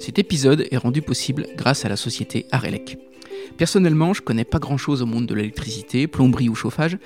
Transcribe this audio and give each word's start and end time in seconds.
Cet 0.00 0.18
épisode 0.18 0.66
est 0.70 0.78
rendu 0.78 1.02
possible 1.02 1.46
grâce 1.56 1.84
à 1.84 1.90
la 1.90 1.96
société 1.96 2.46
Arelec. 2.52 2.96
Personnellement, 3.58 4.14
je 4.14 4.22
connais 4.22 4.46
pas 4.46 4.58
grand 4.58 4.78
chose 4.78 5.02
au 5.02 5.06
monde 5.06 5.26
de 5.26 5.34
l'électricité, 5.34 6.06
plomberie 6.06 6.48
ou 6.48 6.54
chauffage, 6.54 6.96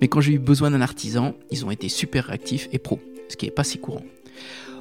mais 0.00 0.06
quand 0.06 0.20
j'ai 0.20 0.34
eu 0.34 0.38
besoin 0.38 0.70
d'un 0.70 0.80
artisan, 0.80 1.34
ils 1.50 1.64
ont 1.64 1.72
été 1.72 1.88
super 1.88 2.26
réactifs 2.26 2.68
et 2.72 2.78
pros, 2.78 3.00
ce 3.28 3.36
qui 3.36 3.46
est 3.46 3.50
pas 3.50 3.64
si 3.64 3.78
courant. 3.78 4.04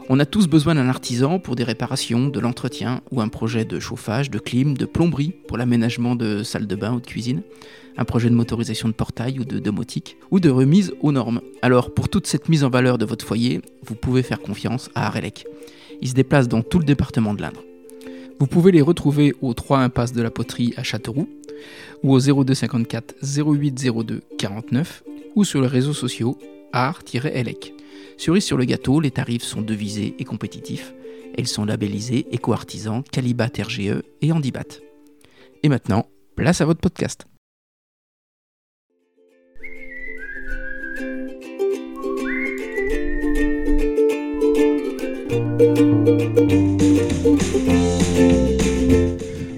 On 0.07 0.19
a 0.19 0.25
tous 0.27 0.47
besoin 0.47 0.75
d'un 0.75 0.87
artisan 0.87 1.39
pour 1.39 1.55
des 1.55 1.63
réparations, 1.63 2.27
de 2.27 2.39
l'entretien 2.39 3.01
ou 3.09 3.21
un 3.21 3.27
projet 3.27 3.65
de 3.65 3.79
chauffage, 3.79 4.29
de 4.29 4.37
clim, 4.37 4.77
de 4.77 4.85
plomberie 4.85 5.33
pour 5.47 5.57
l'aménagement 5.57 6.15
de 6.15 6.43
salles 6.43 6.67
de 6.67 6.75
bain 6.75 6.93
ou 6.93 6.99
de 6.99 7.07
cuisine, 7.07 7.41
un 7.97 8.05
projet 8.05 8.29
de 8.29 8.35
motorisation 8.35 8.87
de 8.87 8.93
portail 8.93 9.39
ou 9.39 9.45
de 9.45 9.57
domotique, 9.57 10.17
ou 10.29 10.39
de 10.39 10.51
remise 10.51 10.93
aux 11.01 11.11
normes. 11.11 11.41
Alors 11.63 11.91
pour 11.91 12.07
toute 12.07 12.27
cette 12.27 12.49
mise 12.49 12.63
en 12.63 12.69
valeur 12.69 12.99
de 12.99 13.05
votre 13.05 13.25
foyer, 13.25 13.61
vous 13.83 13.95
pouvez 13.95 14.21
faire 14.21 14.41
confiance 14.41 14.91
à 14.93 15.07
Arelec. 15.07 15.45
Ils 16.01 16.09
se 16.09 16.13
déplacent 16.13 16.47
dans 16.47 16.61
tout 16.61 16.79
le 16.79 16.85
département 16.85 17.33
de 17.33 17.41
l'Indre. 17.41 17.63
Vous 18.39 18.47
pouvez 18.47 18.71
les 18.71 18.81
retrouver 18.81 19.33
au 19.41 19.53
3 19.53 19.79
impasse 19.79 20.11
de 20.13 20.21
la 20.21 20.31
Poterie 20.31 20.73
à 20.77 20.83
Châteauroux, 20.83 21.29
ou 22.03 22.13
au 22.13 22.19
0254 22.19 23.15
0802 23.21 24.21
49, 24.37 25.03
ou 25.35 25.45
sur 25.45 25.61
les 25.61 25.67
réseaux 25.67 25.93
sociaux 25.93 26.37
art-elec. 26.71 27.73
Cerise 28.17 28.43
sur 28.43 28.57
le 28.57 28.65
gâteau, 28.65 28.99
les 28.99 29.11
tarifs 29.11 29.43
sont 29.43 29.61
devisés 29.61 30.15
et 30.19 30.23
compétitifs. 30.23 30.93
Elles 31.37 31.47
sont 31.47 31.65
labellisées 31.65 32.27
éco-artisans, 32.31 33.03
Calibat 33.11 33.49
RGE 33.59 34.01
et 34.21 34.31
Handibat. 34.31 34.79
Et 35.63 35.69
maintenant, 35.69 36.07
place 36.35 36.61
à 36.61 36.65
votre 36.65 36.81
podcast. 36.81 37.25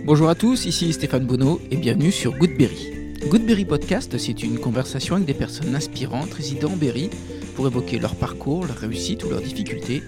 Bonjour 0.03 0.27
à 0.29 0.35
tous, 0.35 0.65
ici 0.65 0.91
Stéphane 0.91 1.25
Bonneau 1.25 1.61
et 1.71 1.77
bienvenue 1.77 2.11
sur 2.11 2.37
Goodberry. 2.37 2.91
Goodberry 3.29 3.63
Podcast, 3.63 4.17
c'est 4.17 4.43
une 4.43 4.59
conversation 4.59 5.15
avec 5.15 5.27
des 5.27 5.33
personnes 5.33 5.73
inspirantes 5.73 6.33
résidant 6.33 6.71
en 6.73 6.75
Berry 6.75 7.09
pour 7.55 7.67
évoquer 7.67 7.99
leur 7.99 8.15
parcours, 8.15 8.65
leur 8.65 8.77
réussite 8.77 9.23
ou 9.23 9.29
leurs 9.29 9.41
difficultés 9.41 10.03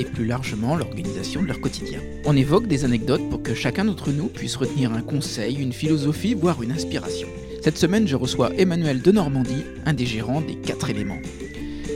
et 0.00 0.04
plus 0.04 0.26
largement 0.26 0.74
l'organisation 0.76 1.42
de 1.42 1.46
leur 1.46 1.60
quotidien. 1.60 2.00
On 2.24 2.36
évoque 2.36 2.66
des 2.66 2.84
anecdotes 2.84 3.28
pour 3.30 3.42
que 3.42 3.54
chacun 3.54 3.84
d'entre 3.84 4.10
nous 4.10 4.26
puisse 4.26 4.56
retenir 4.56 4.92
un 4.92 5.02
conseil, 5.02 5.56
une 5.56 5.72
philosophie, 5.72 6.34
voire 6.34 6.62
une 6.62 6.72
inspiration. 6.72 7.28
Cette 7.62 7.78
semaine, 7.78 8.08
je 8.08 8.16
reçois 8.16 8.50
Emmanuel 8.56 9.02
de 9.02 9.12
Normandie, 9.12 9.64
un 9.86 9.92
des 9.92 10.06
gérants 10.06 10.40
des 10.40 10.56
quatre 10.56 10.90
éléments. 10.90 11.20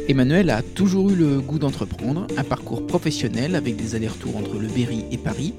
Emmanuel 0.09 0.51
a 0.51 0.63
toujours 0.63 1.11
eu 1.11 1.15
le 1.15 1.41
goût 1.41 1.61
d'entreprendre, 1.61 2.27
un 2.37 2.43
parcours 2.43 2.87
professionnel 2.87 3.55
avec 3.55 3.77
des 3.77 3.95
allers-retours 3.95 4.37
entre 4.37 4.59
le 4.59 4.67
Berry 4.67 5.05
et 5.13 5.17
Paris, 5.17 5.55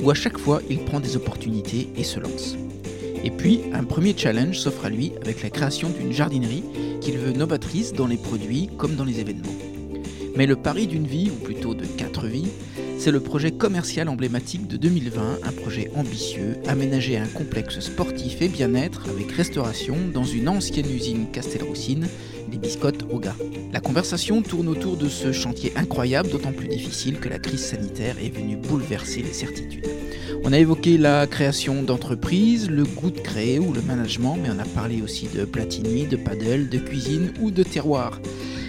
où 0.00 0.10
à 0.10 0.14
chaque 0.14 0.38
fois 0.38 0.62
il 0.70 0.78
prend 0.78 1.00
des 1.00 1.16
opportunités 1.16 1.88
et 1.96 2.04
se 2.04 2.20
lance. 2.20 2.56
Et 3.24 3.30
puis, 3.30 3.62
un 3.72 3.82
premier 3.82 4.16
challenge 4.16 4.60
s'offre 4.60 4.84
à 4.84 4.90
lui 4.90 5.12
avec 5.22 5.42
la 5.42 5.50
création 5.50 5.90
d'une 5.90 6.12
jardinerie 6.12 6.62
qu'il 7.00 7.18
veut 7.18 7.32
novatrice 7.32 7.92
dans 7.92 8.06
les 8.06 8.16
produits 8.16 8.70
comme 8.78 8.94
dans 8.94 9.04
les 9.04 9.18
événements. 9.18 9.56
Mais 10.36 10.46
le 10.46 10.54
pari 10.54 10.86
d'une 10.86 11.06
vie, 11.06 11.30
ou 11.30 11.44
plutôt 11.44 11.74
de 11.74 11.84
quatre 11.84 12.26
vies, 12.26 12.48
c'est 12.96 13.10
le 13.10 13.20
projet 13.20 13.50
commercial 13.50 14.08
emblématique 14.08 14.68
de 14.68 14.76
2020, 14.76 15.40
un 15.42 15.52
projet 15.52 15.90
ambitieux, 15.96 16.56
aménagé 16.68 17.16
à 17.16 17.22
un 17.22 17.26
complexe 17.26 17.80
sportif 17.80 18.40
et 18.40 18.48
bien-être 18.48 19.08
avec 19.08 19.32
restauration 19.32 19.96
dans 20.14 20.24
une 20.24 20.48
ancienne 20.48 20.90
usine 20.90 21.26
Castelroussine, 21.32 22.06
les 22.50 22.58
biscottes 22.58 23.04
au 23.10 23.18
gars. 23.18 23.36
La 23.72 23.80
conversation 23.80 24.42
tourne 24.42 24.68
autour 24.68 24.96
de 24.96 25.08
ce 25.08 25.32
chantier 25.32 25.72
incroyable, 25.76 26.30
d'autant 26.30 26.52
plus 26.52 26.68
difficile 26.68 27.18
que 27.18 27.28
la 27.28 27.38
crise 27.38 27.64
sanitaire 27.64 28.16
est 28.22 28.34
venue 28.34 28.56
bouleverser 28.56 29.22
les 29.22 29.32
certitudes. 29.32 29.86
On 30.44 30.52
a 30.52 30.58
évoqué 30.58 30.98
la 30.98 31.26
création 31.26 31.82
d'entreprises, 31.82 32.70
le 32.70 32.84
goût 32.84 33.10
de 33.10 33.20
créer 33.20 33.58
ou 33.58 33.72
le 33.72 33.82
management, 33.82 34.38
mais 34.40 34.50
on 34.50 34.58
a 34.58 34.64
parlé 34.64 35.02
aussi 35.02 35.28
de 35.28 35.44
platinuit, 35.44 36.06
de 36.06 36.16
paddle, 36.16 36.68
de 36.68 36.78
cuisine 36.78 37.32
ou 37.40 37.50
de 37.50 37.62
terroir. 37.62 38.20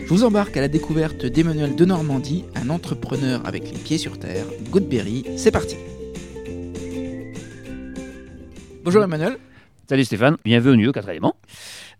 Je 0.04 0.10
vous 0.10 0.24
embarque 0.24 0.58
à 0.58 0.62
la 0.62 0.68
découverte 0.68 1.26
d'Emmanuel 1.26 1.76
de 1.76 1.86
Normandie, 1.86 2.46
un 2.56 2.70
entrepreneur 2.70 3.42
avec 3.46 3.72
les 3.72 3.78
pieds 3.78 4.00
sur 4.00 4.18
terre. 4.18 4.46
Goodberry, 4.72 5.24
c'est 5.38 5.52
parti 5.52 5.76
Bonjour 8.84 9.04
Emmanuel. 9.04 9.38
Salut 9.88 10.06
Stéphane, 10.06 10.38
bienvenue 10.44 10.88
au 10.88 10.92
4 10.92 11.10
éléments. 11.10 11.36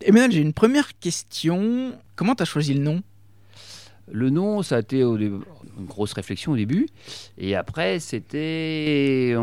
Emmanuel, 0.02 0.32
j'ai 0.32 0.42
une 0.42 0.54
première 0.54 0.98
question. 1.00 1.94
Comment 2.16 2.36
tu 2.36 2.44
as 2.44 2.46
choisi 2.46 2.74
le 2.74 2.82
nom? 2.82 3.02
Le 4.12 4.30
nom, 4.30 4.64
ça 4.64 4.78
a 4.78 4.80
été 4.80 5.02
une 5.02 5.42
grosse 5.80 6.14
réflexion 6.14 6.54
au 6.54 6.56
début. 6.56 6.88
Et 7.38 7.56
après, 7.56 8.00
c'était 8.00 9.36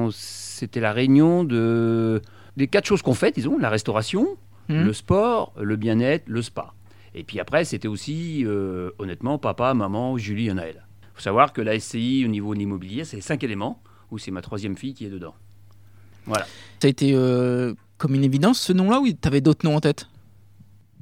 la 0.75 0.93
réunion 0.93 1.45
de, 1.45 2.21
des 2.56 2.66
quatre 2.66 2.87
choses 2.87 3.03
qu'on 3.03 3.15
fait, 3.15 3.33
disons, 3.33 3.59
la 3.59 3.71
restauration, 3.71 4.37
Hmm 4.69 4.83
le 4.83 4.93
sport, 4.93 5.53
le 5.61 5.77
bien-être, 5.77 6.25
le 6.27 6.43
spa. 6.43 6.75
Et 7.15 7.22
puis 7.22 7.39
après, 7.39 7.65
c'était 7.65 7.87
aussi, 7.87 8.45
euh, 8.45 8.91
honnêtement, 8.99 9.39
papa, 9.39 9.75
maman, 9.75 10.19
Julie 10.19 10.49
et 10.49 10.55
Naël. 10.55 10.84
Il 11.03 11.09
faut 11.15 11.21
savoir 11.21 11.53
que 11.53 11.61
la 11.61 11.78
SCI, 11.78 12.25
au 12.25 12.28
niveau 12.28 12.53
de 12.53 12.59
l'immobilier, 12.59 13.05
c'est 13.05 13.21
cinq 13.21 13.45
éléments, 13.45 13.81
où 14.11 14.19
c'est 14.19 14.33
ma 14.33 14.43
troisième 14.43 14.77
fille 14.77 14.93
qui 14.93 15.06
est 15.06 15.11
dedans. 15.11 15.34
Voilà. 16.27 16.47
Ça 16.81 16.87
a 16.87 16.89
été 16.89 17.12
euh, 17.15 17.75
comme 17.97 18.16
une 18.16 18.25
évidence 18.25 18.61
ce 18.61 18.72
nom-là 18.72 18.99
ou 18.99 19.06
tu 19.06 19.16
avais 19.22 19.41
d'autres 19.41 19.65
noms 19.65 19.77
en 19.77 19.81
tête? 19.81 20.09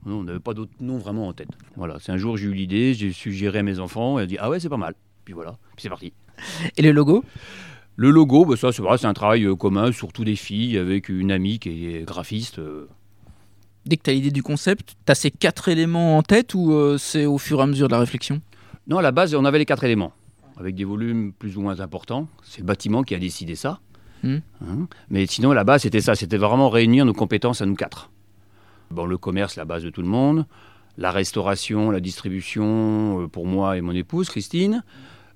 On 0.07 0.25
n'avait 0.25 0.41
pas 0.41 0.55
d'autre 0.55 0.73
nom 0.81 0.99
vraiment 0.99 1.29
en 1.29 1.33
tête. 1.33 1.49
Voilà, 1.77 1.97
c'est 2.01 2.13
un 2.13 2.17
jour 2.17 2.37
j'ai 2.37 2.47
eu 2.47 2.55
l'idée, 2.55 2.95
j'ai 2.95 3.13
suggéré 3.13 3.61
à 3.61 3.63
mes 3.63 3.79
enfants, 3.79 4.19
et 4.19 4.23
elle 4.23 4.25
a 4.25 4.27
dit 4.27 4.37
ah 4.39 4.51
ouais 4.51 4.61
c'est 4.61 4.69
pas 4.69 4.77
mal. 4.77 4.95
Puis 5.25 5.35
voilà, 5.35 5.57
puis 5.77 5.83
c'est 5.83 5.89
parti. 5.89 6.13
Et 6.77 6.83
le 6.83 6.93
logo? 6.93 7.25
Le 7.97 8.11
logo, 8.11 8.45
bah, 8.45 8.57
ça 8.57 8.73
c'est 8.73 9.07
un 9.07 9.15
travail 9.15 9.45
euh, 9.45 9.55
commun, 9.55 9.93
surtout 9.93 10.25
des 10.25 10.37
filles, 10.37 10.79
avec 10.79 11.09
une 11.09 11.31
amie 11.31 11.59
qui 11.59 11.87
est 11.87 12.05
graphiste. 12.05 12.59
euh. 12.59 12.89
Dès 13.87 13.97
que 13.97 14.03
tu 14.03 14.11
as 14.11 14.15
l'idée 14.15 14.31
du 14.31 14.43
concept, 14.43 14.97
tu 15.07 15.13
as 15.13 15.15
ces 15.15 15.31
quatre 15.31 15.69
éléments 15.69 16.17
en 16.17 16.23
tête 16.23 16.55
ou 16.55 16.73
euh, 16.73 16.99
c'est 16.99 17.27
au 17.27 17.39
fur 17.39 17.61
et 17.61 17.63
à 17.63 17.67
mesure 17.67 17.87
de 17.87 17.93
la 17.93 18.01
réflexion? 18.01 18.41
Non, 18.87 18.99
à 18.99 19.03
la 19.03 19.13
base, 19.13 19.35
on 19.35 19.45
avait 19.45 19.59
les 19.59 19.67
quatre 19.67 19.85
éléments, 19.85 20.13
avec 20.59 20.75
des 20.75 20.85
volumes 20.85 21.33
plus 21.33 21.57
ou 21.57 21.61
moins 21.61 21.81
importants. 21.81 22.27
C'est 22.43 22.61
le 22.61 22.67
bâtiment 22.67 23.03
qui 23.03 23.15
a 23.15 23.19
décidé 23.19 23.55
ça. 23.55 23.81
Hmm. 24.23 24.39
Hein. 24.63 24.89
Mais 25.11 25.27
sinon, 25.27 25.53
à 25.53 25.55
la 25.55 25.65
base, 25.65 25.83
c'était 25.83 26.01
ça, 26.01 26.15
c'était 26.15 26.39
vraiment 26.39 26.71
réunir 26.71 27.05
nos 27.05 27.13
compétences 27.13 27.61
à 27.61 27.67
nous 27.67 27.75
quatre. 27.77 28.11
Bon, 28.91 29.07
le 29.07 29.19
commerce, 29.19 29.57
la 29.57 29.65
base 29.65 29.83
de 29.83 29.91
tout 29.91 30.03
le 30.03 30.09
monde. 30.09 30.47
La 30.97 31.11
restauration, 31.11 31.91
la 31.91 32.01
distribution, 32.01 33.23
euh, 33.23 33.27
pour 33.29 33.47
moi 33.47 33.77
et 33.77 33.81
mon 33.81 33.93
épouse, 33.93 34.29
Christine. 34.29 34.85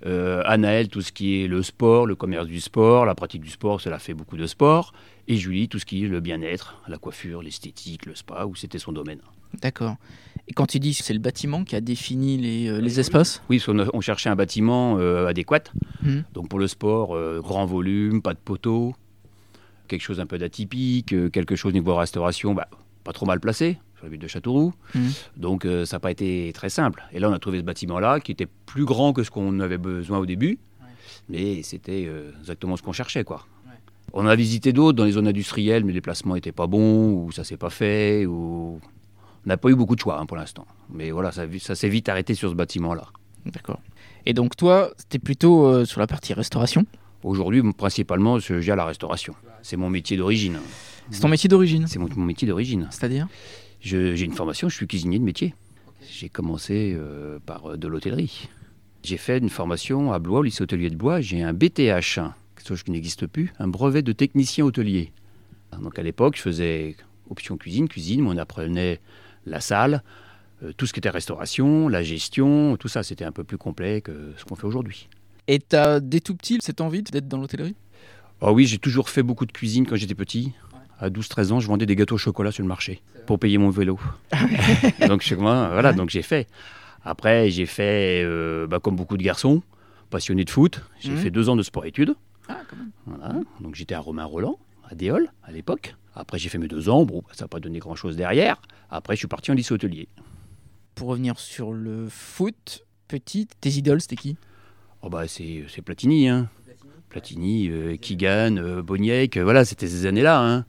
Euh, 0.07 0.43
Anaël, 0.45 0.89
tout 0.89 1.01
ce 1.01 1.11
qui 1.11 1.43
est 1.43 1.49
le 1.49 1.63
sport, 1.65 2.07
le 2.07 2.15
commerce 2.15 2.47
du 2.47 2.61
sport, 2.61 3.05
la 3.05 3.17
pratique 3.17 3.43
du 3.43 3.51
sport, 3.51 3.81
cela 3.81 3.99
fait 3.99 4.15
beaucoup 4.15 4.37
de 4.37 4.47
sport. 4.47 4.93
Et 5.27 5.37
Julie, 5.37 5.69
tout 5.69 5.81
ce 5.81 5.85
qui 5.85 6.05
est 6.05 6.09
le 6.09 6.21
bien-être, 6.21 6.81
la 6.87 6.99
coiffure, 6.99 7.43
l'esthétique, 7.43 8.07
le 8.07 8.15
spa, 8.15 8.45
où 8.47 8.55
c'était 8.55 8.79
son 8.79 8.93
domaine. 8.93 9.19
D'accord. 9.61 9.97
Et 10.47 10.53
quand 10.53 10.67
tu 10.67 10.79
dis 10.79 10.95
que 10.95 11.03
c'est 11.03 11.13
le 11.13 11.19
bâtiment 11.19 11.65
qui 11.65 11.75
a 11.75 11.81
défini 11.81 12.39
les, 12.39 12.69
euh, 12.69 12.81
les 12.81 13.01
espaces? 13.01 13.43
Oui, 13.51 13.61
a- 13.67 13.73
on 13.93 14.01
cherchait 14.01 14.29
un 14.31 14.37
bâtiment 14.37 14.99
euh, 14.99 15.27
adéquat. 15.27 15.65
Mhm. 16.03 16.23
Donc 16.33 16.49
pour 16.49 16.61
le 16.61 16.69
sport, 16.69 17.17
grand 17.41 17.67
volume, 17.67 18.23
pas 18.23 18.35
de 18.35 18.39
poteau, 18.39 18.95
quelque 19.89 20.03
chose 20.03 20.21
un 20.21 20.27
peu 20.27 20.39
d'atypique, 20.39 21.15
quelque 21.33 21.57
chose 21.57 21.73
niveau 21.73 21.97
restauration, 21.97 22.55
bah, 22.55 22.69
pas 23.09 23.15
trop 23.15 23.25
mal 23.25 23.41
placé 23.41 23.79
sur 23.97 24.05
la 24.05 24.11
ville 24.11 24.21
de 24.21 24.29
Châteauroux. 24.29 24.75
Mhm. 24.95 25.13
Donc 25.39 25.65
euh, 25.65 25.87
ça 25.87 25.97
n'a 25.97 26.01
pas 26.01 26.11
été 26.11 26.53
très 26.53 26.69
simple. 26.69 27.03
Et 27.13 27.19
là, 27.19 27.31
on 27.31 27.33
a 27.33 27.39
trouvé 27.39 27.59
ce 27.59 27.65
bâtiment-là 27.65 28.21
qui 28.21 28.33
était 28.33 28.49
plus 28.67 28.85
grand 28.85 29.15
que 29.15 29.23
ce 29.23 29.31
qu'on 29.31 29.61
avait 29.61 29.79
besoin 29.79 30.19
au 30.19 30.27
début, 30.27 30.59
mais 31.31 31.63
c'était 31.63 32.05
euh, 32.07 32.31
exactement 32.41 32.77
ce 32.77 32.83
qu'on 32.83 32.93
cherchait, 32.93 33.25
quoi. 33.25 33.47
On 34.13 34.27
a 34.27 34.37
visité 34.37 34.75
d'autres 34.75 34.97
dans 34.97 35.05
les 35.05 35.13
zones 35.13 35.27
industrielles, 35.27 35.85
mais 35.85 35.93
les 35.93 36.03
placements 36.03 36.35
n'étaient 36.35 36.53
pas 36.53 36.67
bons, 36.67 37.13
ou 37.15 37.33
ça 37.33 37.45
s'est 37.45 37.57
pas 37.57 37.71
fait, 37.71 38.27
ou 38.27 38.79
on 39.45 39.49
n'a 39.49 39.57
pas 39.57 39.71
eu 39.71 39.75
beaucoup 39.75 39.95
de 39.95 40.01
choix 40.01 40.19
hein, 40.21 40.27
pour 40.27 40.37
l'instant. 40.37 40.67
Mais 40.91 41.11
voilà, 41.11 41.33
ça, 41.33 41.45
ça 41.59 41.75
s'est 41.75 41.89
vite 41.89 42.11
arrêté 42.11 42.35
sur 42.35 42.51
ce 42.51 42.55
bâtiment-là. 42.55 43.07
D'accord. 43.47 43.81
Et 44.27 44.35
donc 44.35 44.55
toi, 44.55 44.91
c'était 44.99 45.19
plutôt 45.19 45.67
euh, 45.67 45.87
sur 45.87 46.01
la 46.01 46.07
partie 46.07 46.35
restauration? 46.35 46.85
Aujourd'hui, 47.23 47.63
principalement, 47.73 48.39
je 48.39 48.61
gère 48.61 48.77
la 48.77 48.85
restauration. 48.85 49.35
C'est 49.63 49.77
mon 49.77 49.91
métier 49.91 50.17
d'origine. 50.19 50.59
C'est 51.11 51.21
ton 51.21 51.29
métier 51.29 51.49
d'origine 51.49 51.87
C'est 51.87 51.99
mon, 51.99 52.09
mon 52.15 52.25
métier 52.25 52.47
d'origine. 52.47 52.89
C'est-à-dire? 52.91 53.29
J'ai 53.81 54.21
une 54.21 54.33
formation, 54.33 54.69
je 54.69 54.77
suis 54.77 54.87
cuisinier 54.87 55.19
de 55.19 55.25
métier. 55.25 55.55
J'ai 56.11 56.29
commencé 56.29 56.95
euh, 56.97 57.39
par 57.45 57.67
euh, 57.67 57.77
de 57.77 57.87
l'hôtellerie. 57.87 58.49
J'ai 59.03 59.17
fait 59.17 59.39
une 59.39 59.51
formation 59.51 60.13
à 60.13 60.19
Blois, 60.19 60.41
au 60.41 60.43
lycée 60.43 60.63
hôtelier 60.63 60.91
de 60.91 60.97
Blois. 60.97 61.21
J'ai 61.21 61.43
un 61.43 61.53
BTH, 61.53 62.19
quelque 62.57 62.67
chose 62.67 62.83
qui 62.83 62.91
n'existe 62.91 63.27
plus, 63.27 63.53
un 63.59 63.69
brevet 63.69 64.03
de 64.03 64.13
technicien 64.13 64.65
hôtelier. 64.65 65.13
Donc 65.81 65.99
à 65.99 66.03
l'époque, 66.03 66.37
je 66.37 66.43
faisais 66.43 66.97
option 67.31 67.57
cuisine, 67.57 67.89
cuisine, 67.89 68.23
mais 68.23 68.31
on 68.31 68.37
apprenait 68.37 69.01
la 69.47 69.61
salle, 69.61 70.03
euh, 70.63 70.73
tout 70.77 70.87
ce 70.87 70.93
qui 70.93 70.99
était 70.99 71.11
restauration, 71.11 71.89
la 71.89 72.03
gestion, 72.03 72.77
tout 72.77 72.89
ça. 72.89 73.03
C'était 73.03 73.25
un 73.25 73.33
peu 73.33 73.45
plus 73.45 73.59
complet 73.59 74.01
que 74.01 74.33
ce 74.37 74.45
qu'on 74.45 74.57
fait 74.57 74.67
aujourd'hui. 74.67 75.09
Et 75.47 75.59
t'as 75.61 76.01
dès 76.01 76.21
tout 76.21 76.35
petit 76.35 76.59
cette 76.61 76.81
envie 76.81 77.03
d'être 77.03 77.29
dans 77.29 77.39
l'hôtellerie? 77.39 77.77
Ah 78.41 78.53
oui, 78.53 78.67
j'ai 78.67 78.79
toujours 78.79 79.09
fait 79.09 79.23
beaucoup 79.23 79.47
de 79.47 79.53
cuisine 79.53 79.87
quand 79.87 79.97
j'étais 79.97 80.15
petit. 80.15 80.53
À 80.99 81.11
12-13 81.11 81.53
ans, 81.53 81.61
je 81.61 81.69
vendais 81.69 81.87
des 81.87 81.95
gâteaux 81.97 82.17
au 82.17 82.19
chocolat 82.19 82.51
sur 82.51 82.63
le 82.63 82.69
marché 82.69 83.03
pour 83.27 83.39
payer 83.39 83.57
mon 83.59 83.71
vélo. 83.71 83.99
donc 85.09 85.23
chez 85.23 85.37
moi, 85.37 85.69
voilà, 85.73 85.93
donc 85.93 86.11
j'ai 86.11 86.23
fait. 86.23 86.49
Après, 87.05 87.51
j'ai 87.51 87.67
fait, 87.67 88.23
euh, 88.25 88.67
bah, 88.67 88.81
comme 88.81 88.97
beaucoup 88.97 89.17
de 89.17 89.23
garçons, 89.23 89.63
passionné 90.11 90.45
de 90.45 90.51
foot. 90.51 90.81
J'ai 91.01 91.11
Mhm. 91.13 91.17
fait 91.19 91.31
deux 91.31 91.49
ans 91.49 91.57
de 91.57 91.63
sport-études. 91.63 92.15
Ah. 92.49 92.57
Voilà. 93.07 93.35
Donc 93.61 93.75
j'étais 93.77 93.95
à 93.95 94.01
Romain 94.01 94.25
Roland, 94.25 94.59
à 94.91 94.95
Déol, 94.95 95.31
à 95.45 95.53
l'époque. 95.53 95.95
Après, 96.17 96.39
j'ai 96.39 96.49
fait 96.49 96.59
mes 96.59 96.67
deux 96.69 96.89
ans. 96.89 97.05
Bon, 97.05 97.23
ça 97.33 97.45
n'a 97.45 97.49
pas 97.49 97.61
donné 97.61 97.79
grand-chose 97.79 98.17
derrière. 98.17 98.61
Après, 98.91 99.15
je 99.15 99.19
suis 99.19 99.29
parti 99.29 99.53
en 99.53 99.55
lycée 99.55 99.73
hôtelier. 99.75 100.09
Pour 100.97 101.09
revenir 101.09 101.39
sur 101.39 101.73
le 101.73 102.09
foot, 102.09 102.85
petit, 103.07 103.47
tes 103.61 103.71
idoles, 103.71 104.01
c'était 104.01 104.17
qui? 104.17 104.37
Oh 105.03 105.09
bah, 105.11 105.29
c'est 105.29 105.65
Platini, 105.85 106.29
hein. 106.29 106.49
Platini, 107.09 107.69
euh, 107.71 107.97
Keegan, 107.97 108.57
euh, 108.59 108.83
Boniek, 108.83 109.37
euh, 109.37 109.45
voilà, 109.45 109.65
c'était 109.65 109.87
ces 109.87 110.07
années-là. 110.07 110.43
Hein. 110.43 110.65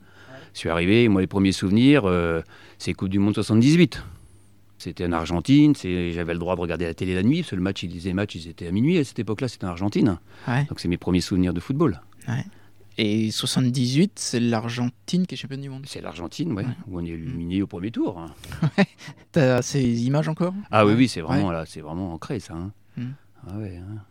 Je 0.53 0.59
suis 0.59 0.69
arrivé, 0.69 1.07
moi, 1.07 1.21
les 1.21 1.27
premiers 1.27 1.51
souvenirs, 1.51 2.03
euh, 2.05 2.41
c'est 2.77 2.93
Coupe 2.93 3.09
du 3.09 3.19
Monde 3.19 3.33
78. 3.35 4.03
C'était 4.77 5.05
en 5.05 5.11
Argentine, 5.11 5.73
j'avais 5.75 6.33
le 6.33 6.39
droit 6.39 6.55
de 6.55 6.61
regarder 6.61 6.85
la 6.85 6.93
télé 6.93 7.13
la 7.13 7.21
nuit, 7.23 7.41
parce 7.41 7.51
que 7.51 7.55
le 7.57 7.61
match, 7.61 7.83
ils- 7.83 8.01
les 8.01 8.13
matchs, 8.13 8.35
ils 8.35 8.47
étaient 8.47 8.67
à 8.67 8.71
minuit 8.71 8.97
à 8.97 9.03
cette 9.03 9.19
époque-là, 9.19 9.49
c'était 9.49 9.65
en 9.65 9.69
Argentine. 9.69 10.19
Ouais. 10.47 10.63
Donc 10.65 10.79
c'est 10.79 10.87
mes 10.87 10.97
premiers 10.97 11.19
souvenirs 11.21 11.53
de 11.53 11.59
football. 11.59 12.01
Et 12.97 13.31
78, 13.31 14.13
c'est 14.15 14.39
l'Argentine 14.41 15.25
qui 15.25 15.35
est 15.35 15.37
championne 15.37 15.61
du 15.61 15.69
monde. 15.69 15.83
C'est 15.87 16.01
l'Argentine, 16.01 16.51
ouais, 16.53 16.63
Ouais. 16.65 16.69
où 16.87 16.99
on 16.99 17.05
est 17.05 17.09
éliminé 17.09 17.61
au 17.61 17.67
premier 17.67 17.91
tour. 17.91 18.19
hein. 18.19 18.33
T'as 19.31 19.61
ces 19.61 20.03
images 20.05 20.27
encore? 20.27 20.53
Ah 20.71 20.85
oui, 20.85 20.93
oui, 20.95 21.07
c'est 21.07 21.21
vraiment, 21.21 21.51
là, 21.51 21.65
c'est 21.65 21.81
vraiment 21.81 22.13
ancré, 22.13 22.39
ça. 22.39 22.55
hein. 22.55 22.71
Mm. 22.97 23.03
Ah 23.47 23.57
ouais, 23.57 23.77
hein. 23.77 24.01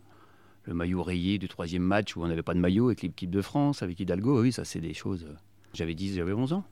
Le 0.65 0.73
maillot 0.73 1.01
rayé 1.03 1.37
du 1.39 1.47
troisième 1.47 1.81
match 1.83 2.15
où 2.15 2.23
on 2.23 2.27
n'avait 2.27 2.43
pas 2.43 2.53
de 2.53 2.59
maillot 2.59 2.87
avec 2.87 3.01
l'équipe 3.01 3.29
de 3.31 3.41
France, 3.41 3.81
avec 3.83 3.99
Hidalgo, 3.99 4.41
oui, 4.41 4.51
ça 4.51 4.65
c'est 4.65 4.81
des 4.81 4.93
choses... 4.93 5.25
J'avais 5.73 5.93
10, 5.95 6.15
j'avais 6.15 6.33
11 6.33 6.53
ans. 6.53 6.63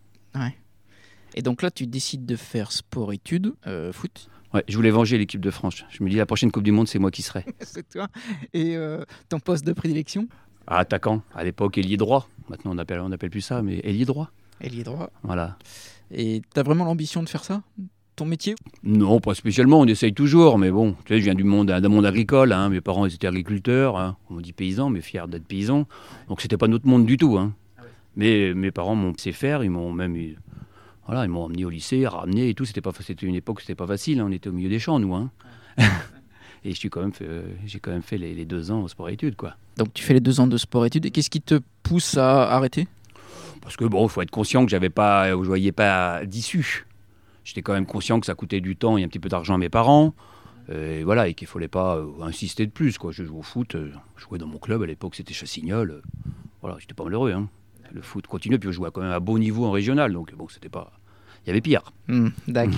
Et 1.35 1.41
donc 1.41 1.61
là, 1.61 1.69
tu 1.71 1.85
décides 1.88 2.25
de 2.25 2.35
faire 2.35 2.71
sport-études, 2.71 3.53
euh, 3.67 3.91
foot. 3.91 4.29
Ouais, 4.53 4.63
je 4.67 4.75
voulais 4.75 4.91
venger 4.91 5.17
l'équipe 5.17 5.41
de 5.41 5.51
France. 5.51 5.83
Je 5.89 6.03
me 6.03 6.09
dis 6.09 6.15
la 6.15 6.25
prochaine 6.25 6.51
Coupe 6.51 6.63
du 6.63 6.71
Monde, 6.71 6.88
c'est 6.88 6.99
moi 6.99 7.11
qui 7.11 7.21
serai. 7.21 7.45
c'est 7.59 7.88
toi. 7.89 8.07
Et 8.53 8.75
euh, 8.77 9.03
ton 9.29 9.39
poste 9.39 9.65
de 9.65 9.73
prédilection? 9.73 10.27
Ah, 10.67 10.79
attaquant, 10.79 11.21
à 11.35 11.44
l'époque, 11.44 11.77
ailier 11.77 11.97
droit. 11.97 12.27
Maintenant, 12.49 12.71
on 12.73 12.77
appelle, 12.77 13.01
on 13.01 13.11
appelle 13.11 13.29
plus 13.29 13.41
ça, 13.41 13.61
mais 13.61 13.79
ailier 13.83 14.05
droit. 14.05 14.31
Ailier 14.61 14.83
droit. 14.83 15.11
Voilà. 15.23 15.57
Et 16.11 16.41
t'as 16.53 16.63
vraiment 16.63 16.85
l'ambition 16.85 17.21
de 17.23 17.29
faire 17.29 17.43
ça? 17.43 17.61
Ton 18.15 18.25
métier? 18.25 18.55
Non, 18.83 19.19
pas 19.19 19.35
spécialement, 19.35 19.79
on 19.81 19.85
essaye 19.85 20.13
toujours, 20.13 20.57
mais 20.57 20.71
bon, 20.71 20.93
tu 21.05 21.13
sais, 21.13 21.19
je 21.19 21.25
viens 21.25 21.35
du 21.35 21.43
monde, 21.43 21.67
d'un 21.67 21.88
monde 21.89 22.05
agricole. 22.05 22.51
hein. 22.53 22.69
Mes 22.69 22.81
parents, 22.81 23.05
ils 23.05 23.13
étaient 23.13 23.27
agriculteurs. 23.27 23.97
hein. 23.97 24.17
On 24.29 24.39
dit 24.39 24.53
paysans, 24.53 24.89
mais 24.89 25.01
fiers 25.01 25.27
d'être 25.27 25.45
paysans. 25.45 25.85
Donc, 26.29 26.41
c'était 26.41 26.57
pas 26.57 26.67
notre 26.67 26.88
monde 26.88 27.05
du 27.05 27.17
tout. 27.17 27.38
hein. 27.38 27.53
Mais 28.17 28.53
mes 28.53 28.71
parents 28.71 28.95
m'ont 28.95 29.13
fait 29.17 29.31
faire, 29.31 29.63
ils 29.63 29.69
m'ont 29.69 29.93
même. 29.93 30.17
Voilà, 31.05 31.23
ils 31.23 31.29
m'ont 31.29 31.43
emmené 31.45 31.63
au 31.63 31.69
lycée, 31.69 32.05
ramené 32.05 32.49
et 32.49 32.53
tout. 32.53 32.65
C'était 32.65 32.81
pas, 32.81 32.91
c'était 32.99 33.25
une 33.25 33.35
époque 33.35 33.59
où 33.59 33.61
c'était 33.61 33.75
pas 33.75 33.87
facile. 33.87 34.19
hein. 34.19 34.25
On 34.27 34.31
était 34.33 34.49
au 34.49 34.53
milieu 34.53 34.67
des 34.69 34.79
champs, 34.79 34.99
nous. 34.99 35.15
hein. 35.15 35.31
et 36.65 36.71
je 36.71 36.75
suis 36.75 36.89
quand 36.89 37.01
même 37.01 37.13
euh, 37.21 37.47
j'ai 37.65 37.79
quand 37.79 37.91
même 37.91 38.01
fait 38.01 38.17
les, 38.17 38.33
les 38.33 38.45
deux 38.45 38.71
ans 38.71 38.81
au 38.81 38.87
sport-études, 38.89 39.35
quoi. 39.37 39.55
Donc 39.77 39.93
tu 39.93 40.03
fais 40.03 40.13
les 40.13 40.19
deux 40.19 40.39
ans 40.41 40.47
de 40.47 40.57
sport-études. 40.57 41.05
Et 41.05 41.11
qu'est-ce 41.11 41.29
qui 41.29 41.39
te 41.41 41.61
pousse 41.83 42.17
à 42.17 42.49
arrêter? 42.51 42.87
Parce 43.61 43.77
que 43.77 43.85
bon, 43.85 44.05
il 44.05 44.09
faut 44.09 44.21
être 44.21 44.31
conscient 44.31 44.65
que 44.65 44.71
j'avais 44.71 44.89
pas, 44.89 45.29
je 45.29 45.33
voyais 45.35 45.71
pas 45.71 46.25
d'issue. 46.25 46.85
J'étais 47.43 47.61
quand 47.61 47.73
même 47.73 47.85
conscient 47.85 48.19
que 48.19 48.25
ça 48.25 48.33
coûtait 48.35 48.59
du 48.59 48.75
temps 48.75 48.97
et 48.97 49.03
un 49.03 49.07
petit 49.07 49.19
peu 49.19 49.29
d'argent 49.29 49.53
à 49.55 49.57
mes 49.57 49.69
parents. 49.69 50.13
Euh, 50.69 50.99
Et 50.99 51.03
voilà, 51.03 51.27
et 51.29 51.33
qu'il 51.33 51.47
fallait 51.47 51.69
pas 51.69 51.95
euh, 51.97 52.07
insister 52.21 52.65
de 52.65 52.71
plus. 52.71 52.97
Quoi. 52.97 53.11
Je 53.13 53.23
jouais 53.23 53.39
au 53.39 53.43
foot, 53.43 53.75
euh, 53.75 53.91
je 54.17 54.23
jouais 54.25 54.37
dans 54.39 54.47
mon 54.47 54.57
club 54.57 54.81
à 54.81 54.85
l'époque, 54.85 55.15
c'était 55.15 55.33
Chassignol. 55.33 55.91
euh, 55.91 56.01
Voilà, 56.61 56.75
j'étais 56.79 56.93
pas 56.93 57.05
malheureux. 57.05 57.31
Hein. 57.31 57.47
Le 57.94 58.01
foot 58.01 58.28
continuait, 58.28 58.57
puis 58.60 58.69
je 58.69 58.74
jouais 58.75 58.89
quand 58.94 59.01
même 59.01 59.12
à 59.12 59.19
beau 59.19 59.39
niveau 59.39 59.66
en 59.66 59.72
régional, 59.72 60.13
donc 60.13 60.34
bon, 60.36 60.48
c'était 60.50 60.69
pas. 60.69 60.92
Il 61.45 61.48
y 61.48 61.51
avait 61.51 61.62
pire. 61.62 61.81
Hmm, 62.07 62.30
Dac. 62.48 62.69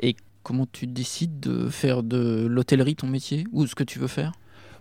Et 0.00 0.16
comment 0.42 0.66
tu 0.70 0.86
décides 0.86 1.40
de 1.40 1.68
faire 1.68 2.02
de 2.02 2.46
l'hôtellerie 2.48 2.96
ton 2.96 3.06
métier 3.06 3.46
Ou 3.52 3.66
ce 3.66 3.74
que 3.74 3.84
tu 3.84 3.98
veux 3.98 4.06
faire? 4.06 4.32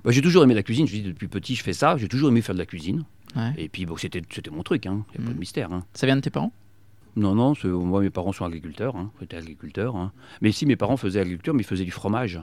Bah, 0.03 0.11
j'ai 0.11 0.21
toujours 0.21 0.43
aimé 0.43 0.53
la 0.53 0.63
cuisine. 0.63 0.87
Je 0.87 0.93
dis 0.93 1.01
depuis 1.01 1.27
petit, 1.27 1.55
je 1.55 1.63
fais 1.63 1.73
ça. 1.73 1.97
J'ai 1.97 2.07
toujours 2.07 2.29
aimé 2.29 2.41
faire 2.41 2.55
de 2.55 2.59
la 2.59 2.65
cuisine. 2.65 3.03
Ouais. 3.35 3.53
Et 3.57 3.69
puis 3.69 3.85
bon, 3.85 3.97
c'était, 3.97 4.21
c'était 4.29 4.51
mon 4.51 4.63
truc. 4.63 4.85
Hein. 4.85 5.05
Il 5.15 5.19
n'y 5.21 5.25
a 5.25 5.27
pas 5.29 5.33
de 5.33 5.39
mystère. 5.39 5.71
Hein. 5.73 5.85
Ça 5.93 6.05
vient 6.05 6.15
de 6.15 6.21
tes 6.21 6.29
parents? 6.29 6.51
Non, 7.15 7.35
non, 7.35 7.53
c'est- 7.55 7.67
moi 7.67 8.01
mes 8.01 8.09
parents 8.09 8.31
sont 8.31 8.43
agriculteurs, 8.45 8.95
hein, 8.95 9.11
agriculteurs. 9.31 9.95
hein. 9.95 10.11
Mais 10.41 10.51
si 10.51 10.65
mes 10.65 10.75
parents 10.75 10.97
faisaient 10.97 11.19
agriculture, 11.19 11.53
mais 11.53 11.61
ils 11.61 11.65
faisaient 11.65 11.85
du 11.85 11.91
fromage. 11.91 12.39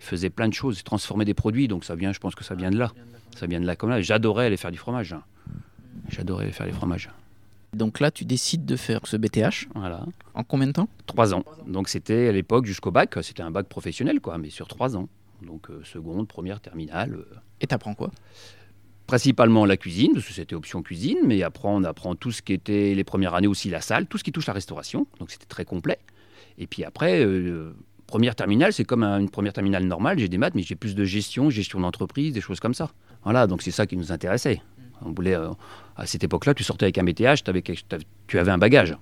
Ils 0.00 0.04
faisaient 0.04 0.30
plein 0.30 0.48
de 0.48 0.52
choses, 0.54 0.78
ils 0.80 0.82
transformaient 0.84 1.24
des 1.24 1.34
produits, 1.34 1.68
donc 1.68 1.84
ça 1.84 1.94
vient, 1.94 2.12
je 2.12 2.18
pense 2.18 2.34
que 2.34 2.44
ça 2.44 2.54
vient 2.54 2.70
de 2.70 2.76
là. 2.78 2.92
Ça 3.34 3.46
vient 3.46 3.60
de 3.60 3.66
là 3.66 3.76
comme 3.76 3.88
là. 3.90 4.00
J'adorais 4.02 4.46
aller 4.46 4.56
faire 4.58 4.70
du 4.72 4.78
fromage. 4.78 5.14
J'adorais 6.08 6.50
faire 6.52 6.66
les 6.66 6.72
fromages. 6.72 7.10
Donc 7.72 8.00
là, 8.00 8.10
tu 8.10 8.24
décides 8.24 8.64
de 8.64 8.74
faire 8.76 9.00
ce 9.04 9.16
BTH. 9.16 9.68
Voilà, 9.74 10.04
En 10.34 10.42
combien 10.42 10.66
de 10.66 10.72
temps? 10.72 10.88
Trois 11.06 11.34
ans. 11.34 11.44
Donc 11.66 11.88
c'était 11.88 12.28
à 12.28 12.32
l'époque 12.32 12.66
jusqu'au 12.66 12.90
bac, 12.90 13.16
c'était 13.22 13.42
un 13.42 13.50
bac 13.52 13.66
professionnel, 13.68 14.20
quoi, 14.20 14.38
mais 14.38 14.50
sur 14.50 14.66
trois 14.66 14.96
ans. 14.96 15.08
Donc 15.42 15.70
euh, 15.70 15.80
seconde, 15.84 16.26
première, 16.26 16.60
terminale. 16.60 17.14
euh, 17.14 17.24
Et 17.60 17.66
t'apprends 17.68 17.94
quoi? 17.94 18.10
Principalement 19.06 19.64
la 19.66 19.76
cuisine, 19.76 20.12
parce 20.14 20.26
que 20.26 20.32
c'était 20.32 20.54
option 20.54 20.82
cuisine, 20.82 21.18
mais 21.24 21.42
après 21.42 21.68
on 21.68 21.82
apprend 21.82 22.14
tout 22.14 22.30
ce 22.30 22.42
qui 22.42 22.52
était 22.52 22.94
les 22.94 23.02
premières 23.04 23.34
années 23.34 23.48
aussi 23.48 23.68
la 23.68 23.80
salle, 23.80 24.06
tout 24.06 24.18
ce 24.18 24.24
qui 24.24 24.30
touche 24.30 24.46
la 24.46 24.52
restauration, 24.52 25.06
donc 25.18 25.30
c'était 25.32 25.46
très 25.46 25.64
complet. 25.64 25.98
Et 26.58 26.66
puis 26.68 26.84
après, 26.84 27.24
euh, 27.24 27.72
première 28.06 28.36
terminale, 28.36 28.72
c'est 28.72 28.84
comme 28.84 29.02
un- 29.02 29.18
une 29.18 29.30
première 29.30 29.52
terminale 29.52 29.84
normale, 29.84 30.18
j'ai 30.20 30.28
des 30.28 30.38
maths, 30.38 30.54
mais 30.54 30.62
j'ai 30.62 30.76
plus 30.76 30.94
de 30.94 31.04
gestion, 31.04 31.50
gestion 31.50 31.80
d'entreprise, 31.80 32.32
des 32.32 32.40
choses 32.40 32.60
comme 32.60 32.74
ça. 32.74 32.90
Voilà, 33.24 33.48
donc 33.48 33.62
c'est 33.62 33.70
ça 33.72 33.84
qui 33.86 33.96
nous 33.96 34.12
intéressait. 34.12 34.62
On 35.04 35.12
voulait, 35.12 35.34
euh, 35.34 35.50
à 35.96 36.06
cette 36.06 36.24
époque-là, 36.24 36.54
tu 36.54 36.62
sortais 36.64 36.84
avec 36.84 36.98
un 36.98 37.04
BTH, 37.04 37.42
quelque- 37.62 37.72
tu 38.26 38.38
avais 38.38 38.50
un 38.50 38.58
bagage. 38.58 38.96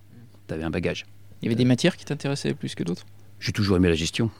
Tu 0.47 0.55
avais 0.55 0.65
un 0.65 0.71
bagage. 0.71 1.07
Il 1.41 1.47
y 1.47 1.49
avait 1.49 1.57
des 1.57 1.65
matières 1.65 1.97
qui 1.97 2.05
t'intéressaient 2.05 2.55
plus 2.55 2.75
que 2.75 2.83
d'autres? 2.85 3.05
J'ai 3.41 3.53
toujours 3.53 3.77
aimé 3.77 3.89
la 3.89 3.95
gestion. 3.95 4.31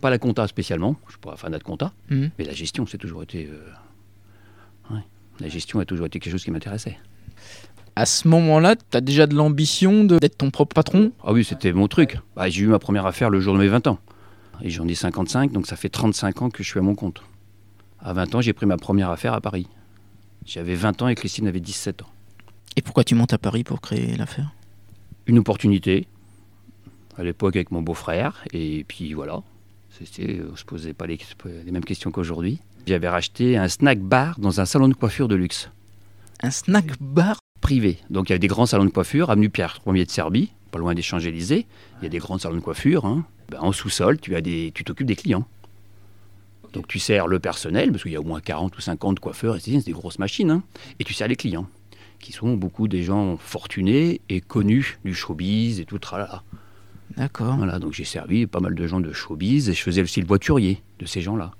Pas 0.00 0.10
la 0.10 0.18
compta 0.18 0.46
spécialement, 0.48 0.96
je 1.06 1.12
suis 1.12 1.20
pas 1.20 1.32
un 1.32 1.36
fan 1.36 1.52
de 1.52 1.58
compta, 1.58 1.92
Mhm. 2.10 2.30
mais 2.38 2.44
la 2.44 2.52
gestion, 2.52 2.86
c'est 2.86 2.98
toujours 2.98 3.22
été. 3.22 3.48
euh, 3.50 4.94
ouais. 4.94 5.00
La 5.40 5.48
gestion 5.48 5.78
a 5.80 5.84
toujours 5.84 6.06
été 6.06 6.18
quelque 6.18 6.32
chose 6.32 6.44
qui 6.44 6.50
m'intéressait. 6.50 6.98
À 7.94 8.06
ce 8.06 8.26
moment-là, 8.28 8.74
tu 8.76 8.96
as 8.96 9.00
déjà 9.00 9.26
de 9.26 9.34
l'ambition 9.34 10.04
d'être 10.04 10.38
ton 10.38 10.50
propre 10.50 10.74
patron? 10.74 11.12
Ah 11.24 11.32
oui, 11.32 11.44
c'était 11.44 11.72
mon 11.72 11.88
truc. 11.88 12.18
Bah, 12.36 12.48
j'ai 12.48 12.62
eu 12.62 12.66
ma 12.66 12.78
première 12.78 13.04
affaire 13.06 13.28
le 13.30 13.38
jour 13.40 13.54
de 13.54 13.58
mes 13.60 13.68
20 13.68 13.86
ans. 13.86 13.98
Et 14.62 14.70
j'en 14.70 14.86
ai 14.88 14.94
55, 14.94 15.52
donc 15.52 15.66
ça 15.66 15.76
fait 15.76 15.88
35 15.90 16.42
ans 16.42 16.50
que 16.50 16.62
je 16.62 16.68
suis 16.68 16.78
à 16.78 16.82
mon 16.82 16.94
compte. 16.94 17.22
À 18.00 18.12
20 18.12 18.34
ans, 18.34 18.40
j'ai 18.40 18.52
pris 18.52 18.66
ma 18.66 18.76
première 18.76 19.10
affaire 19.10 19.34
à 19.34 19.40
Paris. 19.40 19.66
J'avais 20.46 20.74
20 20.74 21.02
ans 21.02 21.08
et 21.08 21.14
Christine 21.14 21.46
avait 21.46 21.60
17 21.60 22.02
ans. 22.02 22.10
Et 22.76 22.82
pourquoi 22.82 23.04
tu 23.04 23.14
montes 23.14 23.32
à 23.32 23.38
Paris 23.38 23.64
pour 23.64 23.80
créer 23.80 24.16
l'affaire? 24.16 24.52
Une 25.26 25.38
opportunité, 25.38 26.06
à 27.16 27.22
l'époque 27.22 27.56
avec 27.56 27.70
mon 27.70 27.82
beau-frère, 27.82 28.44
et 28.52 28.84
puis 28.88 29.12
voilà. 29.12 29.42
C'était, 29.90 30.40
on 30.48 30.52
ne 30.52 30.56
se 30.56 30.64
posait 30.64 30.94
pas 30.94 31.06
les, 31.06 31.18
les 31.64 31.70
mêmes 31.70 31.84
questions 31.84 32.10
qu'aujourd'hui. 32.10 32.58
J'avais 32.86 33.08
racheté 33.08 33.56
un 33.56 33.68
snack 33.68 34.00
bar 34.00 34.40
dans 34.40 34.60
un 34.60 34.64
salon 34.64 34.88
de 34.88 34.94
coiffure 34.94 35.28
de 35.28 35.34
luxe. 35.34 35.70
Un 36.42 36.50
snack 36.50 36.98
bar? 37.00 37.38
Privé. 37.60 37.98
Donc 38.10 38.30
il 38.30 38.32
y 38.32 38.34
a 38.34 38.38
des 38.38 38.48
grands 38.48 38.66
salons 38.66 38.86
de 38.86 38.90
coiffure, 38.90 39.30
avenue 39.30 39.50
Pierre 39.50 39.78
Ier 39.86 40.04
de 40.04 40.10
Serbie, 40.10 40.50
pas 40.72 40.78
loin 40.80 40.94
des 40.94 41.02
Champs-Élysées. 41.02 41.66
Il 42.00 42.04
y 42.04 42.06
a 42.06 42.08
des 42.08 42.18
grands 42.18 42.38
salons 42.38 42.56
de 42.56 42.60
coiffure. 42.60 43.04
hein. 43.04 43.24
Ben, 43.50 43.60
en 43.60 43.70
sous-sol, 43.70 44.18
tu 44.18 44.34
as 44.34 44.40
des, 44.40 44.72
tu 44.74 44.82
t'occupes 44.82 45.06
des 45.06 45.14
clients. 45.14 45.46
Donc 46.72 46.88
tu 46.88 46.98
sers 46.98 47.26
le 47.26 47.38
personnel, 47.38 47.90
parce 47.90 48.02
qu'il 48.02 48.12
y 48.12 48.16
a 48.16 48.20
au 48.20 48.24
moins 48.24 48.40
40 48.40 48.76
ou 48.76 48.80
50 48.80 49.20
coiffeurs, 49.20 49.56
et 49.56 49.60
c'est 49.60 49.72
c'est 49.72 49.86
des 49.86 49.92
grosses 49.92 50.18
machines, 50.18 50.50
hein. 50.50 50.62
et 50.98 51.04
tu 51.04 51.12
sers 51.12 51.28
les 51.28 51.36
clients, 51.36 51.66
qui 52.18 52.32
sont 52.32 52.54
beaucoup 52.54 52.88
des 52.88 53.02
gens 53.02 53.36
fortunés 53.36 54.20
et 54.28 54.40
connus 54.40 54.98
du 55.04 55.14
showbiz 55.14 55.80
et 55.80 55.84
tout 55.84 55.96
le 55.96 56.00
tralala. 56.00 56.42
D'accord. 57.16 57.56
Voilà, 57.56 57.78
donc 57.78 57.92
j'ai 57.92 58.04
servi 58.04 58.46
pas 58.46 58.60
mal 58.60 58.74
de 58.74 58.86
gens 58.86 59.00
de 59.00 59.12
showbiz, 59.12 59.68
et 59.68 59.74
je 59.74 59.82
faisais 59.82 60.02
aussi 60.02 60.20
le 60.20 60.26
voiturier 60.26 60.82
de 60.98 61.04
ces 61.04 61.20
gens-là. 61.20 61.52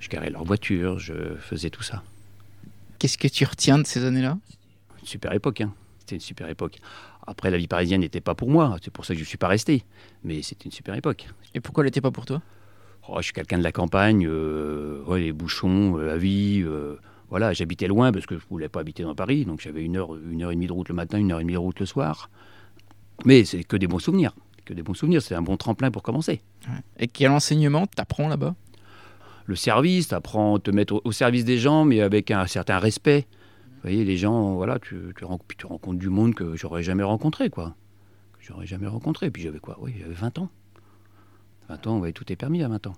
Je 0.00 0.08
carrais 0.08 0.28
leur 0.28 0.44
voiture, 0.44 0.98
je 0.98 1.14
faisais 1.40 1.70
tout 1.70 1.82
ça. 1.82 2.02
Qu'est-ce 2.98 3.16
que 3.16 3.28
tu 3.28 3.44
retiens 3.46 3.78
de 3.78 3.86
ces 3.86 4.04
années-là? 4.04 4.38
Une 5.00 5.06
super 5.06 5.32
époque. 5.32 5.62
hein. 5.62 5.72
C'était 6.00 6.16
une 6.16 6.20
super 6.20 6.48
époque. 6.48 6.76
Après, 7.26 7.50
la 7.50 7.58
vie 7.58 7.66
parisienne 7.66 8.02
n'était 8.02 8.20
pas 8.20 8.34
pour 8.34 8.48
moi. 8.50 8.76
C'est 8.82 8.92
pour 8.92 9.04
ça 9.04 9.14
que 9.14 9.18
je 9.18 9.24
ne 9.24 9.28
suis 9.28 9.38
pas 9.38 9.48
resté. 9.48 9.82
Mais 10.22 10.42
c'était 10.42 10.66
une 10.66 10.70
super 10.72 10.94
époque. 10.94 11.26
Et 11.54 11.60
pourquoi 11.60 11.82
elle 11.82 11.86
n'était 11.86 12.00
pas 12.00 12.10
pour 12.12 12.26
toi? 12.26 12.40
Oh, 13.08 13.16
je 13.18 13.24
suis 13.24 13.32
quelqu'un 13.32 13.58
de 13.58 13.62
la 13.62 13.72
campagne. 13.72 14.26
euh, 14.26 15.02
ouais, 15.04 15.20
les 15.20 15.32
bouchons, 15.32 15.98
euh, 15.98 16.06
la 16.06 16.16
vie. 16.16 16.62
euh, 16.64 16.96
voilà, 17.30 17.52
j'habitais 17.52 17.88
loin 17.88 18.12
parce 18.12 18.26
que 18.26 18.36
je 18.36 18.44
ne 18.44 18.48
voulais 18.48 18.68
pas 18.68 18.80
habiter 18.80 19.02
dans 19.02 19.14
Paris. 19.14 19.44
Donc 19.44 19.60
j'avais 19.60 19.82
une 19.84 19.96
heure, 19.96 20.14
une 20.16 20.42
heure 20.42 20.50
et 20.50 20.54
demie 20.54 20.66
de 20.66 20.72
route 20.72 20.88
le 20.88 20.94
matin, 20.94 21.18
une 21.18 21.32
heure 21.32 21.40
et 21.40 21.42
demie 21.42 21.54
de 21.54 21.58
route 21.58 21.78
le 21.80 21.86
soir. 21.86 22.30
Mais 23.24 23.44
c'est 23.44 23.64
que 23.64 23.76
des 23.76 23.86
bons 23.86 23.98
souvenirs. 23.98 24.34
Que 24.64 24.74
des 24.74 24.82
bons 24.82 24.94
souvenirs. 24.94 25.22
C'est 25.22 25.34
un 25.34 25.42
bon 25.42 25.56
tremplin 25.56 25.90
pour 25.90 26.02
commencer. 26.02 26.40
Et 26.98 27.06
quel 27.06 27.30
enseignement 27.30 27.86
t'apprends 27.86 28.28
là-bas? 28.28 28.54
Le 29.46 29.54
service, 29.54 30.08
tu 30.08 30.14
apprends 30.14 30.56
à 30.56 30.58
te 30.58 30.72
mettre 30.72 31.00
au, 31.04 31.12
service 31.12 31.44
des 31.44 31.58
gens, 31.58 31.84
mais 31.84 32.00
avec 32.00 32.32
un 32.32 32.46
certain 32.48 32.78
respect. 32.78 33.26
Vous 33.62 33.82
voyez, 33.82 34.04
les 34.04 34.16
gens, 34.16 34.54
voilà, 34.54 34.80
tu, 34.80 35.14
tu, 35.16 35.24
tu 35.56 35.66
rencontres 35.66 35.98
du 36.00 36.08
monde 36.08 36.34
que 36.34 36.56
j'aurais 36.56 36.82
jamais 36.82 37.04
rencontré, 37.04 37.48
quoi. 37.48 37.76
Que 38.38 38.44
j'aurais 38.44 38.66
jamais 38.66 38.88
rencontré. 38.88 39.30
Puis 39.30 39.42
j'avais 39.42 39.60
quoi? 39.60 39.78
Oui, 39.80 39.94
j'avais 40.00 40.14
20 40.14 40.40
ans. 40.40 40.50
20 41.68 41.86
ans, 41.86 42.02
tout 42.14 42.32
est 42.32 42.36
permis 42.36 42.62
à 42.62 42.68
20 42.68 42.86
ans. 42.86 42.94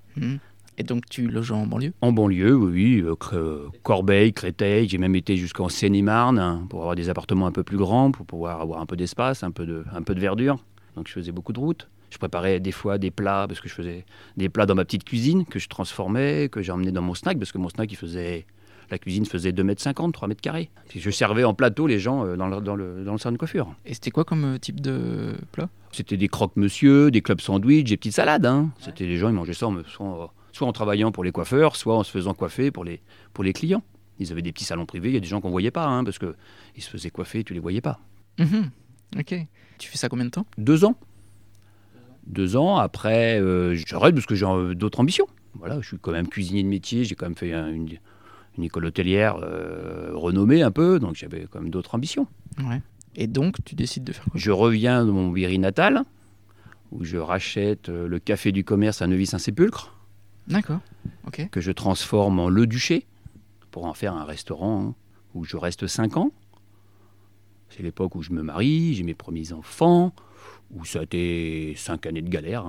Et 0.80 0.84
donc 0.84 1.04
tu 1.10 1.26
loges 1.28 1.50
en 1.50 1.66
banlieue? 1.66 1.92
En 2.02 2.12
banlieue, 2.12 2.54
oui, 2.54 3.02
euh, 3.04 3.66
Corbeil, 3.82 4.32
Créteil, 4.32 4.88
j'ai 4.88 4.98
même 4.98 5.16
été 5.16 5.36
jusqu'en 5.36 5.68
Seine-et-Marne 5.68 6.38
hein, 6.38 6.66
pour 6.70 6.80
avoir 6.80 6.94
des 6.94 7.08
appartements 7.08 7.46
un 7.48 7.52
peu 7.52 7.64
plus 7.64 7.76
grands, 7.78 8.12
pour 8.12 8.26
pouvoir 8.26 8.60
avoir 8.60 8.80
un 8.80 8.86
peu 8.86 8.94
d'espace, 8.96 9.42
un, 9.42 9.50
peu 9.50 9.66
de- 9.66 9.84
un 9.92 10.02
peu 10.02 10.14
de 10.14 10.20
verdure. 10.20 10.58
Donc 10.94 11.08
je 11.08 11.12
faisais 11.12 11.32
beaucoup 11.32 11.52
de 11.52 11.58
routes. 11.58 11.88
Je 12.10 12.18
préparais 12.18 12.60
des 12.60 12.72
fois 12.72 12.96
des 12.96 13.10
plats, 13.10 13.46
parce 13.48 13.60
que 13.60 13.68
je 13.68 13.74
faisais 13.74 14.04
des 14.36 14.48
plats 14.48 14.66
dans 14.66 14.74
ma 14.76 14.84
petite 14.84 15.04
cuisine 15.04 15.44
que 15.44 15.58
je 15.58 15.68
transformais, 15.68 16.48
que 16.48 16.62
j'emmenais 16.62 16.92
dans 16.92 17.02
mon 17.02 17.14
snack, 17.14 17.38
parce 17.38 17.50
que 17.52 17.58
mon 17.58 17.68
snack, 17.68 17.90
il 17.92 17.96
faisait 17.96 18.46
La 18.90 18.98
cuisine 18.98 19.26
faisait 19.26 19.50
2,50 19.52 20.04
m, 20.06 20.12
3 20.12 20.28
mètres 20.28 20.40
carrés. 20.40 20.70
Puis 20.88 20.98
je 21.00 21.10
servais 21.10 21.44
en 21.44 21.52
plateau 21.54 21.86
les 21.86 21.98
gens 21.98 22.24
euh, 22.24 22.36
dans 22.36 22.48
le, 22.48 22.60
dans 22.60 22.74
le, 22.74 23.04
dans 23.04 23.12
le 23.12 23.18
salon 23.18 23.34
de 23.34 23.38
coiffure. 23.38 23.74
Et 23.84 23.92
c'était 23.94 24.10
quoi 24.10 24.24
comme 24.24 24.44
euh, 24.44 24.58
type 24.58 24.80
de 24.80 25.34
plat? 25.52 25.68
C'était 25.92 26.16
des 26.16 26.28
croque-monsieur, 26.28 27.10
des 27.10 27.20
clubs 27.20 27.40
sandwich, 27.40 27.84
des 27.90 27.96
petites 27.96 28.14
salades. 28.14 28.46
hein. 28.46 28.70
C'était 28.78 29.04
les 29.06 29.16
gens, 29.18 29.28
ils 29.28 29.34
mangeaient 29.34 29.52
ça 29.52 29.66
en, 29.66 29.76
soit, 29.84 30.32
soit 30.52 30.66
en 30.66 30.72
travaillant 30.72 31.12
pour 31.12 31.22
les 31.24 31.32
coiffeurs, 31.32 31.76
soit 31.76 31.96
en 31.96 32.02
se 32.02 32.10
faisant 32.10 32.32
coiffer 32.34 32.70
pour 32.70 32.84
les, 32.84 33.00
pour 33.34 33.44
les 33.44 33.52
clients. 33.52 33.82
Ils 34.20 34.32
avaient 34.32 34.42
des 34.42 34.52
petits 34.52 34.64
salons 34.64 34.86
privés, 34.86 35.10
il 35.10 35.14
y 35.14 35.18
a 35.18 35.20
des 35.20 35.26
gens 35.28 35.40
qu'on 35.40 35.50
voyait 35.50 35.70
pas, 35.70 35.86
hein, 35.86 36.02
parce 36.04 36.18
qu'ils 36.18 36.34
se 36.82 36.88
faisaient 36.90 37.10
coiffer, 37.10 37.44
tu 37.44 37.54
les 37.54 37.60
voyais 37.60 37.80
pas. 37.80 38.00
Mhm. 38.38 38.70
Ok. 39.18 39.34
Tu 39.78 39.88
fais 39.88 39.96
ça 39.98 40.08
combien 40.08 40.24
de 40.24 40.30
temps? 40.30 40.46
Deux 40.56 40.84
ans. 40.84 40.96
Deux 42.26 42.56
ans, 42.56 42.76
après, 42.76 43.40
euh, 43.40 43.74
j'arrête 43.74 44.14
parce 44.14 44.26
que 44.26 44.34
j'ai 44.34 44.46
d'autres 44.74 45.00
ambitions. 45.00 45.26
Voilà, 45.54 45.80
je 45.80 45.88
suis 45.88 45.98
quand 45.98 46.12
même 46.12 46.28
cuisinier 46.28 46.62
de 46.62 46.68
métier, 46.68 47.04
j'ai 47.04 47.14
quand 47.14 47.26
même 47.26 47.36
fait 47.36 47.52
un- 47.54 47.72
une, 47.72 47.88
une 48.58 48.64
école 48.64 48.84
hôtelière 48.86 49.36
euh, 49.42 50.10
renommée 50.14 50.62
un 50.62 50.70
peu, 50.70 50.98
donc 50.98 51.14
j'avais 51.14 51.46
quand 51.50 51.60
même 51.60 51.70
d'autres 51.70 51.94
ambitions. 51.94 52.26
Ouais. 52.62 52.82
Et 53.16 53.26
donc, 53.26 53.56
tu 53.64 53.74
décides 53.74 54.04
de 54.04 54.12
faire 54.12 54.24
quoi? 54.24 54.32
Je 54.34 54.50
reviens 54.50 55.06
de 55.06 55.10
mon 55.10 55.30
Berry 55.30 55.58
natal, 55.58 56.04
où 56.92 57.04
je 57.04 57.16
rachète 57.16 57.88
euh, 57.88 58.06
le 58.08 58.18
café 58.18 58.52
du 58.52 58.64
commerce 58.64 59.00
à 59.00 59.06
Neuvy-Saint-Sépulcre, 59.06 59.94
D'accord. 60.48 60.80
Que 61.50 61.60
je 61.60 61.70
transforme 61.72 62.40
en 62.40 62.48
Le 62.48 62.66
Duché, 62.66 63.06
pour 63.70 63.84
en 63.84 63.92
faire 63.94 64.14
un 64.14 64.24
restaurant 64.24 64.82
hein, 64.82 64.94
où 65.34 65.44
je 65.44 65.56
reste 65.58 65.86
cinq 65.86 66.16
ans. 66.16 66.32
C'est 67.68 67.82
l'époque 67.82 68.14
où 68.14 68.22
je 68.22 68.32
me 68.32 68.42
marie, 68.42 68.94
j'ai 68.94 69.02
mes 69.02 69.14
premiers 69.14 69.52
enfants, 69.52 70.14
où 70.74 70.86
ça 70.86 71.00
a 71.00 71.02
été 71.02 71.74
cinq 71.76 72.06
années 72.06 72.22
de 72.22 72.30
galère. 72.30 72.64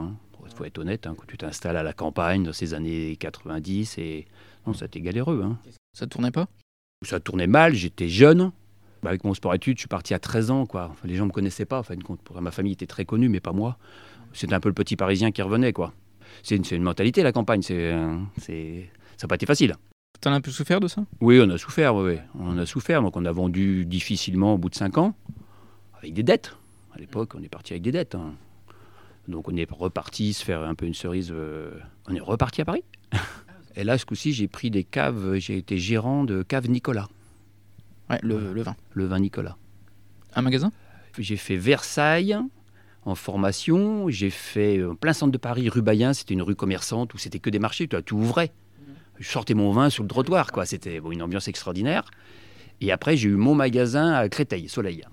Il 0.45 0.53
faut 0.55 0.65
être 0.65 0.77
honnête, 0.77 1.07
hein, 1.07 1.15
quand 1.17 1.25
tu 1.25 1.37
t'installes 1.37 1.77
à 1.77 1.83
la 1.83 1.93
campagne 1.93 2.43
dans 2.43 2.51
ces 2.53 2.73
années 2.73 3.15
90, 3.15 3.97
et... 3.97 4.25
non, 4.67 4.73
ça 4.73 4.83
a 4.83 4.87
été 4.87 4.99
galéreux. 4.99 5.41
hein. 5.43 5.57
Ça 5.93 6.07
tournait 6.07 6.31
pas? 6.31 6.47
Ça 7.05 7.19
tournait 7.19 7.47
mal, 7.47 7.73
j'étais 7.73 8.09
jeune. 8.09 8.51
Bah, 9.01 9.09
avec 9.09 9.23
mon 9.23 9.33
sport-études, 9.33 9.77
je 9.77 9.81
suis 9.81 9.87
parti 9.87 10.13
à 10.13 10.19
13 10.19 10.51
ans. 10.51 10.65
Quoi. 10.65 10.89
Enfin, 10.91 11.07
les 11.07 11.15
gens 11.15 11.23
ne 11.23 11.29
me 11.29 11.33
connaissaient 11.33 11.65
pas. 11.65 11.79
En 11.79 11.83
fin 11.83 11.95
de 11.95 12.03
compte, 12.03 12.19
ma 12.39 12.51
famille 12.51 12.73
était 12.73 12.87
très 12.87 13.05
connue, 13.05 13.29
mais 13.29 13.39
pas 13.39 13.53
moi. 13.53 13.77
C'était 14.33 14.53
un 14.53 14.59
peu 14.59 14.69
le 14.69 14.73
petit 14.75 14.95
Parisien 14.95 15.31
qui 15.31 15.41
revenait. 15.41 15.73
quoi. 15.73 15.93
C'est 16.43 16.55
une, 16.55 16.83
mentalité, 16.83 17.23
la 17.23 17.31
campagne. 17.31 17.61
C'est, 17.61 17.93
euh, 17.93 18.17
c'est... 18.37 18.89
Ça 19.17 19.25
n'a 19.25 19.29
pas 19.29 19.35
été 19.35 19.45
facile. 19.45 19.75
T'en 20.21 20.31
as 20.31 20.35
un 20.35 20.41
peu 20.41 20.51
souffert 20.51 20.79
de 20.81 20.87
ça? 20.87 21.03
Oui, 21.21 21.39
on 21.41 21.49
a 21.49 21.57
souffert, 21.57 21.95
oui, 21.95 22.13
oui. 22.13 22.19
On 22.39 22.57
a 22.57 22.65
souffert. 22.65 23.01
Donc, 23.01 23.15
on 23.15 23.23
a 23.25 23.31
vendu 23.31 23.85
difficilement 23.85 24.53
au 24.55 24.57
bout 24.57 24.69
de 24.69 24.75
5 24.75 24.97
ans, 24.97 25.15
avec 25.97 26.13
des 26.13 26.23
dettes. 26.23 26.55
À 26.93 26.99
l'époque, 26.99 27.33
on 27.35 27.41
est 27.43 27.49
parti 27.49 27.73
avec 27.73 27.83
des 27.83 27.91
dettes. 27.93 28.15
hein. 28.15 28.33
Donc, 29.29 29.47
on 29.47 29.55
est 29.55 29.67
reparti 29.71 30.33
se 30.33 30.43
faire 30.43 30.63
un 30.63 30.75
peu 30.75 30.85
une 30.85 30.93
cerise. 30.93 31.29
euh, 31.31 31.71
On 32.07 32.15
est 32.15 32.19
reparti 32.19 32.61
à 32.61 32.65
Paris. 32.65 32.83
Et 33.75 33.83
là, 33.83 33.97
ce 33.97 34.05
coup-ci, 34.05 34.33
j'ai 34.33 34.47
pris 34.47 34.71
des 34.71 34.83
caves. 34.83 35.35
J'ai 35.37 35.57
été 35.57 35.77
gérant 35.77 36.23
de 36.23 36.43
cave 36.43 36.69
Nicolas, 36.69 37.07
Ouais, 38.09 38.19
le, 38.23 38.53
le 38.53 38.61
vin. 38.63 38.75
le 38.93 39.05
vin 39.05 39.19
Nicolas. 39.19 39.55
Un 40.35 40.41
magasin? 40.41 40.71
J'ai 41.17 41.37
fait 41.37 41.55
Versailles 41.57 42.37
en 43.05 43.15
formation. 43.15 44.09
J'ai 44.09 44.29
fait 44.29 44.77
euh, 44.79 44.93
plein 44.95 45.13
centre 45.13 45.31
de 45.31 45.37
Paris, 45.37 45.69
rue 45.69 45.81
Bayen. 45.81 46.13
C'était 46.13 46.33
une 46.33 46.41
rue 46.41 46.55
commerçante 46.55 47.13
où 47.13 47.17
c'était 47.17 47.39
que 47.39 47.49
des 47.49 47.59
marchés. 47.59 47.87
Tu 47.87 47.95
vois, 47.95 48.01
tout 48.03 48.15
ouvrait. 48.17 48.51
Je 49.19 49.27
sortais 49.27 49.53
mon 49.53 49.71
vin 49.71 49.89
sur 49.89 50.03
le 50.03 50.09
trottoir. 50.09 50.51
quoi. 50.51 50.65
C'était 50.65 50.99
bon, 50.99 51.11
une 51.11 51.21
ambiance 51.21 51.47
extraordinaire. 51.47 52.09
Et 52.81 52.91
après, 52.91 53.17
j'ai 53.17 53.29
eu 53.29 53.35
mon 53.35 53.53
magasin 53.55 54.13
à 54.13 54.27
Créteil, 54.29 54.69
Soleil, 54.69 55.03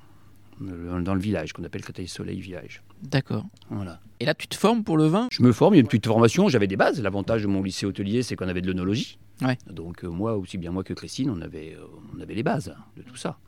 dans 0.60 1.14
le 1.14 1.20
village, 1.20 1.52
qu'on 1.52 1.64
appelle 1.64 1.82
Créteil 1.82 2.08
Soleil 2.08 2.40
Village. 2.40 2.82
D'accord. 3.02 3.44
Voilà. 3.70 4.00
Et 4.20 4.24
là, 4.24 4.34
tu 4.34 4.48
te 4.48 4.54
formes 4.54 4.84
pour 4.84 4.96
le 4.96 5.06
vin? 5.06 5.28
Je 5.30 5.42
me 5.42 5.52
forme, 5.52 5.74
il 5.74 5.76
y 5.76 5.80
a 5.80 5.82
une 5.82 5.86
petite 5.86 6.06
formation, 6.06 6.48
j'avais 6.48 6.66
des 6.66 6.76
bases. 6.76 7.00
L'avantage 7.00 7.42
de 7.42 7.46
mon 7.46 7.62
lycée 7.62 7.86
hôtelier, 7.86 8.22
c'est 8.22 8.36
qu'on 8.36 8.48
avait 8.48 8.62
de 8.62 8.66
l'œnologie. 8.66 9.18
Ouais. 9.42 9.58
Donc 9.70 10.04
euh, 10.04 10.08
moi, 10.08 10.36
aussi 10.36 10.56
bien 10.56 10.70
moi 10.70 10.82
que 10.82 10.94
Christine, 10.94 11.30
on 11.30 11.40
avait, 11.42 11.76
euh, 11.78 11.84
on 12.16 12.20
avait 12.20 12.34
les 12.34 12.42
bases 12.42 12.74
de 12.96 13.02
tout 13.02 13.16
ça. 13.16 13.38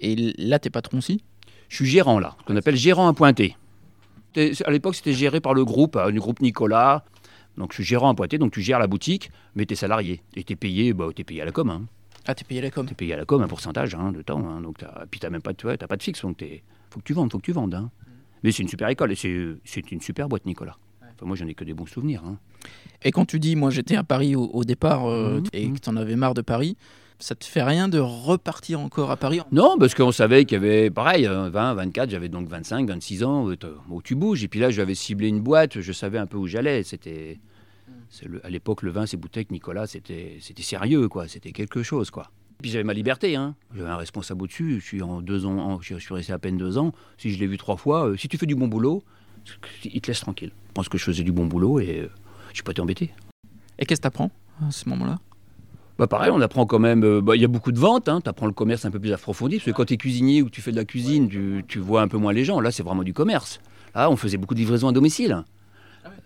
Et 0.00 0.34
là, 0.38 0.58
t'es 0.58 0.70
patron 0.70 0.98
aussi 0.98 1.22
Je 1.68 1.76
suis 1.76 1.86
gérant 1.86 2.18
là, 2.18 2.36
ce 2.40 2.44
qu'on 2.44 2.56
appelle 2.56 2.76
gérant 2.76 3.08
appointé. 3.08 3.56
À 4.36 4.70
l'époque, 4.70 4.96
c'était 4.96 5.14
géré 5.14 5.40
par 5.40 5.54
le 5.54 5.64
groupe, 5.64 5.96
euh, 5.96 6.10
le 6.10 6.20
groupe 6.20 6.40
Nicolas. 6.40 7.04
Donc 7.56 7.70
je 7.70 7.76
suis 7.76 7.84
gérant 7.84 8.10
appointé, 8.10 8.36
donc 8.36 8.52
tu 8.52 8.60
gères 8.60 8.78
la 8.78 8.86
boutique, 8.86 9.30
mais 9.54 9.64
tu 9.64 9.72
es 9.72 9.76
salarié. 9.76 10.22
Et 10.34 10.44
tu 10.44 10.52
es 10.52 10.56
payé, 10.56 10.92
bah, 10.92 11.08
t'es 11.14 11.24
payé 11.24 11.40
à 11.40 11.44
la 11.44 11.52
com. 11.52 11.70
Hein. 11.70 11.86
Ah, 12.26 12.34
t'es 12.34 12.44
payé 12.44 12.60
la 12.60 12.70
com. 12.70 12.86
Tu 12.86 12.92
es 12.92 12.94
payé 12.94 13.14
à 13.14 13.16
la 13.16 13.24
com 13.24 13.40
un 13.42 13.48
pourcentage 13.48 13.94
hein, 13.94 14.12
de 14.12 14.22
temps. 14.22 14.46
Hein. 14.48 14.60
Donc 14.60 14.78
t'as- 14.78 15.04
puis 15.10 15.20
tu 15.20 15.28
même 15.30 15.42
pas, 15.42 15.52
de- 15.52 15.66
ouais, 15.66 15.76
t'as 15.76 15.86
pas 15.86 15.96
de 15.96 16.02
fixe, 16.02 16.22
donc 16.22 16.40
il 16.42 16.60
faut 16.90 16.98
que 17.00 17.04
tu 17.04 17.12
vendes, 17.12 17.30
faut 17.30 17.38
que 17.38 17.44
tu 17.44 17.52
vendes. 17.52 17.74
hein. 17.74 17.90
Mais 18.42 18.52
c'est 18.52 18.62
une 18.62 18.68
super 18.68 18.88
école 18.88 19.12
et 19.12 19.16
c'est 19.16 19.34
c'est 19.64 19.90
une 19.92 20.00
super 20.00 20.28
boîte 20.28 20.44
Nicolas. 20.46 20.76
Enfin, 21.02 21.24
moi, 21.26 21.36
j'en 21.36 21.46
ai 21.46 21.54
que 21.54 21.64
des 21.64 21.72
bons 21.72 21.86
souvenirs. 21.86 22.22
hein. 22.26 22.36
Et 23.02 23.10
quand 23.10 23.24
tu 23.24 23.38
dis, 23.40 23.56
moi, 23.56 23.70
j'étais 23.70 23.96
à 23.96 24.04
Paris 24.04 24.36
au, 24.36 24.44
au 24.52 24.64
départ 24.64 25.06
euh, 25.06 25.38
Mhm, 25.40 25.44
et 25.54 25.70
que 25.70 25.78
t'en 25.78 25.96
avais 25.96 26.16
marre 26.16 26.34
de 26.34 26.42
Paris, 26.42 26.76
ça 27.18 27.34
te 27.34 27.44
fait 27.46 27.62
rien 27.62 27.88
de 27.88 27.98
repartir 27.98 28.80
encore 28.80 29.10
à 29.10 29.16
Paris 29.16 29.40
Non, 29.50 29.76
parce 29.78 29.94
qu'on 29.94 30.12
savait 30.12 30.44
qu'il 30.44 30.56
y 30.56 30.60
avait, 30.62 30.90
pareil, 30.90 31.26
euh, 31.26 31.48
20, 31.48 31.72
24, 31.74 32.10
j'avais 32.10 32.28
donc 32.28 32.48
25, 32.48 32.86
26 32.88 33.24
ans, 33.24 33.48
euh, 33.48 33.56
t'as- 33.56 33.68
où 33.88 34.02
tu 34.02 34.14
bouges. 34.14 34.44
Et 34.44 34.48
puis 34.48 34.60
là, 34.60 34.68
j'avais 34.70 34.94
ciblé 34.94 35.28
une 35.28 35.40
boîte, 35.40 35.80
je 35.80 35.92
savais 35.92 36.18
un 36.18 36.26
peu 36.26 36.36
où 36.36 36.46
j'allais. 36.46 36.82
C'était, 36.82 37.38
le- 38.24 38.44
à 38.44 38.50
l'époque, 38.50 38.82
le 38.82 38.90
vin, 38.90 39.06
ces 39.06 39.16
bouteilles, 39.16 39.46
Nicolas, 39.50 39.86
c'était, 39.86 40.38
c'était 40.40 40.62
sérieux, 40.62 41.08
quoi. 41.08 41.28
C'était 41.28 41.52
quelque 41.52 41.82
chose, 41.82 42.10
quoi. 42.10 42.30
Puis 42.62 42.70
j'avais 42.70 42.84
ma 42.84 42.94
liberté, 42.94 43.36
hein. 43.36 43.54
J'avais 43.74 43.88
un 43.90 43.96
responsable 43.96 44.42
au-dessus. 44.44 44.80
Je 44.80 44.84
suis 44.84 45.02
en 45.02 45.20
deux 45.20 45.44
ans, 45.46 45.58
en- 45.58 45.80
je 45.80 45.96
suis 45.98 46.14
resté 46.14 46.32
à 46.32 46.38
peine 46.38 46.56
deux 46.56 46.78
ans. 46.78 46.92
Si 47.18 47.30
je 47.30 47.38
l'ai 47.38 47.46
vu 47.46 47.58
trois 47.58 47.76
fois, 47.76 48.08
euh, 48.08 48.16
si 48.16 48.28
tu 48.28 48.38
fais 48.38 48.46
du 48.46 48.54
bon 48.54 48.68
boulot, 48.68 49.02
il 49.84 50.00
te 50.00 50.08
laisse 50.08 50.20
tranquille. 50.20 50.52
Je 50.68 50.72
pense 50.72 50.88
que 50.88 50.98
je 50.98 51.04
faisais 51.04 51.22
du 51.22 51.32
bon 51.32 51.46
boulot 51.46 51.80
et 51.80 52.00
euh, 52.00 52.08
je 52.50 52.54
suis 52.54 52.62
pas 52.62 52.72
été 52.72 52.80
embêté. 52.80 53.12
Et 53.78 53.84
qu'est-ce 53.86 54.00
que 54.00 54.04
t'apprends 54.04 54.30
à 54.66 54.70
ce 54.70 54.88
moment-là? 54.88 55.18
Bah 55.98 56.06
pareil, 56.06 56.30
on 56.30 56.40
apprend 56.40 56.66
quand 56.66 56.78
même. 56.78 57.04
euh, 57.04 57.20
bah, 57.22 57.36
Il 57.36 57.42
y 57.42 57.44
a 57.44 57.48
beaucoup 57.48 57.72
de 57.72 57.78
ventes, 57.78 58.08
hein, 58.08 58.20
tu 58.22 58.28
apprends 58.28 58.46
le 58.46 58.52
commerce 58.52 58.84
un 58.84 58.90
peu 58.90 58.98
plus 59.00 59.12
approfondi. 59.12 59.56
Parce 59.56 59.66
que 59.66 59.70
quand 59.72 59.84
tu 59.86 59.94
es 59.94 59.96
cuisinier 59.96 60.42
ou 60.42 60.46
que 60.46 60.50
tu 60.50 60.60
fais 60.60 60.70
de 60.72 60.76
la 60.76 60.84
cuisine, 60.84 61.28
tu, 61.28 61.64
tu 61.68 61.78
vois 61.78 62.02
un 62.02 62.08
peu 62.08 62.18
moins 62.18 62.32
les 62.32 62.44
gens. 62.44 62.60
Là, 62.60 62.70
c'est 62.70 62.82
vraiment 62.82 63.02
du 63.02 63.12
commerce. 63.14 63.60
Là, 63.94 64.10
on 64.10 64.16
faisait 64.16 64.36
beaucoup 64.36 64.54
de 64.54 64.58
livraisons 64.60 64.88
à 64.88 64.92
domicile. 64.92 65.42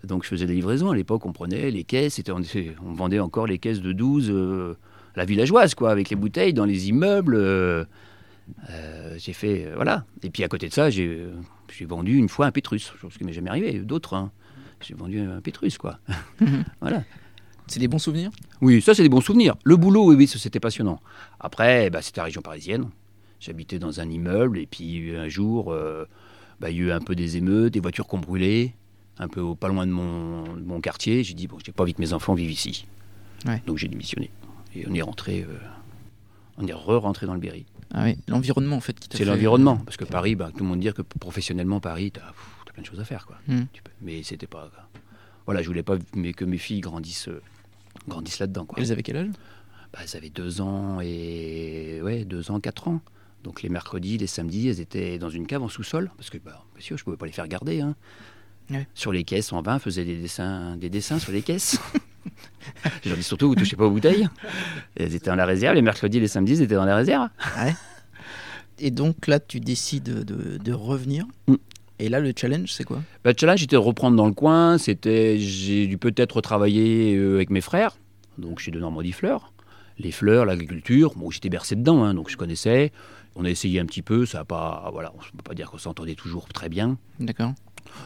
Donc 0.03 0.23
je 0.23 0.29
faisais 0.29 0.45
des 0.45 0.53
livraisons. 0.53 0.91
À 0.91 0.95
l'époque, 0.95 1.25
on 1.25 1.33
prenait 1.33 1.71
les 1.71 1.83
caisses. 1.83 2.21
On, 2.29 2.41
on 2.85 2.93
vendait 2.93 3.19
encore 3.19 3.47
les 3.47 3.57
caisses 3.59 3.81
de 3.81 3.91
12, 3.91 4.29
euh, 4.29 4.75
la 5.15 5.25
villageoise, 5.25 5.75
quoi, 5.75 5.91
avec 5.91 6.09
les 6.09 6.15
bouteilles 6.15 6.53
dans 6.53 6.65
les 6.65 6.89
immeubles. 6.89 7.35
euh, 7.35 7.85
euh, 8.69 9.15
j'ai 9.17 9.33
fait. 9.33 9.69
voilà. 9.75 10.05
Et 10.23 10.29
puis 10.29 10.43
à 10.43 10.47
côté 10.47 10.67
de 10.67 10.73
ça, 10.73 10.89
j'ai, 10.89 11.27
vendu 11.87 12.15
une 12.17 12.29
fois 12.29 12.47
un 12.47 12.51
Pétrus. 12.51 12.93
Chose 12.99 13.17
qui 13.17 13.23
m'est 13.23 13.33
jamais 13.33 13.49
arrivé. 13.49 13.79
D'autres. 13.79 14.13
hein. 14.15 14.31
J'ai 14.81 14.95
vendu 14.95 15.19
un 15.19 15.41
Pétrus, 15.41 15.77
quoi. 15.77 15.99
voilà. 16.81 17.03
C'est 17.67 17.79
des 17.79 17.87
bons 17.87 17.99
souvenirs? 17.99 18.31
Oui, 18.61 18.81
ça 18.81 18.93
c'est 18.93 19.03
des 19.03 19.09
bons 19.09 19.21
souvenirs. 19.21 19.55
Le 19.63 19.77
boulot, 19.77 20.13
oui, 20.13 20.27
c'était 20.27 20.59
passionnant. 20.59 20.99
Après, 21.39 21.89
bah, 21.89 22.01
c'était 22.01 22.19
la 22.19 22.25
région 22.25 22.41
parisienne. 22.41 22.89
J'habitais 23.39 23.79
dans 23.79 24.01
un 24.01 24.09
immeuble 24.09 24.57
et 24.57 24.65
puis 24.65 25.15
un 25.15 25.29
jour, 25.29 25.73
bah, 26.59 26.69
il 26.69 26.77
y 26.77 26.79
a 26.81 26.83
eu 26.83 26.91
un 26.91 26.99
peu 26.99 27.15
des 27.15 27.37
émeutes, 27.37 27.73
des 27.73 27.79
voitures 27.79 28.07
qui 28.07 28.15
ont 28.15 28.19
brûlé, 28.19 28.73
un 29.21 29.27
peu 29.29 29.39
au- 29.39 29.55
pas 29.55 29.67
loin 29.69 29.85
de 29.87 29.91
mon, 29.91 30.43
de 30.55 30.63
mon 30.63 30.81
quartier. 30.81 31.23
J'ai 31.23 31.33
dit, 31.35 31.47
bon, 31.47 31.57
j'ai 31.63 31.71
pas 31.71 31.83
envie 31.83 31.93
que 31.93 32.01
mes 32.01 32.11
enfants 32.13 32.33
vivent 32.33 32.51
ici. 32.51 32.85
Ouais. 33.45 33.61
Donc 33.65 33.77
j'ai 33.77 33.87
démissionné. 33.87 34.29
Et 34.75 34.85
on 34.89 34.93
est 34.93 35.01
rentré, 35.01 35.43
euh, 35.47 35.57
on 36.57 36.67
est 36.67 36.73
re-rentré 36.73 37.25
dans 37.27 37.33
le 37.33 37.39
Berry. 37.39 37.65
Ah 37.93 38.03
oui, 38.05 38.17
l'environnement 38.27 38.77
en 38.77 38.81
fait 38.81 38.99
qui 38.99 39.07
t'a 39.09 39.17
C'est 39.17 39.23
fait- 39.25 39.29
l'environnement. 39.29 39.77
Parce 39.77 39.97
que 39.97 40.05
Paris, 40.05 40.35
bah, 40.35 40.49
tout 40.51 40.63
le 40.63 40.69
monde 40.69 40.79
dit 40.79 40.91
que 40.93 41.01
professionnellement, 41.01 41.79
Paris, 41.79 42.11
t'as 42.11 42.21
as 42.21 42.73
plein 42.73 42.81
de 42.83 42.87
choses 42.87 42.99
à 42.99 43.05
faire. 43.05 43.25
Quoi. 43.25 43.37
Hmm. 43.47 43.65
Tu 43.73 43.81
peux- 43.83 43.91
Mais 44.01 44.23
c'était 44.23 44.47
pas. 44.47 44.71
Voilà, 45.45 45.61
je 45.61 45.67
voulais 45.67 45.83
pas 45.83 45.97
mais 46.15 46.33
que 46.33 46.45
mes 46.45 46.57
filles 46.57 46.79
grandissent, 46.81 47.27
euh, 47.27 47.41
grandissent 48.07 48.39
là-dedans. 48.39 48.65
Quoi. 48.65 48.79
Elles 48.79 48.91
avaient 48.91 49.03
quel 49.03 49.17
âge? 49.17 49.27
Bah, 49.91 49.99
elles 50.03 50.15
avaient 50.15 50.29
deux 50.29 50.61
ans 50.61 50.99
et 51.01 51.99
ouais, 52.01 52.23
deux 52.23 52.49
ans, 52.49 52.59
quatre 52.61 52.87
ans. 52.87 53.01
Donc 53.43 53.61
les 53.63 53.69
mercredis, 53.69 54.17
les 54.19 54.27
samedis, 54.27 54.69
elles 54.69 54.79
étaient 54.79 55.17
dans 55.17 55.29
une 55.31 55.45
cave 55.47 55.63
en 55.63 55.67
sous-sol 55.67 56.11
parce 56.15 56.29
que 56.29 56.37
bah, 56.37 56.63
bien 56.75 56.81
sûr, 56.85 56.97
je 56.97 57.03
pouvais 57.03 57.17
pas 57.17 57.25
les 57.25 57.31
faire 57.33 57.47
garder. 57.49 57.81
hein. 57.81 57.95
Sur 58.93 59.11
les 59.11 59.23
caisses, 59.23 59.51
en 59.53 59.61
vin, 59.61 59.79
faisaient 59.79 60.05
des 60.05 60.17
dessins, 60.17 60.77
des 60.77 60.89
dessins 60.89 61.19
sur 61.19 61.31
les 61.31 61.41
caisses. 61.41 61.79
je 63.03 63.09
leur 63.09 63.17
dis 63.17 63.23
surtout, 63.23 63.47
vous 63.47 63.55
touchez 63.55 63.75
pas 63.75 63.85
aux 63.85 63.91
bouteilles. 63.91 64.27
Et 64.97 65.03
elles 65.03 65.15
étaient 65.15 65.29
dans 65.29 65.35
la 65.35 65.45
réserve. 65.45 65.75
Les 65.75 65.81
mercredis, 65.81 66.19
les 66.19 66.27
samedis, 66.27 66.53
elles 66.53 66.63
étaient 66.63 66.75
dans 66.75 66.85
la 66.85 66.95
réserve. 66.95 67.29
Et 68.79 68.91
donc 68.91 69.27
là, 69.27 69.39
tu 69.39 69.59
décides 69.59 70.25
de, 70.25 70.57
de 70.57 70.73
revenir. 70.73 71.25
Mm. 71.47 71.55
Et 72.01 72.09
là, 72.09 72.19
le 72.19 72.33
challenge, 72.35 72.73
c'est 72.73 72.83
quoi? 72.83 72.97
Bah, 73.23 73.31
le 73.31 73.35
challenge, 73.39 73.59
c'était 73.59 73.75
de 73.75 73.81
reprendre 73.81 74.17
dans 74.17 74.25
le 74.25 74.33
coin. 74.33 74.79
C'était, 74.79 75.37
j'ai 75.37 75.85
dû 75.85 75.99
peut-être 75.99 76.41
travailler 76.41 77.15
euh, 77.15 77.35
avec 77.35 77.51
mes 77.51 77.61
frères, 77.61 77.95
donc 78.39 78.57
chez 78.57 78.71
de 78.71 78.79
Normandie 78.79 79.11
Fleurs. 79.11 79.53
Les 79.99 80.11
fleurs, 80.11 80.45
l'agriculture, 80.45 81.13
bon, 81.15 81.29
j'étais 81.29 81.49
bercé 81.49 81.75
dedans, 81.75 82.03
hein, 82.03 82.15
donc 82.15 82.31
je 82.31 82.37
connaissais. 82.37 82.91
On 83.35 83.45
a 83.45 83.49
essayé 83.51 83.79
un 83.79 83.85
petit 83.85 84.01
peu, 84.01 84.25
ça 84.25 84.39
a 84.39 84.45
pas, 84.45 84.89
voilà, 84.91 85.13
on 85.13 85.19
ne 85.19 85.37
peut 85.37 85.43
pas 85.43 85.53
dire 85.53 85.69
qu'on 85.69 85.77
s'entendait 85.77 86.15
toujours 86.15 86.47
très 86.47 86.69
bien. 86.69 86.97
D'accord. 87.19 87.53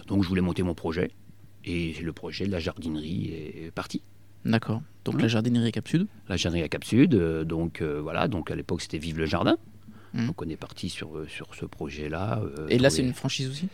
Donc 0.07 0.23
je 0.23 0.27
voulais 0.29 0.41
monter 0.41 0.63
mon 0.63 0.73
projet, 0.73 1.11
et 1.63 1.93
le 2.01 2.13
projet 2.13 2.45
de 2.47 2.51
la 2.51 2.59
jardinerie 2.59 3.31
est 3.33 3.71
parti. 3.71 4.01
D'accord. 4.45 4.81
Donc 5.05 5.21
la 5.21 5.27
jardinerie 5.27 5.71
Cap 5.71 5.87
Sud. 5.87 6.07
La 6.29 6.37
jardinerie 6.37 6.65
à 6.65 6.69
Cap 6.69 6.83
Sud, 6.83 7.15
euh, 7.15 7.43
donc 7.43 7.81
euh, 7.81 7.99
voilà, 8.01 8.27
donc 8.27 8.51
à 8.51 8.55
l'époque 8.55 8.81
c'était 8.81 8.97
Vive 8.99 9.17
le 9.17 9.25
Jardin. 9.25 9.57
Mm. 10.13 10.27
Donc 10.27 10.41
on 10.41 10.49
est 10.49 10.55
parti 10.57 10.89
sur, 10.89 11.17
euh, 11.17 11.27
sur 11.27 11.53
ce 11.55 11.65
projet-là. 11.65 12.41
euh, 12.59 12.67
Et 12.69 12.77
là, 12.77 12.89
c'est 12.89 13.01
une 13.01 13.13
franchise 13.13 13.49
aussi 13.49 13.67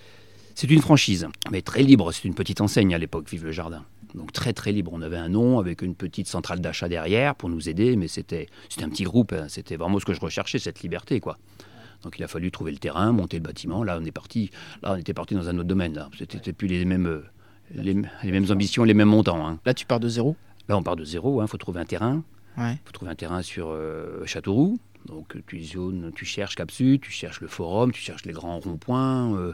C'est 0.55 0.69
une 0.69 0.81
franchise, 0.81 1.27
mais 1.51 1.61
très 1.61 1.83
libre. 1.83 2.11
C'est 2.11 2.25
une 2.25 2.33
petite 2.35 2.61
enseigne 2.61 2.93
à 2.95 2.97
l'époque, 2.97 3.29
Vive 3.29 3.43
le 3.45 3.51
Jardin. 3.51 3.83
Donc 4.15 4.31
très 4.33 4.51
très 4.53 4.71
libre. 4.71 4.91
On 4.93 5.01
avait 5.01 5.17
un 5.17 5.29
nom 5.29 5.59
avec 5.59 5.81
une 5.81 5.95
petite 5.95 6.27
centrale 6.27 6.59
d'achat 6.59 6.89
derrière 6.89 7.35
pour 7.35 7.49
nous 7.49 7.69
aider, 7.69 7.95
mais 7.95 8.07
c'était 8.09 8.47
c'était 8.69 8.83
un 8.83 8.89
petit 8.89 9.03
groupe. 9.03 9.33
hein. 9.33 9.45
C'était 9.49 9.75
vraiment 9.77 9.99
ce 9.99 10.05
que 10.05 10.13
je 10.13 10.19
recherchais, 10.19 10.59
cette 10.59 10.81
liberté, 10.81 11.19
quoi. 11.21 11.37
Donc 12.03 12.17
il 12.17 12.23
a 12.23 12.27
fallu 12.27 12.51
trouver 12.51 12.71
le 12.71 12.77
terrain, 12.77 13.11
monter 13.11 13.37
le 13.37 13.43
bâtiment. 13.43 13.83
Là, 13.83 13.97
on 14.01 14.05
est 14.05 14.11
parti. 14.11 14.49
Là, 14.81 14.93
on 14.93 14.97
était 14.97 15.13
parti 15.13 15.35
dans 15.35 15.47
un 15.49 15.55
autre 15.57 15.67
domaine. 15.67 16.03
C'était 16.17 16.53
plus 16.53 16.67
les 16.67 16.85
mêmes 16.85 17.05
euh, 17.07 17.23
les, 17.73 17.93
les 18.23 18.31
mêmes 18.31 18.47
ambitions, 18.51 18.83
les 18.83 18.93
mêmes 18.93 19.07
montants. 19.09 19.45
hein. 19.47 19.59
Là, 19.65 19.73
tu 19.73 19.85
pars 19.85 19.99
de 19.99 20.09
zéro? 20.09 20.35
Là, 20.67 20.77
on 20.77 20.83
part 20.83 20.95
de 20.95 21.05
zéro. 21.05 21.41
Il 21.41 21.47
faut 21.47 21.57
trouver 21.57 21.79
un 21.79 21.85
terrain. 21.85 22.23
Ouais. 22.57 22.73
Il 22.73 22.79
faut 22.85 22.91
trouver 22.91 23.11
un 23.11 23.15
terrain 23.15 23.41
sur 23.41 23.69
euh, 23.69 24.25
Châteauroux. 24.25 24.79
Donc 25.07 25.35
tu 25.47 25.63
zones, 25.63 26.11
tu 26.13 26.25
cherches 26.25 26.55
Capsu, 26.55 26.99
tu 27.01 27.11
cherches 27.11 27.41
le 27.41 27.47
forum, 27.47 27.91
tu 27.91 28.01
cherches 28.01 28.23
les 28.25 28.33
grands 28.33 28.59
ronds-points. 28.59 29.35
euh. 29.35 29.53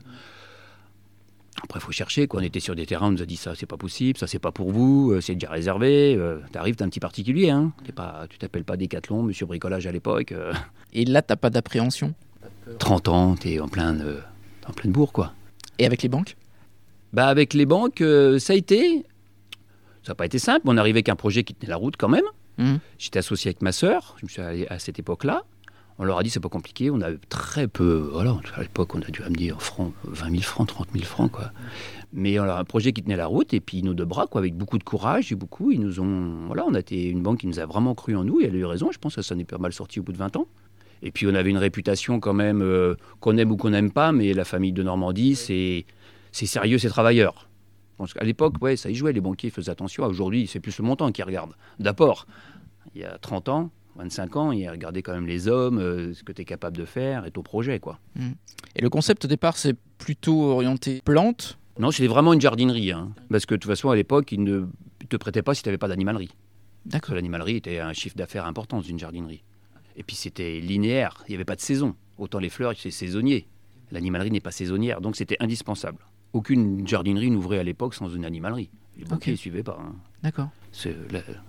Après, 1.64 1.80
il 1.80 1.84
faut 1.84 1.92
chercher. 1.92 2.28
Quoi. 2.28 2.42
On 2.42 2.44
était 2.44 2.60
sur 2.60 2.76
des 2.76 2.86
terrains, 2.86 3.08
on 3.08 3.12
nous 3.12 3.22
a 3.22 3.26
dit 3.26 3.38
ça, 3.38 3.56
c'est 3.56 3.66
pas 3.66 3.78
possible, 3.78 4.20
ça, 4.20 4.28
c'est 4.28 4.38
pas 4.40 4.52
pour 4.52 4.72
vous, 4.72 5.12
euh, 5.12 5.22
c'est 5.22 5.34
déjà 5.36 5.50
réservé. 5.50 6.16
Euh, 6.16 6.40
T'arrives, 6.52 6.76
t'es 6.76 6.84
un 6.84 6.90
petit 6.90 7.00
particulier. 7.00 7.50
Hein. 7.50 7.72
T'es 7.84 7.94
pas, 7.94 8.26
tu 8.30 8.38
t'appelles 8.38 8.64
pas 8.66 8.78
Décathlon, 8.78 9.24
Monsieur 9.24 9.46
Bricolage 9.48 9.88
à 9.88 9.92
l'époque. 9.92 10.34
euh. 10.34 10.54
Et 10.94 11.06
là, 11.06 11.22
t'as 11.22 11.36
pas 11.36 11.50
d'appréhension? 11.50 12.14
30 12.80 13.08
ans, 13.08 13.36
t'es 13.36 13.60
en 13.60 13.68
plein, 13.68 14.00
euh, 14.00 14.20
en 14.68 14.74
pleine 14.74 14.92
bourre, 14.92 15.14
quoi. 15.14 15.34
Et 15.80 15.86
avec 15.86 16.04
les 16.04 16.10
banques? 16.10 16.36
Bah, 17.14 17.28
avec 17.28 17.54
les 17.54 17.66
banques, 17.66 18.02
euh, 18.02 18.40
ça 18.40 18.54
a 18.54 18.56
été. 18.56 19.06
Ça 20.04 20.12
n'a 20.12 20.16
pas 20.16 20.26
été 20.26 20.40
simple. 20.40 20.62
On 20.66 20.78
arrivait 20.78 20.98
avec 20.98 21.10
un 21.10 21.16
projet 21.16 21.44
qui 21.44 21.54
tenait 21.54 21.70
la 21.70 21.78
route 21.78 21.96
quand 21.98 22.10
même. 22.10 22.26
Mhm. 22.58 22.80
J'étais 22.98 23.20
associé 23.20 23.50
avec 23.50 23.62
ma 23.62 23.72
sœur, 23.72 24.16
je 24.20 24.26
me 24.26 24.30
suis 24.30 24.42
allé 24.42 24.68
à 24.68 24.80
cette 24.80 25.00
époque-là. 25.00 25.44
On 26.00 26.06
leur 26.06 26.20
a 26.20 26.24
dit 26.24 26.30
c'est 26.30 26.40
pas 26.40 26.50
compliqué, 26.50 26.92
on 26.92 27.02
a 27.02 27.10
très 27.30 27.68
peu. 27.68 28.10
Voilà, 28.12 28.38
à 28.56 28.62
l'époque 28.62 28.94
on 28.94 29.02
a 29.02 29.06
dû 29.06 29.24
amener 29.24 29.52
en 29.52 29.60
francs, 29.60 29.94
20 30.04 30.30
000 30.30 30.42
francs, 30.44 30.68
30 30.68 30.90
000 30.94 31.06
francs 31.06 31.32
quoi. 31.32 31.52
Mais 32.14 32.40
on 32.40 32.44
a 32.44 32.56
un 32.56 32.64
projet 32.64 32.94
qui 32.94 33.02
tenait 33.02 33.16
la 33.16 33.26
route 33.26 33.54
et 33.54 33.60
puis 33.60 33.82
nos 33.82 33.96
deux 33.96 34.06
bras 34.06 34.28
quoi, 34.28 34.40
avec 34.40 34.56
beaucoup 34.56 34.78
de 34.78 34.84
courage 34.84 35.32
et 35.32 35.36
beaucoup, 35.36 35.72
ils 35.72 35.80
nous 35.80 36.00
ont. 36.00 36.46
Voilà, 36.46 36.66
on 36.68 36.76
a 36.76 36.80
été 36.80 37.10
une 37.10 37.22
banque 37.24 37.40
qui 37.40 37.48
nous 37.48 37.60
a 37.60 37.66
vraiment 37.66 37.96
cru 37.96 38.16
en 38.16 38.24
nous 38.24 38.42
et 38.42 38.46
elle 38.46 38.56
a 38.56 38.60
eu 38.60 38.66
raison. 38.66 38.92
Je 38.92 39.00
pense 39.00 39.16
que 39.16 39.22
ça 39.22 39.30
s'en 39.30 39.40
est 39.40 39.44
pas 39.44 39.58
mal 39.58 39.74
sorti 39.74 40.00
au 40.00 40.04
bout 40.04 40.12
de 40.12 40.18
20 40.18 40.36
ans. 40.38 40.48
Et 41.04 41.12
puis 41.12 41.28
on 41.28 41.36
avait 41.36 41.50
une 41.50 41.58
réputation 41.58 42.20
quand 42.20 42.34
même 42.34 42.62
euh, 42.62 42.96
qu'on 43.20 43.38
aime 43.38 43.52
ou 43.52 43.58
qu'on 43.58 43.70
n'aime 43.70 43.92
pas, 43.92 44.12
mais 44.12 44.34
la 44.34 44.46
famille 44.46 44.72
de 44.74 44.84
Normandie 44.84 45.36
c'est 45.36 45.86
c'est 46.32 46.46
sérieux, 46.46 46.78
c'est 46.78 46.90
travailleur. 46.90 47.50
Qu'à 48.14 48.24
l'époque, 48.24 48.56
ouais, 48.62 48.76
ça 48.78 48.92
y 48.92 48.96
jouait, 48.96 49.12
les 49.12 49.22
banquiers 49.22 49.50
faisaient 49.50 49.72
attention. 49.72 50.04
Aujourd'hui, 50.06 50.46
c'est 50.46 50.60
plus 50.60 50.78
le 50.78 50.84
montant 50.86 51.12
qui 51.12 51.24
regarde. 51.24 51.54
D'apport, 51.80 52.28
il 52.94 53.02
y 53.02 53.04
a 53.04 53.18
30 53.18 53.50
ans, 53.50 53.72
25 53.96 54.36
ans, 54.36 54.52
ils 54.52 54.70
regardaient 54.70 55.02
quand 55.02 55.14
même 55.14 55.26
les 55.26 55.48
hommes, 55.48 55.80
euh, 55.80 56.14
ce 56.14 56.24
que 56.24 56.32
tu 56.32 56.44
es 56.44 56.46
capable 56.46 56.78
de 56.78 56.86
faire 56.86 57.26
et 57.26 57.32
ton 57.32 57.42
projet. 57.42 57.80
quoi. 57.80 57.98
Et 58.76 58.82
le 58.84 58.90
concept 58.92 59.26
au 59.26 59.28
départ, 59.28 59.58
c'est 59.58 59.76
plutôt 59.98 60.44
orienté 60.44 61.02
plantes? 61.04 61.58
Non, 61.80 61.90
c'était 61.90 62.08
vraiment 62.08 62.34
une 62.34 62.42
jardinerie. 62.42 62.92
hein. 62.92 63.10
parce 63.32 63.48
que 63.48 63.56
de 63.56 63.60
toute 63.60 63.72
façon, 63.72 63.90
à 63.90 63.96
l'époque, 63.96 64.32
ils 64.32 64.44
ne 64.44 64.66
te 65.10 65.18
prêtaient 65.18 65.42
pas 65.42 65.56
si 65.56 65.64
tu 65.64 65.70
n'avais 65.70 65.80
pas 65.80 65.88
d'animalerie. 65.88 66.28
Parce 66.28 66.36
que 66.84 66.90
D'accord. 66.92 67.16
l'animalerie 67.16 67.56
était 67.56 67.80
un 67.80 67.94
chiffre 67.94 68.16
d'affaires 68.16 68.46
important 68.46 68.78
dans 68.78 68.84
une 68.84 69.00
jardinerie. 69.00 69.44
Et 69.98 70.04
puis 70.04 70.16
c'était 70.16 70.60
linéaire, 70.60 71.24
il 71.28 71.32
n'y 71.32 71.36
avait 71.36 71.46
pas 71.46 71.56
de 71.56 71.62
saison. 71.62 71.96
Autant 72.18 72.40
les 72.40 72.50
fleurs, 72.50 72.74
c'est 72.78 72.92
saisonnier. 72.92 73.48
L'animalerie 73.92 74.32
n'est 74.32 74.40
pas 74.40 74.52
saisonnière, 74.52 75.02
donc 75.02 75.16
c'était 75.16 75.38
indispensable. 75.40 76.00
Aucune 76.34 76.88
jardinerie 76.88 77.32
n'ouvrait 77.32 77.60
à 77.60 77.64
l'époque 77.64 77.94
sans 77.96 78.10
une 78.10 78.26
animalerie. 78.26 78.70
Les 78.98 79.06
banquiers 79.06 79.32
ne 79.32 79.36
Ok. 79.38 79.40
suivaient 79.42 79.64
pas. 79.64 79.80
hein. 79.82 79.94
D'accord. 80.24 80.50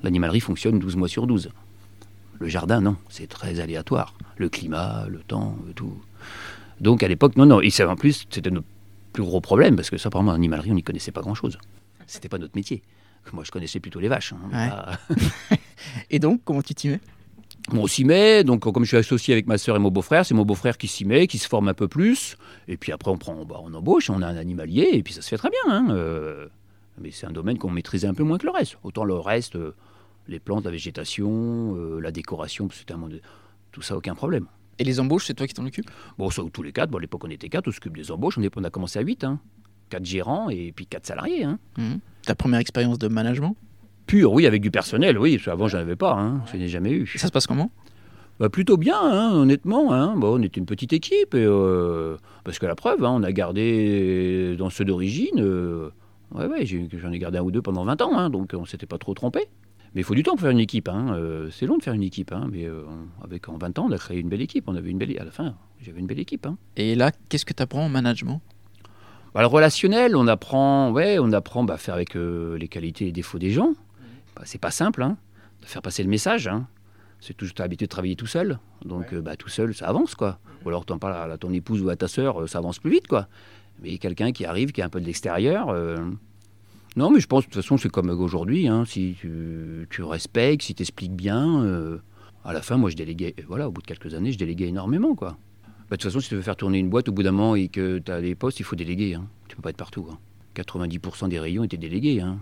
L'animalerie 0.02 0.40
fonctionne 0.40 0.78
12 0.78 0.97
mois 0.97 1.09
sur 1.09 1.26
12. 1.26 1.50
Le 2.38 2.49
jardin, 2.49 2.81
non, 2.81 2.97
c'est 3.09 3.26
très 3.26 3.59
aléatoire. 3.61 4.14
Le 4.37 4.49
climat, 4.49 5.07
le 5.09 5.19
temps, 5.19 5.57
euh, 5.69 5.73
tout. 5.73 5.93
Donc 6.81 7.02
à 7.02 7.09
l'époque, 7.09 7.37
non, 7.37 7.47
non. 7.47 7.61
Et 7.61 7.71
ça, 7.71 7.88
en 7.88 7.97
plus, 7.97 8.26
c'était 8.31 8.50
notre 8.50 8.67
plus 9.12 9.25
gros 9.25 9.40
problème, 9.40 9.75
parce 9.75 9.90
que 9.90 9.97
exemple, 9.97 10.17
en 10.19 10.28
animalerie, 10.28 10.71
on 10.71 10.75
n'y 10.75 10.83
connaissait 10.85 11.11
pas 11.12 11.21
grand-chose. 11.23 11.59
C'était 12.07 12.28
pas 12.28 12.38
notre 12.38 12.55
métier. 12.57 12.83
Moi, 13.33 13.43
je 13.45 13.50
connaissais 13.50 13.81
plutôt 13.81 13.99
les 14.00 14.09
vaches. 14.09 14.33
hein, 14.33 14.38
mais 14.50 14.57
Ouais. 14.57 14.69
pas- 14.71 14.99
Et 16.11 16.19
donc, 16.19 16.40
comment 16.45 16.62
tu 16.62 16.75
t'y 16.75 16.88
mets? 16.88 17.00
Bon, 17.70 17.82
on 17.82 17.87
s'y 17.87 18.04
met, 18.04 18.44
donc 18.44 18.60
comme 18.60 18.84
je 18.84 18.88
suis 18.88 18.96
associé 18.96 19.34
avec 19.34 19.46
ma 19.46 19.58
sœur 19.58 19.76
et 19.76 19.78
mon 19.78 19.90
beau-frère, 19.90 20.25
c'est 20.25 20.32
mon 20.34 20.44
beau-frère 20.46 20.78
qui 20.78 20.88
s'y 20.88 21.04
met, 21.04 21.26
qui 21.26 21.37
se 21.37 21.46
forme 21.46 21.68
un 21.68 21.75
peu 21.75 21.87
plus, 21.87 22.37
et 22.66 22.78
puis 22.78 22.92
après 22.92 23.10
on 23.10 23.18
prend, 23.18 23.44
bah, 23.44 23.60
on 23.62 23.75
embauche, 23.75 24.09
on 24.09 24.22
a 24.22 24.26
un 24.26 24.37
animalier, 24.37 24.88
et 24.92 25.02
puis 25.02 25.12
ça 25.12 25.20
se 25.20 25.28
fait 25.28 25.37
très 25.37 25.50
bien. 25.50 25.74
hein, 25.74 25.87
euh, 25.90 26.46
mais 27.00 27.11
c'est 27.11 27.26
un 27.26 27.31
domaine 27.31 27.59
qu'on 27.59 27.70
maîtrisait 27.70 28.07
un 28.09 28.14
peu 28.14 28.22
moins 28.24 28.38
que 28.38 28.46
le 28.46 28.52
reste. 28.52 28.78
Autant 28.85 29.04
le 29.04 29.14
reste, 29.14 29.57
euh, 29.57 29.74
les 30.28 30.40
plantes, 30.40 30.64
la 30.64 30.70
végétation, 30.70 31.74
euh, 31.76 32.00
la 32.00 32.11
décoration, 32.11 32.68
c'était 32.72 32.94
un 32.94 32.96
monde, 32.96 33.20
tout 33.70 33.83
ça 33.83 33.96
aucun 33.96 34.14
problème. 34.14 34.46
Et 34.78 34.85
les 34.85 34.98
embauches, 34.98 35.26
c'est 35.26 35.35
toi 35.35 35.46
qui 35.46 35.52
t'en 35.54 35.66
occupes? 35.66 35.90
Bon, 36.16 36.31
ça, 36.31 36.42
tous 36.50 36.62
les 36.62 36.72
quatre, 36.72 36.90
bon, 36.90 36.98
à 36.98 37.00
l'époque 37.02 37.22
on 37.24 37.31
était 37.31 37.50
quatre, 37.50 37.68
on 37.68 37.72
s'occupe 37.72 37.96
des 37.96 38.11
embauches, 38.11 38.38
on, 38.38 38.42
est- 38.42 38.57
on 38.57 38.64
a 38.64 38.70
commencé 38.70 38.98
à 38.98 39.02
8, 39.02 39.24
hein, 39.24 39.40
quatre 39.90 40.07
gérants 40.07 40.48
et 40.48 40.72
puis 40.74 40.87
quatre 40.87 41.04
salariés. 41.07 41.44
Hein. 41.44 41.59
Mhm. 41.76 41.98
Ta 42.24 42.35
première 42.35 42.61
expérience 42.61 42.98
de 42.98 43.09
management? 43.09 43.57
Pur, 44.09 44.33
oui, 44.33 44.47
avec 44.47 44.62
du 44.62 44.71
personnel, 44.71 45.18
oui, 45.18 45.37
parce 45.37 45.44
qu'avant 45.44 45.68
j'en 45.68 45.79
avais 45.79 45.94
pas, 45.94 46.14
hein, 46.14 46.42
je 46.51 46.57
n'ai 46.57 46.66
jamais 46.68 46.90
eu. 46.92 47.07
Ça 47.07 47.27
se 47.29 47.33
passe 47.33 47.47
comment? 47.47 47.71
Bah, 48.40 48.49
plutôt 48.49 48.77
bien, 48.79 48.99
hein, 48.99 49.33
honnêtement. 49.35 49.92
Hein. 49.92 50.14
On 50.23 50.42
était 50.42 50.59
une 50.59 50.66
petite 50.66 50.92
équipe. 50.94 51.35
Et, 51.35 51.44
euh, 51.44 52.16
parce 52.44 52.59
que 52.59 52.64
la 52.66 52.75
preuve, 52.75 53.05
hein, 53.05 53.11
on 53.14 53.23
a 53.23 53.33
gardé 53.33 54.57
dans 54.59 54.71
ceux 54.71 54.85
d'origine. 54.87 55.38
euh, 55.40 55.90
ouais, 56.35 56.47
ouais, 56.47 56.64
j'en 56.64 57.12
ai 57.12 57.18
gardé 57.18 57.37
un 57.38 57.42
ou 57.42 57.51
deux 57.51 57.61
pendant 57.62 57.85
20 57.85 58.01
ans. 58.01 58.16
hein, 58.18 58.31
donc 58.31 58.53
on 58.55 58.64
s'était 58.64 58.87
pas 58.87 58.97
trop 58.99 59.12
trompé. 59.12 59.40
Mais 59.94 60.01
il 60.01 60.05
faut 60.05 60.14
du 60.14 60.23
temps 60.23 60.33
pour 60.33 60.40
faire 60.42 60.51
une 60.51 60.59
équipe. 60.61 60.88
hein, 60.88 61.12
euh, 61.14 61.49
c'est 61.51 61.66
long 61.66 61.77
de 61.77 61.83
faire 61.83 61.94
une 61.94 62.03
équipe. 62.03 62.33
hein, 62.33 62.49
mais 62.51 62.66
avec, 63.23 63.49
en 63.51 63.59
20 63.59 63.79
ans, 63.79 63.87
on 63.90 63.92
a 63.92 63.99
créé 63.99 64.21
une 64.21 64.29
belle 64.31 64.40
équipe. 64.42 64.64
On 64.68 64.75
avait 64.77 64.90
une 64.90 64.99
belle, 64.99 65.14
à 65.21 65.25
la 65.25 65.31
fin, 65.33 65.55
j'avais 65.83 66.01
une 66.01 66.07
belle 66.07 66.21
équipe. 66.21 66.47
hein. 66.47 66.57
Et 66.77 66.94
là, 66.94 67.11
qu'est-ce 67.29 67.44
que 67.44 67.53
tu 67.53 67.62
apprends 67.62 67.85
en 67.85 67.88
management? 67.90 68.40
Bah, 69.35 69.40
le 69.42 69.49
relationnel, 69.49 70.16
on 70.16 70.27
apprend, 70.29 70.92
ouais, 70.92 71.18
on 71.21 71.33
apprend 71.33 71.64
bah, 71.64 71.75
à 71.75 71.77
faire 71.77 71.94
avec 71.94 72.16
euh, 72.16 72.57
les 72.57 72.68
qualités 72.68 73.05
et 73.05 73.07
les 73.09 73.12
défauts 73.12 73.38
des 73.38 73.51
gens. 73.51 73.73
C'est 74.44 74.61
pas 74.61 74.70
simple, 74.70 75.03
hein, 75.03 75.16
de 75.62 75.66
faire 75.66 75.83
passer 75.83 76.03
le 76.03 76.09
message. 76.09 76.48
Hein. 76.48 76.66
C'est 77.20 77.35
toujours 77.37 77.55
t'as 77.55 77.64
l'habitude 77.64 77.87
de 77.88 77.90
travailler 77.90 78.14
tout 78.16 78.27
seul, 78.27 78.59
donc 78.85 79.12
euh, 79.12 79.20
bah, 79.20 79.35
tout 79.37 79.48
seul, 79.48 79.74
ça 79.74 79.88
avance, 79.88 80.14
quoi. 80.14 80.38
Ou 80.64 80.68
alors 80.68 80.85
t'en 80.85 80.98
parles 80.98 81.33
à 81.33 81.37
ton 81.38 81.53
épouse 81.53 81.83
ou 81.83 81.88
à 81.88 81.96
ta 81.96 82.07
sœur, 82.09 82.42
euh, 82.42 82.46
ça 82.46 82.59
avance 82.59 82.79
plus 82.79 82.90
vite, 82.92 83.09
quoi. 83.09 83.27
Mais 83.83 83.98
quelqu'un 83.98 84.31
qui 84.33 84.44
arrive, 84.44 84.70
qui 84.72 84.81
est 84.81 84.85
un 84.85 84.88
peu 84.88 85.01
de 85.01 85.07
l'extérieur. 85.07 85.68
euh, 85.70 85.96
Non, 86.96 87.11
mais 87.11 87.20
je 87.20 87.27
pense, 87.27 87.42
de 87.44 87.46
toute 87.51 87.61
façon, 87.62 87.77
c'est 87.77 87.88
comme 87.88 88.11
aujourd'hui. 88.11 88.68
hein, 88.68 88.85
si 88.85 89.16
tu, 89.20 89.87
tu 89.90 90.03
respectes, 90.03 90.62
si 90.62 90.74
tu 90.74 90.83
expliques 90.83 91.14
bien, 91.14 91.62
euh, 91.64 91.98
à 92.44 92.53
la 92.53 92.62
fin, 92.62 92.77
moi, 92.77 92.88
je 92.90 92.96
déléguais. 92.96 93.35
Voilà, 93.48 93.68
au 93.68 93.72
bout 93.72 93.83
de 93.83 93.87
quelques 93.87 94.14
années, 94.14 94.31
je 94.33 94.38
déléguais 94.38 94.68
énormément, 94.68 95.14
quoi. 95.16 95.31
Bah, 95.90 95.96
de 95.96 95.96
toute 95.96 96.05
façon, 96.05 96.20
si 96.20 96.29
tu 96.29 96.35
veux 96.37 96.42
faire 96.42 96.57
tourner 96.57 96.79
une 96.79 96.88
boîte, 96.90 97.09
au 97.09 97.12
bout 97.12 97.22
d'un 97.22 97.33
moment 97.33 97.55
et 97.57 97.68
que 97.68 97.98
tu 97.98 98.11
as 98.12 98.20
des 98.20 98.35
postes, 98.35 98.61
il 98.61 98.64
faut 98.64 98.77
déléguer. 98.77 99.14
Hein. 99.14 99.27
Tu 99.48 99.57
peux 99.57 99.62
pas 99.62 99.70
être 99.70 99.77
partout. 99.77 100.07
hein. 100.11 100.18
90% 100.55 101.29
des 101.29 101.38
rayons 101.40 101.64
étaient 101.64 101.77
délégués. 101.77 102.20
Hein. 102.20 102.38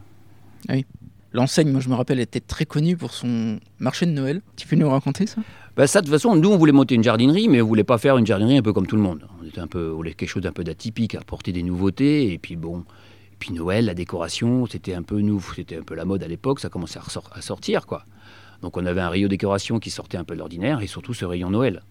L'enseigne, 1.33 1.71
moi 1.71 1.81
je 1.81 1.89
me 1.89 1.95
rappelle, 1.95 2.21
était 2.21 2.41
très 2.41 2.65
connue 2.65 2.97
pour 2.97 3.13
son 3.13 3.59
marché 3.79 4.07
de 4.07 4.13
Noël. 4.13 4.43
Tu 4.57 4.67
peux 4.67 4.77
nous 4.77 4.89
raconter 4.89 5.27
ça? 5.27 5.43
Bah, 5.77 5.87
ça, 5.87 6.01
de 6.01 6.07
toute 6.07 6.15
façon, 6.15 6.35
nous, 6.37 6.51
on 6.51 6.57
voulait 6.57 6.73
monter 6.73 6.95
une 6.95 7.05
jardinerie, 7.05 7.49
mais 7.49 7.61
on 7.61 7.67
voulait 7.67 7.85
pas 7.85 7.99
faire 7.99 8.17
une 8.17 8.27
jardinerie 8.27 8.57
un 8.57 8.63
peu 8.63 8.73
comme 8.73 8.87
tout 8.87 8.97
le 8.97 9.03
monde. 9.03 9.27
On 9.43 9.47
était 9.47 9.61
un 9.61 9.67
peu, 9.67 9.93
on 9.93 9.97
voulait 9.97 10.15
quelque 10.15 10.31
chose 10.31 10.43
d'un 10.43 10.53
peu 10.53 10.65
d'atypique, 10.65 11.15
apporter 11.15 11.53
des 11.53 11.63
nouveautés. 11.63 12.33
Et 12.33 12.39
puis 12.39 12.57
bon, 12.57 12.79
et 12.81 13.37
puis 13.39 13.53
Noël, 13.53 13.85
la 13.85 13.95
décoration, 13.95 14.65
c'était 14.67 14.95
un 14.95 15.03
peu 15.03 15.21
nous, 15.21 15.45
c'était 15.55 15.77
un 15.77 15.83
peu 15.83 15.95
la 15.95 16.07
mode 16.07 16.23
à 16.23 16.29
l'époque. 16.29 16.61
Ça 16.61 16.71
commençait 16.71 16.99
à 17.33 17.43
sortir, 17.43 17.87
quoi. 17.87 18.05
Donc 18.63 18.79
on 18.79 18.87
avait 18.87 19.03
un 19.03 19.11
rayon 19.11 19.29
décoration 19.29 19.79
qui 19.79 19.91
sortait 19.91 20.17
un 20.17 20.25
peu 20.25 20.35
de 20.35 20.39
l'ordinaire, 20.39 20.81
et 20.81 20.87
surtout 20.87 21.13
ce 21.13 21.27
rayon 21.27 21.51
Noël 21.51 21.83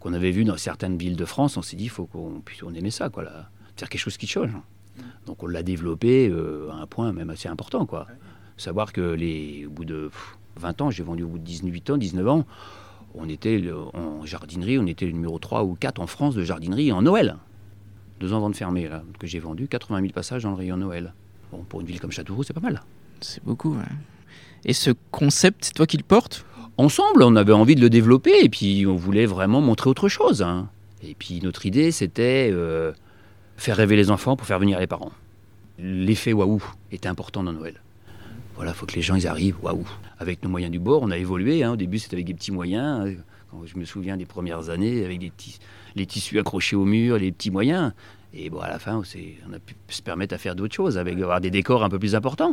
qu'on 0.00 0.14
avait 0.14 0.32
vu 0.32 0.44
dans 0.44 0.56
certaines 0.56 0.98
villes 0.98 1.14
de 1.14 1.24
France. 1.24 1.56
On 1.56 1.62
s'est 1.62 1.76
dit, 1.76 1.88
faut 1.88 2.06
qu'on 2.06 2.40
puisse, 2.44 2.64
on 2.64 2.74
aimait 2.74 2.90
ça, 2.90 3.08
quoi, 3.08 3.22
là. 3.22 3.48
faire 3.76 3.88
quelque 3.88 4.00
chose 4.00 4.16
qui 4.16 4.26
change. 4.26 4.50
Donc 5.26 5.44
on 5.44 5.46
l'a 5.46 5.62
développé 5.62 6.28
euh, 6.28 6.70
à 6.72 6.74
un 6.74 6.86
point 6.86 7.12
même 7.12 7.30
assez 7.30 7.48
important, 7.48 7.86
quoi. 7.86 8.08
Savoir 8.56 8.92
que 8.92 9.00
les, 9.00 9.66
au 9.66 9.70
bout 9.70 9.84
de 9.84 10.08
pff, 10.08 10.36
20 10.56 10.80
ans, 10.82 10.90
j'ai 10.90 11.02
vendu 11.02 11.22
au 11.22 11.28
bout 11.28 11.38
de 11.38 11.44
18 11.44 11.90
ans, 11.90 11.96
19 11.96 12.28
ans, 12.28 12.46
on 13.14 13.28
était 13.28 13.58
le- 13.58 13.76
en 13.96 14.24
jardinerie, 14.24 14.78
on 14.78 14.86
était 14.86 15.06
le 15.06 15.12
numéro 15.12 15.38
3 15.38 15.64
ou 15.64 15.74
4 15.74 16.00
en 16.00 16.06
France 16.06 16.34
de 16.34 16.42
jardinerie 16.44 16.92
en 16.92 17.02
Noël. 17.02 17.36
Deux 18.20 18.32
ans 18.32 18.36
avant 18.36 18.50
de 18.50 18.56
fermer, 18.56 18.88
là, 18.88 19.02
que 19.18 19.26
j'ai 19.26 19.38
vendu 19.40 19.66
80 19.68 20.00
000 20.00 20.12
passages 20.12 20.42
dans 20.44 20.50
le 20.50 20.56
rayon 20.56 20.76
Noël. 20.76 21.12
Bon, 21.50 21.64
pour 21.68 21.80
une 21.80 21.86
ville 21.86 22.00
comme 22.00 22.12
Châteauroux, 22.12 22.42
c'est 22.44 22.52
pas 22.52 22.60
mal. 22.60 22.82
C'est 23.20 23.42
beaucoup, 23.44 23.74
ouais. 23.74 23.82
Et 24.64 24.72
ce 24.72 24.90
concept, 25.10 25.64
c'est 25.66 25.72
toi 25.74 25.86
qui 25.86 25.96
le 25.96 26.04
portes? 26.04 26.44
Ensemble, 26.78 27.22
on 27.24 27.36
avait 27.36 27.52
envie 27.52 27.74
de 27.74 27.80
le 27.80 27.90
développer 27.90 28.32
et 28.44 28.48
puis 28.48 28.86
on 28.86 28.96
voulait 28.96 29.26
vraiment 29.26 29.60
montrer 29.60 29.90
autre 29.90 30.08
chose. 30.08 30.40
hein. 30.42 30.68
Et 31.02 31.14
puis 31.14 31.40
notre 31.42 31.66
idée, 31.66 31.90
c'était 31.90 32.48
euh, 32.52 32.92
faire 33.56 33.76
rêver 33.76 33.96
les 33.96 34.10
enfants 34.10 34.36
pour 34.36 34.46
faire 34.46 34.58
venir 34.60 34.78
les 34.78 34.86
parents. 34.86 35.12
L'effet 35.78 36.32
waouh 36.32 36.62
était 36.92 37.08
important 37.08 37.42
dans 37.42 37.52
Noël. 37.52 37.81
Voilà, 38.62 38.76
il 38.76 38.78
faut 38.78 38.86
que 38.86 38.94
les 38.94 39.02
gens 39.02 39.16
ils 39.16 39.26
arrivent, 39.26 39.56
waouh. 39.60 39.84
Avec 40.20 40.44
nos 40.44 40.48
moyens 40.48 40.70
du 40.70 40.78
bord, 40.78 41.02
on 41.02 41.10
a 41.10 41.18
évolué. 41.18 41.64
hein. 41.64 41.72
Au 41.72 41.76
début, 41.76 41.98
c'était 41.98 42.14
avec 42.14 42.26
des 42.26 42.34
petits 42.34 42.52
moyens. 42.52 43.08
hein. 43.08 43.22
Quand 43.50 43.66
je 43.66 43.76
me 43.76 43.84
souviens 43.84 44.16
des 44.16 44.24
premières 44.24 44.70
années, 44.70 45.04
avec 45.04 45.20
les 45.96 46.06
tissus 46.06 46.38
accrochés 46.38 46.76
au 46.76 46.84
mur, 46.84 47.18
les 47.18 47.32
petits 47.32 47.50
moyens. 47.50 47.92
Et 48.32 48.50
bon, 48.50 48.60
à 48.60 48.68
la 48.68 48.78
fin, 48.78 48.98
on, 48.98 49.52
a 49.52 49.58
pu 49.58 49.74
se 49.88 50.00
permettre 50.00 50.32
à 50.36 50.38
faire 50.38 50.54
d'autres 50.54 50.76
choses, 50.76 50.96
avec 50.96 51.18
avoir 51.18 51.40
des 51.40 51.50
décors 51.50 51.82
un 51.82 51.88
peu 51.88 51.98
plus 51.98 52.14
importants. 52.14 52.52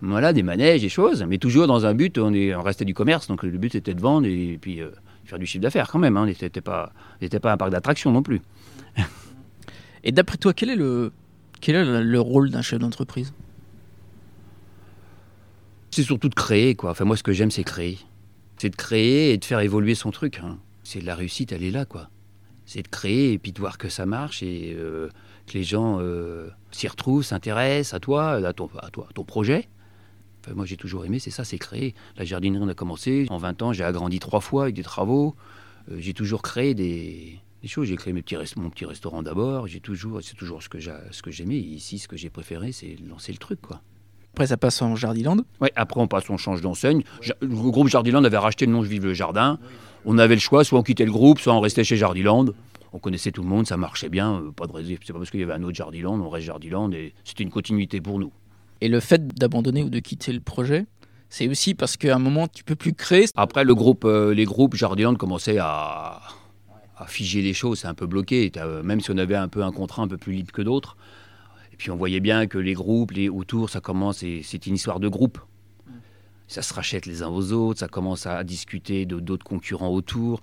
Voilà, 0.00 0.32
des 0.32 0.42
manèges, 0.42 0.80
des 0.80 0.88
choses, 0.88 1.22
mais 1.28 1.36
toujours 1.36 1.66
dans 1.66 1.84
un 1.84 1.92
but, 1.92 2.16
on, 2.16 2.32
est, 2.32 2.54
on 2.54 2.62
restait 2.62 2.86
du 2.86 2.94
commerce, 2.94 3.28
donc 3.28 3.42
le 3.42 3.50
but 3.50 3.72
c'était 3.72 3.92
de 3.92 4.00
vendre 4.00 4.26
et 4.26 4.56
puis 4.58 4.80
euh, 4.80 4.88
faire 5.26 5.38
du 5.38 5.44
chiffre 5.44 5.60
d'affaires 5.60 5.90
quand 5.90 5.98
même. 5.98 6.16
Hein. 6.16 6.26
Pas, 6.64 6.90
n'était 7.20 7.38
pas 7.38 7.52
un 7.52 7.58
parc 7.58 7.70
d'attractions 7.70 8.12
non 8.12 8.22
plus. 8.22 8.40
Et 10.04 10.10
d'après 10.10 10.38
toi, 10.38 10.54
quel 10.54 10.70
est 10.70 10.76
le, 10.76 11.12
quel 11.60 11.76
est 11.76 12.02
le 12.02 12.20
rôle 12.20 12.48
d'un 12.48 12.62
chef 12.62 12.78
d'entreprise? 12.78 13.34
C'est 15.98 16.04
surtout 16.04 16.28
de 16.28 16.34
créer, 16.36 16.76
quoi. 16.76 16.92
Enfin, 16.92 17.04
moi, 17.04 17.16
ce 17.16 17.24
que 17.24 17.32
j'aime, 17.32 17.50
c'est 17.50 17.64
créer. 17.64 17.98
C'est 18.56 18.70
de 18.70 18.76
créer 18.76 19.32
et 19.32 19.36
de 19.36 19.44
faire 19.44 19.58
évoluer 19.58 19.96
son 19.96 20.12
truc. 20.12 20.38
hein. 20.38 20.60
C'est 20.84 21.00
la 21.00 21.16
réussite, 21.16 21.50
elle 21.50 21.64
est 21.64 21.72
là, 21.72 21.86
quoi. 21.86 22.08
C'est 22.66 22.82
de 22.82 22.86
créer 22.88 23.32
et 23.32 23.38
puis 23.40 23.50
de 23.50 23.58
voir 23.58 23.78
que 23.78 23.88
ça 23.88 24.06
marche 24.06 24.40
et 24.44 24.76
euh, 24.78 25.08
que 25.48 25.54
les 25.54 25.64
gens 25.64 25.98
euh, 26.00 26.50
s'y 26.70 26.86
retrouvent, 26.86 27.24
s'intéressent 27.24 27.94
à 27.94 27.98
toi, 27.98 28.34
à 28.34 28.52
ton, 28.52 28.70
à 28.78 28.90
toi, 28.90 29.08
ton 29.12 29.24
projet. 29.24 29.68
Enfin, 30.44 30.54
moi, 30.54 30.66
j'ai 30.66 30.76
toujours 30.76 31.04
aimé, 31.04 31.18
c'est 31.18 31.32
ça, 31.32 31.42
c'est 31.42 31.58
créer. 31.58 31.96
La 32.16 32.24
jardinerie, 32.24 32.62
on 32.62 32.68
a 32.68 32.74
commencé. 32.74 33.26
En 33.28 33.38
20 33.38 33.62
ans, 33.62 33.72
j'ai 33.72 33.82
agrandi 33.82 34.20
trois 34.20 34.40
fois 34.40 34.62
avec 34.62 34.76
des 34.76 34.84
travaux. 34.84 35.34
Euh, 35.90 35.96
j'ai 35.98 36.14
toujours 36.14 36.42
créé 36.42 36.74
des, 36.74 37.40
des 37.60 37.68
choses. 37.68 37.88
J'ai 37.88 37.96
créé 37.96 38.12
mes 38.12 38.22
petits 38.22 38.36
mon 38.56 38.70
petit 38.70 38.86
restaurant 38.86 39.24
d'abord. 39.24 39.66
J'ai 39.66 39.80
toujours, 39.80 40.20
c'est 40.22 40.36
toujours 40.36 40.62
ce 40.62 40.68
que 40.68 40.78
j'aimais. 41.32 41.58
Ici, 41.58 41.98
ce 41.98 42.06
que 42.06 42.16
j'ai 42.16 42.30
préféré, 42.30 42.70
c'est 42.70 42.94
lancer 43.04 43.32
le 43.32 43.38
truc, 43.38 43.60
quoi. 43.60 43.82
Après, 44.38 44.46
ça 44.46 44.56
passe 44.56 44.80
en 44.82 44.94
Jardiland. 44.94 45.38
Ouais, 45.60 45.72
après, 45.74 46.00
on 46.00 46.06
passe, 46.06 46.30
on 46.30 46.36
change 46.36 46.60
d'enseigne. 46.60 47.02
Le 47.40 47.48
groupe 47.48 47.88
Jardiland 47.88 48.22
avait 48.22 48.38
racheté 48.38 48.66
le 48.66 48.72
nom 48.72 48.84
Je 48.84 48.88
Vive 48.88 49.04
le 49.04 49.12
Jardin. 49.12 49.58
On 50.04 50.16
avait 50.16 50.36
le 50.36 50.40
choix, 50.40 50.62
soit 50.62 50.78
on 50.78 50.84
quittait 50.84 51.04
le 51.04 51.10
groupe, 51.10 51.40
soit 51.40 51.52
on 51.52 51.58
restait 51.58 51.82
chez 51.82 51.96
Jardiland. 51.96 52.44
On 52.92 53.00
connaissait 53.00 53.32
tout 53.32 53.42
le 53.42 53.48
monde, 53.48 53.66
ça 53.66 53.76
marchait 53.76 54.08
bien, 54.08 54.34
euh, 54.34 54.52
pas 54.52 54.68
de 54.68 54.72
raison. 54.72 54.94
C'est 55.04 55.12
pas 55.12 55.18
parce 55.18 55.32
qu'il 55.32 55.40
y 55.40 55.42
avait 55.42 55.54
un 55.54 55.62
autre 55.64 55.74
Jardiland, 55.74 56.20
on 56.20 56.28
reste 56.28 56.46
Jardiland, 56.46 56.92
et 56.92 57.14
c'était 57.24 57.42
une 57.42 57.50
continuité 57.50 58.00
pour 58.00 58.20
nous. 58.20 58.30
Et 58.80 58.86
le 58.86 59.00
fait 59.00 59.26
d'abandonner 59.26 59.82
ou 59.82 59.90
de 59.90 59.98
quitter 59.98 60.32
le 60.32 60.38
projet, 60.38 60.86
c'est 61.30 61.48
aussi 61.48 61.74
parce 61.74 61.96
qu'à 61.96 62.14
un 62.14 62.20
moment, 62.20 62.46
tu 62.46 62.62
peux 62.62 62.76
plus 62.76 62.94
créer. 62.94 63.24
Après, 63.34 63.64
le 63.64 63.74
groupe, 63.74 64.04
euh, 64.04 64.32
les 64.34 64.44
groupes 64.44 64.76
Jardiland 64.76 65.16
commençaient 65.16 65.58
à, 65.58 66.20
à 66.96 67.06
figer 67.08 67.42
les 67.42 67.54
choses, 67.54 67.80
c'est 67.80 67.88
un 67.88 67.94
peu 67.94 68.06
bloqué. 68.06 68.52
Euh, 68.56 68.84
Même 68.84 69.00
si 69.00 69.10
on 69.10 69.18
avait 69.18 69.34
un 69.34 69.48
peu 69.48 69.64
un 69.64 69.72
contrat 69.72 70.02
un 70.02 70.08
peu 70.08 70.16
plus 70.16 70.32
libre 70.32 70.52
que 70.52 70.62
d'autres. 70.62 70.96
Puis 71.78 71.90
on 71.90 71.96
voyait 71.96 72.20
bien 72.20 72.46
que 72.48 72.58
les 72.58 72.74
groupes, 72.74 73.12
les 73.12 73.28
autour, 73.28 73.70
ça 73.70 73.80
commence, 73.80 74.22
et 74.22 74.42
c'est 74.42 74.66
une 74.66 74.74
histoire 74.74 75.00
de 75.00 75.08
groupe. 75.08 75.38
Ça 76.48 76.62
se 76.62 76.74
rachète 76.74 77.06
les 77.06 77.22
uns 77.22 77.28
aux 77.28 77.52
autres, 77.52 77.80
ça 77.80 77.88
commence 77.88 78.26
à 78.26 78.42
discuter 78.42 79.06
de 79.06 79.20
d'autres 79.20 79.44
concurrents 79.44 79.90
autour. 79.90 80.40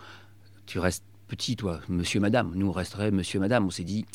Tu 0.65 0.79
restes 0.79 1.03
petit, 1.27 1.55
toi, 1.55 1.81
monsieur, 1.89 2.19
madame. 2.19 2.53
Nous, 2.55 2.67
on 2.67 2.71
resterait 2.71 3.11
monsieur, 3.11 3.39
madame. 3.39 3.65
On 3.65 3.69
s'est 3.71 3.83
dit, 3.83 4.05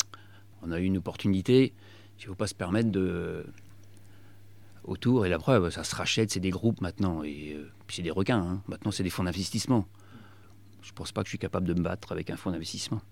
on 0.63 0.71
a 0.71 0.79
eu 0.79 0.85
une 0.85 0.99
opportunité, 0.99 1.75
il 2.19 2.23
ne 2.23 2.27
faut 2.29 2.35
pas 2.35 2.47
se 2.47 2.55
permettre 2.55 2.91
de. 2.91 3.45
Autour, 4.85 5.27
et 5.27 5.29
la 5.29 5.39
preuve, 5.39 5.69
ça 5.71 5.85
se 5.85 5.95
rachète, 5.95 6.31
c'est 6.31 6.41
des 6.41 6.51
groupes 6.51 6.81
maintenant, 6.81 7.23
et 7.23 7.53
euh, 7.55 7.71
puis 7.87 7.97
c'est 7.97 8.03
des 8.03 8.11
requins. 8.11 8.41
hein. 8.41 8.63
Maintenant, 8.67 8.91
c'est 8.91 9.03
des 9.03 9.11
fonds 9.11 9.25
d'investissement. 9.25 9.87
Je 10.81 10.93
pense 10.93 11.13
pas 11.13 11.21
que 11.21 11.27
je 11.27 11.33
suis 11.33 11.39
capable 11.39 11.69
de 11.69 11.75
me 11.75 11.83
battre 11.83 12.13
avec 12.13 12.31
un 12.31 12.37
fonds 12.37 12.51
d'investissement. 12.51 13.03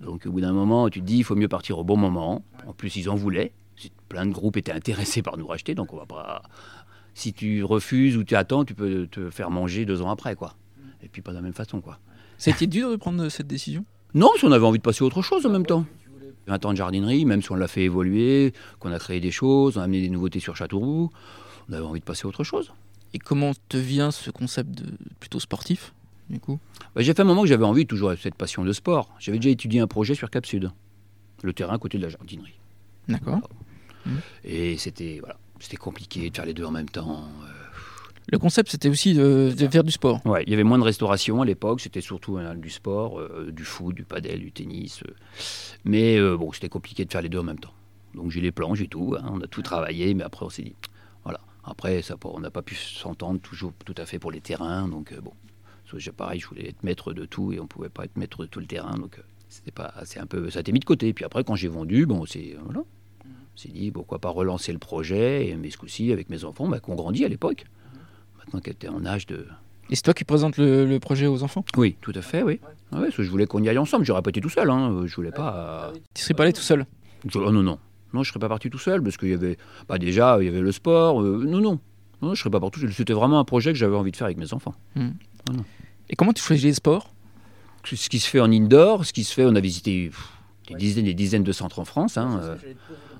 Donc, 0.00 0.26
au 0.26 0.30
bout 0.30 0.40
d'un 0.40 0.52
moment, 0.52 0.88
tu 0.88 1.00
te 1.00 1.06
dis, 1.06 1.18
il 1.18 1.24
faut 1.24 1.36
mieux 1.36 1.48
partir 1.48 1.78
au 1.78 1.84
bon 1.84 1.96
moment. 1.96 2.44
En 2.66 2.72
plus, 2.72 2.96
ils 2.96 3.08
en 3.08 3.14
voulaient. 3.14 3.52
Plein 4.08 4.26
de 4.26 4.32
groupes 4.32 4.56
étaient 4.56 4.72
intéressés 4.72 5.22
par 5.22 5.36
nous 5.36 5.46
racheter, 5.46 5.74
donc 5.74 5.92
on 5.92 5.96
va 5.96 6.06
pas. 6.06 6.42
Si 7.14 7.32
tu 7.32 7.64
refuses 7.64 8.16
ou 8.16 8.24
tu 8.24 8.36
attends, 8.36 8.64
tu 8.64 8.74
peux 8.74 9.06
te 9.06 9.30
faire 9.30 9.50
manger 9.50 9.84
deux 9.84 10.02
ans 10.02 10.10
après, 10.10 10.34
quoi. 10.34 10.54
Et 11.02 11.08
puis 11.08 11.22
pas 11.22 11.32
de 11.32 11.36
la 11.36 11.42
même 11.42 11.52
façon, 11.52 11.80
quoi. 11.80 11.98
C'était 12.38 12.66
dur 12.66 12.90
de 12.90 12.96
prendre 12.96 13.28
cette 13.28 13.46
décision? 13.46 13.84
Non, 14.14 14.28
parce 14.28 14.42
qu'on 14.42 14.52
avait 14.52 14.66
envie 14.66 14.78
de 14.78 14.82
passer 14.82 15.02
à 15.02 15.06
autre 15.06 15.22
chose 15.22 15.44
en 15.46 15.50
même 15.50 15.66
temps. 15.66 15.84
20 16.46 16.64
ans 16.64 16.72
de 16.72 16.76
jardinerie, 16.76 17.24
même 17.24 17.42
si 17.42 17.50
on 17.50 17.56
l'a 17.56 17.68
fait 17.68 17.82
évoluer, 17.82 18.52
qu'on 18.78 18.92
a 18.92 18.98
créé 18.98 19.20
des 19.20 19.30
choses, 19.30 19.76
on 19.76 19.80
a 19.80 19.84
amené 19.84 20.00
des 20.02 20.10
nouveautés 20.10 20.40
sur 20.40 20.56
Châteauroux, 20.56 21.10
on 21.68 21.72
avait 21.72 21.84
envie 21.84 22.00
de 22.00 22.04
passer 22.04 22.24
à 22.24 22.28
autre 22.28 22.44
chose. 22.44 22.72
Et 23.14 23.18
comment 23.18 23.52
te 23.68 23.76
vient 23.76 24.10
ce 24.10 24.30
concept 24.30 24.70
de 24.70 24.84
plutôt 25.18 25.40
sportif, 25.40 25.92
du 26.30 26.40
coup 26.40 26.58
Bah, 26.94 27.02
j'ai 27.02 27.12
fait 27.14 27.20
un 27.20 27.24
moment 27.24 27.42
que 27.42 27.48
j'avais 27.48 27.64
envie, 27.64 27.86
toujours 27.86 28.08
avec 28.10 28.20
cette 28.20 28.34
passion 28.34 28.64
de 28.64 28.72
sport. 28.72 29.14
J'avais 29.18 29.38
déjà 29.38 29.50
étudié 29.50 29.80
un 29.80 29.86
projet 29.86 30.14
sur 30.14 30.30
Cap 30.30 30.46
Sud, 30.46 30.70
le 31.42 31.52
terrain 31.52 31.74
à 31.74 31.78
côté 31.78 31.98
de 31.98 32.02
la 32.02 32.08
jardinerie. 32.08 32.58
D'accord. 33.08 33.48
Et 34.44 34.76
c'était 34.78 35.18
voilà, 35.20 35.36
c'était 35.60 35.76
compliqué 35.76 36.30
de 36.30 36.36
faire 36.36 36.46
les 36.46 36.54
deux 36.54 36.64
en 36.64 36.70
même 36.70 36.88
temps. 36.88 37.24
euh. 37.42 37.48
Le 38.28 38.38
concept, 38.38 38.70
c'était 38.72 38.88
aussi 38.88 39.14
de, 39.14 39.54
de 39.56 39.68
faire 39.68 39.84
du 39.84 39.92
sport. 39.92 40.20
Ouais, 40.26 40.42
il 40.46 40.50
y 40.50 40.54
avait 40.54 40.64
moins 40.64 40.78
de 40.78 40.82
restauration 40.82 41.42
à 41.42 41.44
l'époque, 41.44 41.80
c'était 41.80 42.00
surtout 42.00 42.38
euh, 42.38 42.54
du 42.54 42.70
sport, 42.70 43.20
euh, 43.20 43.50
du 43.52 43.64
foot, 43.64 43.94
du 43.94 44.02
padel, 44.04 44.40
du 44.40 44.50
tennis. 44.50 45.00
euh. 45.04 45.12
Mais 45.84 46.16
euh, 46.18 46.36
bon, 46.36 46.50
c'était 46.52 46.68
compliqué 46.68 47.04
de 47.04 47.12
faire 47.12 47.22
les 47.22 47.28
deux 47.28 47.38
en 47.38 47.44
même 47.44 47.58
temps. 47.60 47.72
Donc 48.14 48.30
j'ai 48.32 48.40
les 48.40 48.50
plans, 48.52 48.74
j'ai 48.74 48.88
tout, 48.88 49.14
hein, 49.18 49.24
on 49.32 49.40
a 49.42 49.46
tout 49.46 49.62
travaillé, 49.62 50.14
mais 50.14 50.24
après 50.24 50.44
on 50.44 50.50
s'est 50.50 50.62
dit, 50.62 50.74
voilà. 51.22 51.40
Après, 51.64 52.00
ça, 52.02 52.16
on 52.24 52.40
n'a 52.40 52.50
pas 52.50 52.62
pu 52.62 52.74
s'entendre 52.76 53.40
toujours 53.40 53.72
tout 53.84 53.94
à 53.96 54.06
fait 54.06 54.18
pour 54.20 54.30
les 54.32 54.40
terrains, 54.40 54.88
donc 54.88 55.12
bon. 55.20 55.32
J'ai- 55.96 56.12
pareil, 56.12 56.40
je 56.40 56.46
voulais 56.48 56.68
être 56.68 56.82
maître 56.82 57.12
de 57.12 57.24
tout 57.24 57.52
et 57.52 57.60
on 57.60 57.66
pouvait 57.66 57.88
pas 57.88 58.04
être 58.04 58.16
maître 58.16 58.42
de 58.42 58.46
tout 58.46 58.60
le 58.60 58.66
terrain, 58.66 58.96
donc 58.98 59.18
euh, 59.18 59.22
c'était 59.48 59.70
pas, 59.70 59.94
c'est 60.04 60.18
un 60.20 60.26
peu, 60.26 60.50
ça 60.50 60.58
a 60.58 60.60
été 60.60 60.72
mis 60.72 60.80
de 60.80 60.84
côté. 60.84 61.12
Puis 61.12 61.24
après, 61.24 61.44
quand 61.44 61.54
j'ai 61.54 61.68
vendu, 61.68 62.06
bon, 62.06 62.24
c'est 62.26 62.56
voilà, 62.64 62.80
on 63.24 63.56
s'est 63.56 63.68
dit 63.68 63.90
pourquoi 63.90 64.18
pas 64.18 64.28
relancer 64.30 64.72
le 64.72 64.78
projet, 64.78 65.48
et, 65.48 65.54
mais 65.56 65.70
ce 65.70 65.76
coup-ci 65.78 66.12
avec 66.12 66.28
mes 66.30 66.44
enfants, 66.44 66.68
bah, 66.68 66.80
qu'on 66.80 66.94
grandit 66.94 67.24
à 67.24 67.28
l'époque. 67.28 67.64
Maintenant 68.38 68.60
qu'elle 68.60 68.74
était 68.74 68.88
en 68.88 69.04
âge 69.06 69.26
de, 69.26 69.46
Et 69.90 69.96
c'est 69.96 70.02
toi 70.02 70.14
qui 70.14 70.24
présentes 70.24 70.56
le, 70.56 70.84
le 70.86 71.00
projet 71.00 71.26
aux 71.26 71.42
enfants? 71.42 71.64
Oui, 71.76 71.96
tout 72.00 72.12
à 72.14 72.22
fait, 72.22 72.42
oui. 72.42 72.60
Ah 72.92 72.96
ouais, 72.98 73.04
parce 73.06 73.16
que 73.16 73.22
je 73.24 73.30
voulais 73.30 73.46
qu'on 73.46 73.62
y 73.62 73.68
aille 73.68 73.78
ensemble. 73.78 74.04
J'aurais 74.04 74.22
pas 74.22 74.30
été 74.30 74.40
tout 74.40 74.48
seul. 74.48 74.70
Hein. 74.70 75.02
Je 75.06 75.14
voulais 75.16 75.32
pas. 75.32 75.90
euh, 75.92 75.98
Tu 76.14 76.22
serais 76.22 76.34
pas 76.34 76.44
allé 76.44 76.52
tout 76.52 76.60
seul? 76.62 76.86
Je- 77.28 77.38
oh 77.38 77.50
non, 77.50 77.62
non. 77.64 77.78
Non, 78.12 78.22
je 78.22 78.30
serais 78.30 78.38
pas 78.38 78.48
parti 78.48 78.70
tout 78.70 78.78
seul 78.78 79.02
parce 79.02 79.16
qu'il 79.16 79.28
y 79.30 79.32
avait. 79.34 79.58
Bah, 79.88 79.98
déjà, 79.98 80.38
il 80.40 80.44
y 80.44 80.48
avait 80.48 80.60
le 80.60 80.70
sport. 80.70 81.20
euh, 81.20 81.44
non, 81.44 81.60
non. 81.60 81.80
Non, 82.22 82.34
je 82.34 82.40
serais 82.40 82.50
pas 82.50 82.60
parti 82.60 82.74
tout 82.78 82.86
seul. 82.86 82.92
C'était 82.94 83.12
vraiment 83.12 83.40
un 83.40 83.44
projet 83.44 83.72
que 83.72 83.78
j'avais 83.78 83.96
envie 83.96 84.12
de 84.12 84.16
faire 84.16 84.26
avec 84.26 84.38
mes 84.38 84.52
enfants. 84.54 84.74
Et 86.08 86.16
comment 86.16 86.32
tu 86.32 86.42
choisis 86.42 86.64
les 86.64 86.74
sports? 86.74 87.12
Ce 87.84 88.08
qui 88.08 88.18
se 88.18 88.28
fait 88.28 88.40
en 88.40 88.50
indoor, 88.50 89.04
ce 89.04 89.12
qui 89.12 89.24
se 89.24 89.32
fait, 89.32 89.44
on 89.44 89.54
a 89.54 89.60
visité 89.60 90.06
pff, 90.06 90.32
des 90.68 90.74
dizaines 90.74 91.06
et 91.06 91.10
des 91.10 91.14
dizaines 91.14 91.44
de 91.44 91.52
centres 91.52 91.78
en 91.78 91.84
France. 91.84 92.16
hein, 92.16 92.40
euh, 92.42 92.56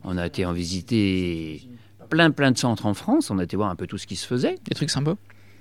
on 0.03 0.17
a 0.19 0.27
été 0.27 0.45
en 0.45 0.53
visiter 0.53 1.69
plein, 2.11 2.31
plein 2.33 2.51
de 2.51 2.59
centres 2.59 2.87
en 2.87 2.95
France. 2.95 3.31
On 3.31 3.39
a 3.39 3.45
été 3.45 3.57
voir 3.57 3.71
un 3.71 3.77
peu 3.77 3.87
tout 3.87 3.99
ce 3.99 4.07
qui 4.07 4.17
se 4.17 4.27
faisait. 4.27 4.57
Des 4.65 4.75
trucs 4.75 4.91
sympas? 4.91 5.17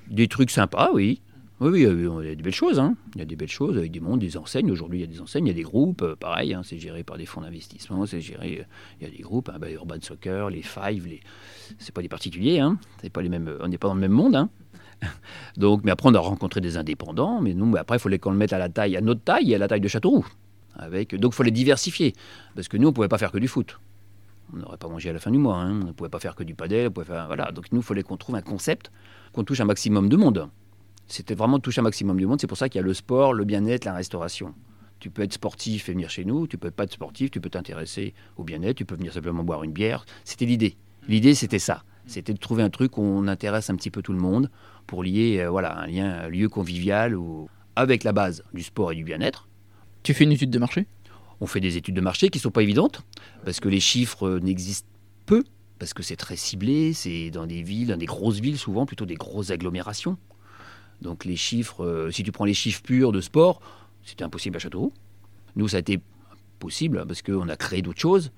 Des 0.09 0.27
trucs 0.27 0.49
sympas, 0.51 0.89
oui. 0.93 1.21
Oui, 1.61 1.69
oui, 1.69 1.81
il 1.81 2.27
y 2.27 2.31
a 2.31 2.35
des 2.35 2.43
belles 2.43 2.53
choses. 2.53 2.79
hein. 2.79 2.95
Il 3.15 3.19
y 3.19 3.21
a 3.21 3.25
des 3.25 3.37
belles 3.37 3.47
choses 3.47 3.77
avec 3.77 3.89
des 3.91 4.01
mondes, 4.01 4.19
des 4.19 4.35
enseignes. 4.35 4.69
Aujourd'hui, 4.71 4.99
il 4.99 5.01
y 5.01 5.05
a 5.05 5.07
des 5.07 5.21
enseignes, 5.21 5.45
il 5.45 5.49
y 5.49 5.53
a 5.53 5.55
des 5.55 5.61
groupes. 5.61 6.01
euh, 6.01 6.15
pareil, 6.15 6.53
hein, 6.53 6.63
c'est 6.65 6.77
géré 6.77 7.03
par 7.03 7.17
des 7.17 7.25
fonds 7.25 7.41
d'investissement. 7.41 8.05
C'est 8.05 8.19
géré. 8.19 8.57
euh, 8.59 8.63
il 8.99 9.07
y 9.07 9.09
a 9.09 9.15
des 9.15 9.23
groupes, 9.23 9.49
hein, 9.49 9.57
bah, 9.57 9.71
Urban 9.71 9.95
Soccer, 10.01 10.49
les 10.49 10.63
Five. 10.63 11.07
Les... 11.07 11.21
C'est 11.79 11.93
pas 11.93 12.01
des 12.01 12.09
particuliers. 12.09 12.59
Hein. 12.59 12.77
C'est 13.01 13.09
pas 13.09 13.21
les 13.21 13.29
mêmes. 13.29 13.49
On 13.61 13.69
n'est 13.69 13.77
pas 13.77 13.87
dans 13.87 13.93
le 13.93 14.01
même 14.01 14.11
monde. 14.11 14.35
Hein. 14.35 14.49
Donc, 15.57 15.83
mais 15.83 15.91
après, 15.91 16.09
on 16.09 16.13
a 16.13 16.19
rencontré 16.19 16.61
des 16.61 16.77
indépendants. 16.77 17.41
Mais 17.41 17.53
nous, 17.53 17.75
après, 17.77 17.97
il 17.97 17.99
fallait 17.99 18.19
qu'on 18.19 18.31
le 18.31 18.37
mette 18.37 18.53
à 18.53 18.57
la 18.57 18.69
taille, 18.69 18.97
à 18.97 19.01
notre 19.01 19.21
taille 19.21 19.51
et 19.51 19.55
à 19.55 19.57
la 19.57 19.67
taille 19.67 19.81
de 19.81 19.87
Châteauroux. 19.87 20.25
Avec... 20.75 21.15
Donc, 21.15 21.33
il 21.33 21.37
fallait 21.37 21.51
diversifier. 21.51 22.13
Parce 22.55 22.67
que 22.67 22.77
nous, 22.77 22.87
on 22.89 22.93
pouvait 22.93 23.07
pas 23.07 23.17
faire 23.17 23.31
que 23.31 23.37
du 23.37 23.47
foot. 23.47 23.79
On 24.53 24.57
n'aurait 24.57 24.77
pas 24.77 24.87
mangé 24.87 25.09
à 25.09 25.13
la 25.13 25.19
fin 25.19 25.31
du 25.31 25.37
mois. 25.37 25.57
hein. 25.57 25.79
On 25.83 25.87
ne 25.87 25.91
pouvait 25.91 26.09
pas 26.09 26.19
faire 26.19 26.35
que 26.35 26.43
du 26.43 26.55
padel. 26.55 26.87
On 26.87 26.91
pouvait 26.91 27.05
faire... 27.05 27.27
Voilà. 27.27 27.51
Donc, 27.51 27.71
nous, 27.71 27.79
il 27.79 27.83
fallait 27.83 28.03
qu'on 28.03 28.17
trouve 28.17 28.35
un 28.35 28.41
concept, 28.41 28.91
qu'on 29.33 29.43
touche 29.43 29.59
un 29.59 29.65
maximum 29.65 30.09
de 30.09 30.17
monde. 30.17 30.49
C'était 31.07 31.35
vraiment 31.35 31.59
toucher 31.59 31.81
un 31.81 31.83
maximum 31.83 32.17
du 32.17 32.25
monde. 32.25 32.41
C'est 32.41 32.47
pour 32.47 32.57
ça 32.57 32.67
qu'il 32.69 32.79
y 32.79 32.83
a 32.83 32.85
le 32.85 32.93
sport, 32.93 33.33
le 33.33 33.43
bien-être, 33.43 33.85
la 33.85 33.93
restauration. 33.93 34.53
Tu 34.99 35.09
peux 35.09 35.21
être 35.21 35.33
être 35.33 35.85
venir 35.85 36.09
chez 36.09 36.25
nous, 36.25 36.47
tu 36.47 36.57
peux 36.57 36.71
pas 36.71 36.85
être 36.85 36.93
sportif, 36.93 37.29
tu 37.29 37.39
peux 37.39 37.49
t'intéresser 37.49 38.13
au 38.37 38.43
bien-être, 38.43 38.77
tu 38.77 38.85
peux 38.85 38.95
venir 38.95 39.13
simplement 39.13 39.43
boire 39.43 39.63
une 39.63 39.71
bière. 39.71 40.05
C'était 40.23 40.45
l'idée. 40.45 40.77
L'idée, 41.07 41.35
c'était 41.35 41.59
ça. 41.59 41.83
C'était 42.07 42.33
de 42.33 42.39
trouver 42.39 42.63
un 42.63 42.69
truc 42.69 42.97
où 42.97 43.01
on 43.01 43.27
intéresse 43.27 43.69
un 43.69 43.75
petit 43.75 43.89
peu 43.89 44.01
tout 44.01 44.13
le 44.13 44.19
monde 44.19 44.49
pour 44.87 45.03
lier 45.03 45.39
euh, 45.39 45.49
voilà, 45.49 45.79
un 45.79 45.87
lien, 45.87 46.11
un 46.11 46.29
lieu 46.29 46.49
convivial 46.49 47.15
où, 47.15 47.49
avec 47.75 48.03
la 48.03 48.13
base 48.13 48.43
du 48.53 48.63
sport 48.63 48.91
et 48.91 48.95
du 48.95 49.03
bien-être. 49.03 49.47
Tu 50.03 50.13
fais 50.13 50.23
une 50.23 50.31
étude 50.31 50.51
de 50.51 50.59
marché? 50.59 50.87
On 51.41 51.47
fait 51.47 51.59
des 51.59 51.77
études 51.77 51.95
de 51.95 52.01
marché 52.01 52.29
qui 52.29 52.37
ne 52.37 52.43
sont 52.43 52.51
pas 52.51 52.63
évidentes, 52.63 53.01
parce 53.43 53.59
que 53.59 53.67
les 53.67 53.79
chiffres 53.79 54.27
euh, 54.27 54.39
n'existent 54.39 54.87
peu, 55.25 55.43
parce 55.79 55.93
que 55.93 56.03
c'est 56.03 56.15
très 56.15 56.35
ciblé, 56.35 56.93
c'est 56.93 57.31
dans 57.31 57.45
des 57.45 57.61
villes, 57.61 57.87
dans 57.87 57.97
des 57.97 58.05
grosses 58.05 58.39
villes 58.39 58.57
souvent, 58.57 58.85
plutôt 58.85 59.05
des 59.05 59.15
grosses 59.15 59.49
agglomérations. 59.49 60.17
Donc 61.01 61.25
les 61.25 61.35
chiffres, 61.35 61.83
euh, 61.83 62.11
si 62.11 62.23
tu 62.23 62.31
prends 62.31 62.45
les 62.45 62.53
chiffres 62.53 62.81
purs 62.81 63.11
de 63.11 63.19
sport, 63.19 63.61
c'était 64.03 64.23
impossible 64.23 64.55
à 64.55 64.59
Châteauroux. 64.59 64.93
Nous, 65.55 65.67
ça 65.69 65.77
a 65.77 65.79
été 65.79 65.99
possible 66.59 67.03
parce 67.07 67.21
qu'on 67.21 67.49
a 67.49 67.57
créé 67.57 67.81
d'autres 67.81 67.99
choses. 67.99 68.31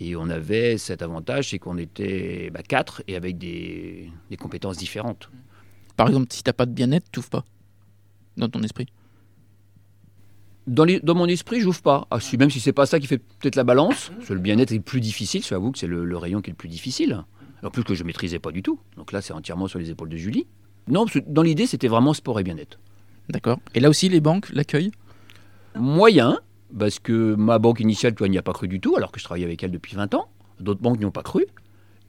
Et 0.00 0.16
on 0.16 0.28
avait 0.28 0.76
cet 0.78 1.02
avantage, 1.02 1.50
c'est 1.50 1.58
qu'on 1.58 1.78
était 1.78 2.50
bah, 2.52 2.62
quatre 2.62 3.02
et 3.06 3.14
avec 3.16 3.38
des, 3.38 4.10
des 4.30 4.36
compétences 4.36 4.76
différentes. 4.76 5.30
Par 5.96 6.08
exemple, 6.08 6.26
si 6.30 6.42
t'as 6.42 6.52
pas 6.52 6.66
de 6.66 6.72
bien-être, 6.72 7.06
tu 7.12 7.20
pas 7.20 7.44
dans 8.36 8.48
ton 8.48 8.60
esprit. 8.62 8.86
Dans, 10.66 10.84
les- 10.84 10.98
dans 11.00 11.14
mon 11.14 11.26
esprit, 11.26 11.60
j'ouvre 11.60 11.82
pas. 11.82 12.06
Ah, 12.10 12.18
si, 12.20 12.36
même 12.36 12.50
si 12.50 12.58
c'est 12.58 12.72
pas 12.72 12.86
ça 12.86 12.98
qui 12.98 13.06
fait 13.06 13.18
peut-être 13.18 13.54
la 13.54 13.64
balance, 13.64 14.10
parce 14.16 14.28
que 14.28 14.32
le 14.34 14.40
bien-être 14.40 14.72
est 14.72 14.80
plus 14.80 15.00
difficile, 15.00 15.44
j'avoue 15.44 15.70
que 15.72 15.78
c'est 15.78 15.86
le, 15.86 16.04
le 16.04 16.16
rayon 16.16 16.40
qui 16.40 16.50
est 16.50 16.52
le 16.52 16.56
plus 16.56 16.68
difficile. 16.68 17.22
En 17.62 17.70
plus 17.70 17.84
que 17.84 17.94
je 17.94 18.02
maîtrisais 18.04 18.38
pas 18.38 18.50
du 18.50 18.62
tout. 18.62 18.78
Donc 18.96 19.12
là, 19.12 19.22
c'est 19.22 19.32
entièrement 19.32 19.68
sur 19.68 19.78
les 19.78 19.90
épaules 19.90 20.08
de 20.08 20.16
Julie. 20.16 20.46
Non, 20.88 21.04
parce 21.04 21.14
que 21.14 21.24
dans 21.26 21.42
l'idée, 21.42 21.66
c'était 21.66 21.88
vraiment 21.88 22.12
sport 22.12 22.40
et 22.40 22.42
bien-être. 22.42 22.78
D'accord. 23.28 23.58
Et 23.74 23.80
là 23.80 23.88
aussi, 23.88 24.08
les 24.08 24.20
banques 24.20 24.50
l'accueillent 24.52 24.90
Moyen, 25.76 26.38
parce 26.78 26.98
que 26.98 27.34
ma 27.34 27.58
banque 27.58 27.80
initiale, 27.80 28.14
toi, 28.14 28.28
n'y 28.28 28.38
a 28.38 28.42
pas 28.42 28.52
cru 28.52 28.68
du 28.68 28.80
tout, 28.80 28.96
alors 28.96 29.12
que 29.12 29.20
je 29.20 29.24
travaillais 29.24 29.46
avec 29.46 29.62
elle 29.62 29.70
depuis 29.70 29.96
20 29.96 30.14
ans. 30.14 30.28
D'autres 30.60 30.80
banques 30.80 30.98
n'y 30.98 31.04
ont 31.04 31.10
pas 31.10 31.22
cru. 31.22 31.46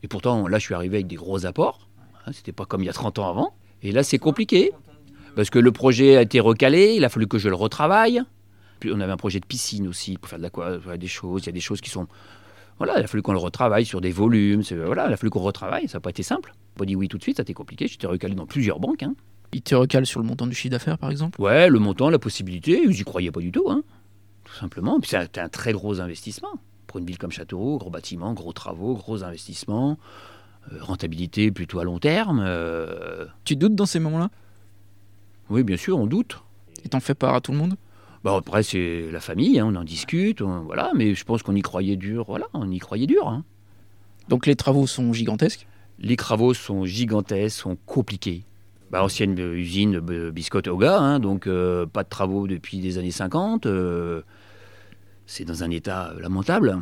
Et 0.04 0.08
pourtant, 0.08 0.48
là, 0.48 0.60
je 0.60 0.66
suis 0.66 0.74
arrivé 0.74 0.98
avec 0.98 1.08
des 1.08 1.16
gros 1.16 1.46
apports. 1.46 1.88
Hein, 2.26 2.32
C'était 2.34 2.52
pas 2.52 2.66
comme 2.66 2.82
il 2.82 2.86
y 2.86 2.90
a 2.90 2.94
30 2.94 3.20
ans 3.20 3.30
avant. 3.30 3.54
Et 3.82 3.92
là, 3.92 4.04
c'est 4.04 4.18
compliqué. 4.18 4.72
Parce 5.36 5.50
que 5.50 5.60
le 5.60 5.72
projet 5.72 6.16
a 6.16 6.22
été 6.22 6.40
recalé, 6.40 6.94
il 6.96 7.04
a 7.04 7.10
fallu 7.10 7.28
que 7.28 7.38
je 7.38 7.50
le 7.50 7.56
retravaille. 7.56 8.22
Puis 8.80 8.92
on 8.94 9.00
avait 9.00 9.12
un 9.12 9.18
projet 9.18 9.40
de 9.40 9.46
piscine 9.46 9.88
aussi, 9.88 10.18
pour 10.18 10.30
faire 10.30 10.40
de 10.40 10.44
l'aqua, 10.44 10.80
des 10.98 11.08
choses. 11.08 11.44
Il 11.44 11.46
y 11.48 11.50
a 11.50 11.54
des 11.54 11.60
choses 11.60 11.82
qui 11.82 11.90
sont. 11.90 12.08
Voilà, 12.78 13.00
il 13.00 13.04
a 13.04 13.08
fallu 13.08 13.22
qu'on 13.22 13.34
le 13.34 13.40
retravaille 13.40 13.86
sur 13.86 14.02
des 14.02 14.12
volumes. 14.12 14.62
Voilà, 14.86 15.08
il 15.08 15.14
a 15.14 15.18
fallu 15.18 15.30
qu'on 15.30 15.42
retravaille, 15.42 15.88
ça 15.88 15.98
n'a 15.98 16.02
pas 16.02 16.10
été 16.10 16.24
simple. 16.24 16.54
Pas 16.76 16.86
dit 16.86 16.96
oui 16.96 17.08
tout 17.08 17.18
de 17.18 17.24
suite, 17.24 17.38
ça 17.38 17.42
a 17.42 17.44
été 17.44 17.54
compliqué. 17.54 17.88
J'étais 17.88 18.08
recalé 18.08 18.36
dans 18.36 18.46
plusieurs 18.46 18.80
banques. 18.80 19.04
Hein. 19.04 19.16
Il 19.54 19.62
te 19.62 19.76
recale 19.76 20.06
sur 20.06 20.20
le 20.20 20.26
montant 20.26 20.48
du 20.48 20.56
chiffre 20.56 20.72
d'affaires, 20.72 20.98
par 20.98 21.10
exemple? 21.12 21.40
Ouais, 21.42 21.70
le 21.70 21.80
montant, 21.80 22.10
la 22.10 22.20
possibilité, 22.20 22.86
j'y 22.90 23.04
croyais 23.04 23.32
pas 23.32 23.40
du 23.40 23.52
tout, 23.52 23.70
hein. 23.70 23.84
Tout 24.46 24.54
simplement. 24.54 25.00
Puis 25.02 25.10
c'était 25.12 25.42
un 25.42 25.50
très 25.50 25.74
gros 25.74 26.00
investissement. 26.00 26.54
Pour 26.88 27.00
une 27.00 27.06
ville 27.06 27.18
comme 27.18 27.32
Châteauroux, 27.32 27.78
gros 27.78 27.90
bâtiments, 27.90 28.34
gros 28.34 28.54
travaux, 28.54 28.94
gros 28.96 29.24
investissements, 29.24 29.98
euh, 30.72 30.78
rentabilité 30.82 31.52
plutôt 31.52 31.80
à 31.80 31.84
long 31.84 32.00
terme. 32.00 32.42
euh, 32.46 33.26
Tu 33.44 33.56
doutes 33.58 33.76
dans 33.76 33.86
ces 33.86 34.00
moments-là? 34.00 34.30
Oui, 35.50 35.64
bien 35.64 35.78
sûr, 35.78 35.98
on 36.00 36.08
doute. 36.08 36.40
Et 36.84 36.90
t'en 36.90 37.00
fais 37.00 37.16
part 37.16 37.36
à 37.36 37.42
tout 37.42 37.52
le 37.52 37.58
monde? 37.58 37.76
Bon, 38.24 38.36
après, 38.38 38.64
c'est 38.64 39.10
la 39.12 39.20
famille, 39.20 39.60
hein, 39.60 39.68
on 39.72 39.76
en 39.76 39.84
discute, 39.84 40.42
on- 40.42 40.62
voilà, 40.64 40.92
mais 40.96 41.14
je 41.14 41.24
pense 41.26 41.44
qu'on 41.44 41.56
y 41.56 41.62
croyait 41.62 41.96
dur, 41.96 42.26
voilà, 42.28 42.46
on 42.54 42.72
y 42.72 42.80
croyait 42.80 43.06
dur. 43.08 43.28
hein. 43.28 43.44
Donc 44.30 44.48
les 44.48 44.56
travaux 44.56 44.88
sont 44.88 45.14
gigantesques? 45.14 45.68
Les 46.00 46.16
travaux 46.16 46.54
sont 46.56 46.86
gigantesques, 46.86 47.58
sont 47.60 47.78
compliqués. 47.86 48.44
Bah, 48.92 49.04
ancienne 49.04 49.40
euh, 49.40 49.58
usine 49.58 50.00
biscotte 50.00 50.70
gars, 50.70 51.00
hein, 51.00 51.20
donc 51.20 51.48
euh, 51.48 51.88
pas 51.88 52.04
de 52.04 52.10
travaux 52.10 52.48
depuis 52.48 52.78
les 52.80 52.98
années 52.98 53.12
50. 53.12 53.66
euh, 53.66 54.22
c'est 55.26 55.44
dans 55.44 55.64
un 55.64 55.72
état 55.72 56.14
lamentable. 56.20 56.82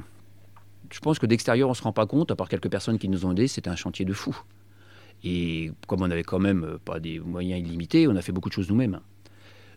Je 0.92 1.00
pense 1.00 1.18
que 1.18 1.26
d'extérieur, 1.26 1.70
on 1.70 1.72
ne 1.72 1.76
se 1.76 1.82
rend 1.82 1.94
pas 1.94 2.06
compte, 2.06 2.30
à 2.30 2.36
part 2.36 2.50
quelques 2.50 2.70
personnes 2.70 3.00
qui 3.00 3.08
nous 3.08 3.26
ont 3.26 3.32
aidés, 3.32 3.48
c'était 3.48 3.70
un 3.70 3.78
chantier 3.78 4.04
de 4.04 4.12
fou. 4.12 4.38
Et 5.24 5.72
comme 5.88 6.02
on 6.02 6.08
n'avait 6.08 6.24
quand 6.24 6.40
même 6.40 6.78
pas 6.84 7.00
des 7.00 7.20
moyens 7.20 7.66
illimités, 7.66 8.06
on 8.10 8.16
a 8.18 8.22
fait 8.22 8.34
beaucoup 8.34 8.50
de 8.50 8.54
choses 8.54 8.70
nous-mêmes. 8.70 9.00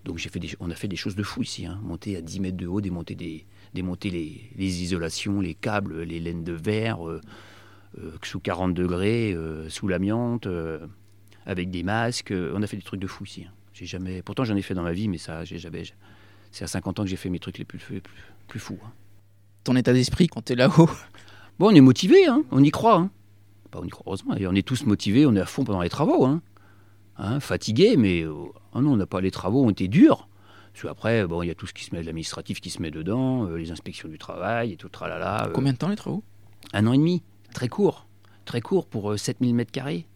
Donc 0.05 0.19
des, 0.19 0.57
on 0.59 0.71
a 0.71 0.75
fait 0.75 0.89
des 0.89 0.97
choses 0.97 1.15
de 1.15 1.23
fou 1.23 1.43
ici. 1.43 1.65
Hein. 1.65 1.79
Monter 1.85 2.17
à 2.17 2.21
10 2.21 2.41
mètres 2.41 2.57
de 2.57 2.67
haut, 2.67 2.81
démonter, 2.81 3.15
des, 3.15 3.47
les, 3.73 4.83
isolations, 4.83 5.41
les 5.41 5.55
câbles, 5.55 6.03
les 6.03 6.19
laines 6.19 6.43
de 6.43 6.53
verre, 6.53 6.99
sous 8.23 8.41
40 8.41 8.75
degrés, 8.75 9.37
sous 9.69 9.87
l'amiante, 9.87 10.49
avec 11.47 11.71
des 11.71 11.83
masques. 11.83 12.33
euh, 12.33 12.53
on 12.55 12.63
a 12.63 12.67
fait 12.67 12.77
des 12.77 12.83
trucs 12.83 13.01
de 13.01 13.07
fou 13.07 13.25
ici. 13.25 13.45
hein. 13.49 13.53
J'ai 13.73 13.87
jamais, 13.87 14.23
pourtant 14.23 14.45
j'en 14.45 14.57
ai 14.57 14.63
fait 14.63 14.75
dans 14.75 14.83
ma 14.83 14.93
vie, 14.93 15.09
mais 15.09 15.19
ça, 15.19 15.45
j'ai 15.45 15.59
jamais. 15.59 15.83
C'est 16.53 16.65
à 16.65 16.67
50 16.67 16.99
ans 17.01 17.03
que 17.05 17.09
j'ai 17.11 17.17
fait 17.17 17.29
mes 17.29 17.39
trucs 17.39 17.59
les 17.59 17.65
plus, 17.65 17.79
plus, 17.79 18.03
plus 18.49 18.61
fous. 18.61 18.79
hein. 18.85 18.91
Ton 19.65 19.77
état 19.77 19.93
d'esprit 19.93 20.29
quand 20.29 20.43
t'es 20.43 20.55
là-haut? 20.55 20.89
Bon, 21.59 21.69
on 21.69 21.75
est 21.75 21.81
motivé, 21.81 22.27
hein, 22.27 22.43
on 22.51 22.63
y 22.63 22.71
croit. 22.71 22.97
Hein. 22.99 23.11
Bah, 23.73 23.79
on 23.83 23.87
y 23.87 23.89
croit, 23.89 24.03
heureusement. 24.07 24.37
Et 24.37 24.47
on 24.47 24.53
est 24.53 24.67
tous 24.67 24.85
motivés, 24.85 25.25
on 25.25 25.35
est 25.35 25.41
à 25.41 25.47
fond 25.47 25.65
pendant 25.65 25.81
les 25.81 25.89
travaux. 25.89 26.27
Hein. 26.27 26.43
Hein, 27.17 27.41
fatigués, 27.41 27.97
mais 27.97 28.21
euh, 28.23 28.31
oh 28.75 28.81
non, 28.83 28.93
on 28.93 28.97
n'a 28.97 29.07
pas 29.07 29.23
les 29.23 29.31
travaux 29.31 29.65
ont 29.65 29.71
été 29.71 29.89
durs. 29.89 30.29
Parce 30.75 30.83
qu'après, 30.85 31.27
bon, 31.27 31.41
il 31.43 31.47
y 31.47 31.51
a 31.51 31.55
tout 31.55 31.67
ce 31.67 31.73
qui 31.73 31.83
se 31.85 31.95
met, 31.95 32.03
l'administratif 32.03 32.61
qui 32.61 32.69
se 32.69 32.83
met 32.83 32.91
dedans, 32.91 33.47
euh, 33.47 33.57
les 33.57 33.71
inspections 33.71 34.09
du 34.11 34.19
travail 34.19 34.73
et 34.73 34.77
tout, 34.77 34.91
tralala. 34.91 35.47
euh, 35.47 35.51
Combien 35.55 35.73
de 35.73 35.79
temps 35.79 35.89
les 35.89 35.97
travaux? 35.97 36.23
Un 36.75 36.87
an 36.87 36.93
et 36.93 36.99
demi, 36.99 37.23
très 37.55 37.69
court. 37.69 38.07
Très 38.45 38.61
court 38.61 38.87
pour 38.87 39.13
euh, 39.13 39.17
7000 39.17 39.55
mètres 39.55 39.73
carrés. 39.73 40.07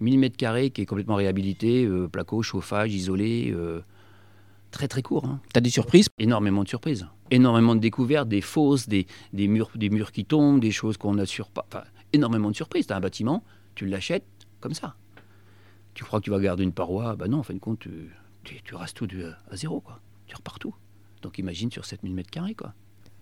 1000 0.00 0.18
mètres 0.18 0.36
carrés 0.36 0.70
qui 0.70 0.82
est 0.82 0.86
complètement 0.86 1.14
réhabilité, 1.16 1.84
euh, 1.84 2.08
placo, 2.08 2.42
chauffage, 2.42 2.92
isolé. 2.94 3.52
euh, 3.54 3.80
très 4.70 4.88
très 4.88 5.02
court. 5.02 5.24
hein. 5.26 5.40
T'as 5.52 5.60
des 5.60 5.70
surprises? 5.70 6.08
Énormément 6.18 6.64
de 6.64 6.68
surprises. 6.68 7.06
Énormément 7.30 7.76
de 7.76 7.80
découvertes, 7.80 8.28
des 8.28 8.40
fausses, 8.40 8.88
des, 8.88 9.06
des 9.32 9.46
murs, 9.46 9.70
des 9.76 9.88
murs 9.88 10.10
qui 10.10 10.24
tombent, 10.24 10.58
des 10.60 10.72
choses 10.72 10.96
qu'on 10.96 11.14
n'assure 11.14 11.48
pas. 11.48 11.64
Enfin, 11.68 11.84
énormément 12.12 12.50
de 12.50 12.56
surprises. 12.56 12.86
Tu 12.88 12.92
as 12.92 12.96
un 12.96 13.00
bâtiment, 13.00 13.44
tu 13.76 13.86
l'achètes 13.86 14.24
comme 14.60 14.74
ça. 14.74 14.96
Tu 15.94 16.02
crois 16.02 16.18
que 16.18 16.24
tu 16.24 16.30
vas 16.30 16.40
garder 16.40 16.64
une 16.64 16.72
paroi? 16.72 17.14
Bah 17.14 17.28
non, 17.28 17.38
en 17.38 17.42
fin 17.44 17.54
de 17.54 17.60
compte, 17.60 17.78
tu, 17.78 18.10
tu, 18.42 18.60
tu 18.64 18.74
rases 18.74 18.94
tout 18.94 19.06
à 19.48 19.56
zéro. 19.56 19.80
Quoi. 19.80 20.00
Tu 20.26 20.34
repars 20.34 20.58
tout. 20.58 20.74
Donc 21.22 21.38
imagine 21.38 21.70
sur 21.70 21.84
7000 21.84 22.12
mètres 22.12 22.30
carrés. 22.30 22.54
Quoi. 22.54 22.74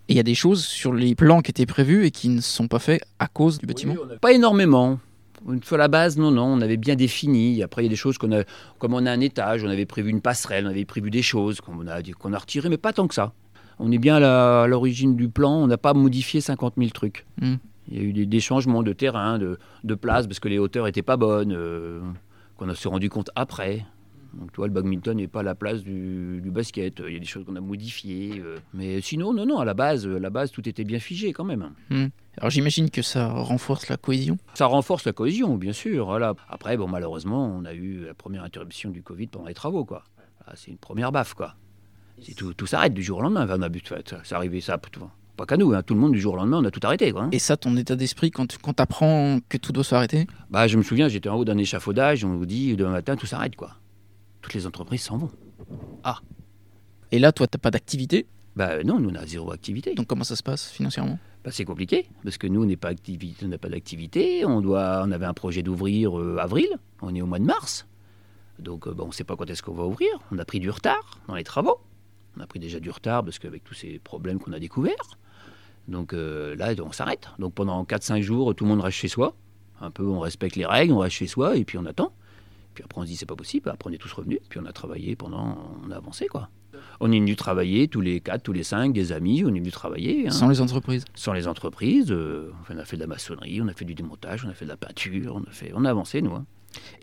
Et 0.09 0.13
il 0.13 0.17
y 0.17 0.19
a 0.19 0.23
des 0.23 0.33
choses 0.35 0.65
sur 0.65 0.91
les 0.91 1.13
plans 1.13 1.41
qui 1.41 1.51
étaient 1.51 1.67
prévus 1.67 2.03
et 2.05 2.09
qui 2.11 2.29
ne 2.29 2.41
sont 2.41 2.67
pas 2.67 2.79
faits 2.79 3.05
à 3.19 3.27
cause 3.27 3.59
du 3.59 3.67
bâtiment? 3.67 3.95
Pas 4.21 4.33
énormément. 4.33 4.99
Sur 5.63 5.77
la 5.77 5.87
base, 5.87 6.17
non, 6.17 6.31
non, 6.31 6.45
on 6.45 6.61
avait 6.61 6.77
bien 6.77 6.95
défini. 6.95 7.61
Après, 7.63 7.81
il 7.81 7.85
y 7.85 7.87
a 7.87 7.89
des 7.89 7.95
choses 7.95 8.17
qu'on 8.17 8.31
a, 8.31 8.43
comme 8.79 8.93
on 8.93 9.05
a 9.05 9.11
un 9.11 9.19
étage, 9.19 9.63
on 9.63 9.69
avait 9.69 9.85
prévu 9.85 10.09
une 10.09 10.21
passerelle, 10.21 10.65
on 10.65 10.69
avait 10.69 10.85
prévu 10.85 11.09
des 11.11 11.21
choses 11.21 11.59
qu'on 11.61 11.85
a, 11.87 12.01
qu'on 12.17 12.33
a 12.33 12.37
retirées, 12.37 12.69
mais 12.69 12.77
pas 12.77 12.93
tant 12.93 13.07
que 13.07 13.13
ça. 13.15 13.33
On 13.79 13.91
est 13.91 13.97
bien 13.97 14.15
à 14.15 14.19
la- 14.19 14.61
à 14.63 14.67
l'origine 14.67 15.15
du 15.15 15.27
plan, 15.29 15.53
on 15.55 15.67
n'a 15.67 15.77
pas 15.77 15.93
modifié 15.93 16.39
50 16.41 16.75
000 16.77 16.89
trucs. 16.91 17.25
Hmm. 17.41 17.55
Il 17.89 17.97
y 17.97 17.99
a 17.99 18.03
eu 18.03 18.13
des, 18.13 18.25
des 18.25 18.39
changements 18.39 18.83
de 18.83 18.93
terrain, 18.93 19.37
de, 19.39 19.57
de 19.83 19.95
place, 19.95 20.27
parce 20.27 20.39
que 20.39 20.47
les 20.47 20.59
hauteurs 20.59 20.85
n'étaient 20.85 21.01
pas 21.01 21.17
bonnes, 21.17 21.51
euh, 21.53 21.99
qu'on 22.55 22.69
a 22.69 22.75
se 22.75 22.87
rendu 22.87 23.09
compte 23.09 23.29
après. 23.35 23.85
Donc, 24.33 24.51
tu 24.51 24.57
vois, 24.57 24.67
le 24.67 24.73
badminton 24.73 25.15
n'est 25.17 25.27
pas 25.27 25.41
à 25.41 25.43
la 25.43 25.55
place 25.55 25.83
du, 25.83 26.39
du 26.41 26.49
basket. 26.51 27.01
Il 27.07 27.13
y 27.13 27.15
a 27.15 27.19
des 27.19 27.25
choses 27.25 27.45
qu'on 27.45 27.55
a 27.55 27.61
modifiées. 27.61 28.41
euh. 28.43 28.55
mais 28.73 28.99
sinon, 29.01 29.33
non, 29.33 29.45
non, 29.45 29.59
à 29.59 29.65
la 29.65 29.73
base, 29.73 30.07
à 30.07 30.19
la 30.19 30.29
base, 30.29 30.51
tout 30.51 30.67
était 30.67 30.83
bien 30.83 30.99
figé 30.99 31.33
quand 31.33 31.43
même. 31.43 31.69
Alors 32.37 32.49
j'imagine 32.49 32.89
que 32.89 33.01
ça 33.03 33.27
renforce 33.31 33.89
la 33.89 33.97
cohésion. 33.97 34.37
Ça 34.55 34.65
renforce 34.65 35.05
la 35.05 35.13
cohésion, 35.13 35.55
bien 35.55 35.73
sûr. 35.73 36.05
Voilà. 36.05 36.33
Après, 36.49 36.77
bon, 36.77 36.87
malheureusement, 36.87 37.45
on 37.45 37.63
a 37.65 37.73
eu 37.73 38.05
la 38.07 38.13
première 38.15 38.43
interruption 38.43 38.89
du 38.89 39.03
Covid 39.03 39.27
pendant 39.27 39.45
les 39.47 39.53
travaux, 39.53 39.85
quoi. 39.85 40.03
Voilà, 40.43 40.57
c'est 40.57 40.71
une 40.71 40.77
première 40.77 41.11
baffe, 41.11 41.33
quoi. 41.35 41.55
Tout, 42.37 42.53
tout 42.53 42.65
s'arrête 42.65 42.93
du 42.93 43.03
jour 43.03 43.19
au 43.19 43.21
lendemain. 43.21 43.43
Enfin, 43.45 43.55
on 43.59 43.61
a 43.61 43.69
bu- 43.69 43.81
ça, 43.87 43.97
ça 44.23 44.35
arrivé 44.37 44.61
ça, 44.61 44.77
pas 45.35 45.45
qu'à 45.47 45.57
nous, 45.57 45.73
hein, 45.73 45.81
tout 45.81 45.95
le 45.95 45.99
monde 45.99 46.11
du 46.13 46.19
jour 46.19 46.33
au 46.33 46.37
lendemain, 46.37 46.59
on 46.61 46.65
a 46.65 46.69
tout 46.71 46.79
arrêté, 46.83 47.11
quoi. 47.11 47.23
hein. 47.23 47.29
Et 47.31 47.39
ça, 47.39 47.57
ton 47.57 47.75
état 47.75 47.95
d'esprit 47.95 48.29
quand 48.29 48.45
tu 48.45 48.57
quand 48.59 48.79
apprends 48.79 49.39
que 49.49 49.57
tout 49.57 49.71
doit 49.71 49.83
s'arrêter? 49.83 50.27
Bah, 50.51 50.67
je 50.67 50.77
me 50.77 50.83
souviens, 50.83 51.07
j'étais 51.07 51.27
en 51.29 51.35
haut 51.37 51.43
d'un 51.45 51.57
échafaudage, 51.57 52.23
on 52.23 52.29
nous 52.29 52.45
dit 52.45 52.75
demain 52.75 52.91
matin, 52.91 53.15
tout 53.15 53.25
s'arrête, 53.25 53.55
quoi. 53.55 53.71
Toutes 54.43 54.53
les 54.53 54.67
entreprises 54.67 55.01
s'en 55.01 55.17
vont. 55.17 55.31
Et 57.11 57.19
là, 57.19 57.31
toi, 57.31 57.47
t'as 57.47 57.59
pas 57.59 57.71
d'activité? 57.71 58.27
Bah 58.55 58.83
non, 58.83 58.99
nous 58.99 59.09
on 59.09 59.15
a 59.15 59.25
zéro 59.25 59.51
activité. 59.51 59.95
Donc 59.95 60.07
comment 60.07 60.23
ça 60.23 60.35
se 60.35 60.43
passe 60.43 60.69
financièrement? 60.69 61.17
Bah, 61.43 61.51
c'est 61.51 61.65
compliqué 61.65 62.07
parce 62.23 62.37
que 62.37 62.47
nous 62.47 62.61
on 62.61 62.65
n'est 62.65 62.77
pas 62.77 62.89
activité, 62.89 63.45
on 63.45 63.49
n'a 63.49 63.57
pas 63.57 63.69
d'activité. 63.69 64.45
On 64.45 64.61
doit, 64.61 65.03
on 65.05 65.11
avait 65.11 65.25
un 65.25 65.33
projet 65.33 65.63
d'ouvrir 65.63 66.19
euh, 66.19 66.37
avril. 66.39 66.67
On 67.01 67.13
est 67.15 67.21
au 67.21 67.25
mois 67.25 67.39
de 67.39 67.45
mars, 67.45 67.87
donc 68.59 68.87
euh, 68.87 68.93
bah, 68.93 69.03
on 69.03 69.07
ne 69.07 69.11
sait 69.11 69.23
pas 69.23 69.35
quand 69.35 69.49
est-ce 69.49 69.63
qu'on 69.63 69.73
va 69.73 69.85
ouvrir. 69.85 70.09
On 70.31 70.37
a 70.37 70.45
pris 70.45 70.59
du 70.59 70.69
retard 70.69 71.19
dans 71.27 71.35
les 71.35 71.43
travaux. 71.43 71.79
On 72.37 72.41
a 72.41 72.47
pris 72.47 72.59
déjà 72.59 72.79
du 72.79 72.89
retard 72.89 73.23
parce 73.23 73.39
qu'avec 73.39 73.63
tous 73.63 73.73
ces 73.73 73.99
problèmes 73.99 74.39
qu'on 74.39 74.53
a 74.53 74.59
découverts. 74.59 75.17
Donc 75.87 76.13
euh, 76.13 76.55
là 76.55 76.73
on 76.83 76.91
s'arrête. 76.91 77.29
Donc 77.39 77.53
pendant 77.53 77.83
4-5 77.83 78.21
jours 78.21 78.55
tout 78.55 78.65
le 78.65 78.69
monde 78.69 78.81
reste 78.81 78.97
chez 78.97 79.07
soi. 79.07 79.35
Un 79.81 79.91
peu 79.91 80.05
on 80.05 80.19
respecte 80.19 80.55
les 80.55 80.65
règles, 80.65 80.93
on 80.93 80.99
reste 80.99 81.15
chez 81.15 81.27
soi 81.27 81.57
et 81.57 81.65
puis 81.65 81.77
on 81.77 81.85
attend. 81.85 82.13
Puis 82.73 82.83
après 82.83 82.99
on 82.99 83.03
se 83.03 83.07
dit 83.07 83.15
c'est 83.15 83.25
pas 83.25 83.35
possible. 83.35 83.69
Après 83.69 83.89
on 83.89 83.93
est 83.93 83.97
tous 83.97 84.11
revenus. 84.13 84.39
Puis 84.49 84.59
on 84.61 84.65
a 84.65 84.73
travaillé 84.73 85.15
pendant, 85.15 85.57
on 85.85 85.91
a 85.91 85.95
avancé 85.95 86.27
quoi. 86.27 86.49
On 86.99 87.11
est 87.11 87.19
venu 87.19 87.35
travailler 87.35 87.87
tous 87.87 88.01
les 88.01 88.19
4, 88.19 88.41
tous 88.41 88.53
les 88.53 88.63
5, 88.63 88.93
des 88.93 89.11
amis. 89.11 89.43
On 89.45 89.49
est 89.49 89.59
venu 89.59 89.71
travailler. 89.71 90.27
hein 90.27 90.31
Sans 90.31 90.49
les 90.49 90.59
entreprises 90.61 91.05
sans 91.15 91.33
les 91.33 91.47
entreprises. 91.47 92.11
euh, 92.11 92.51
on 92.69 92.77
a 92.77 92.85
fait 92.85 92.95
de 92.97 93.01
la 93.01 93.07
maçonnerie, 93.07 93.61
on 93.61 93.67
a 93.67 93.73
fait 93.73 93.85
du 93.85 93.93
démontage, 93.95 94.43
on 94.45 94.49
a 94.49 94.53
fait 94.53 94.65
de 94.65 94.69
la 94.71 94.77
peinture, 94.77 95.35
on 95.35 95.43
a, 95.43 95.51
fait, 95.51 95.71
on 95.75 95.85
a 95.85 95.89
avancé, 95.89 96.21
nous. 96.21 96.33
hein. 96.33 96.45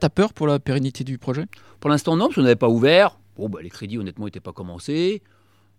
T'as 0.00 0.08
peur 0.08 0.32
pour 0.32 0.48
la 0.48 0.58
pérennité 0.58 1.04
du 1.04 1.18
projet? 1.18 1.46
Pour 1.78 1.90
l'instant, 1.90 2.16
non, 2.16 2.26
parce 2.26 2.34
qu'on 2.36 2.42
n'avait 2.42 2.56
pas 2.56 2.68
ouvert. 2.68 3.18
Bon, 3.36 3.48
bah, 3.48 3.60
les 3.62 3.70
crédits, 3.70 3.98
honnêtement, 3.98 4.24
n'étaient 4.24 4.40
pas 4.40 4.52
commencés. 4.52 5.22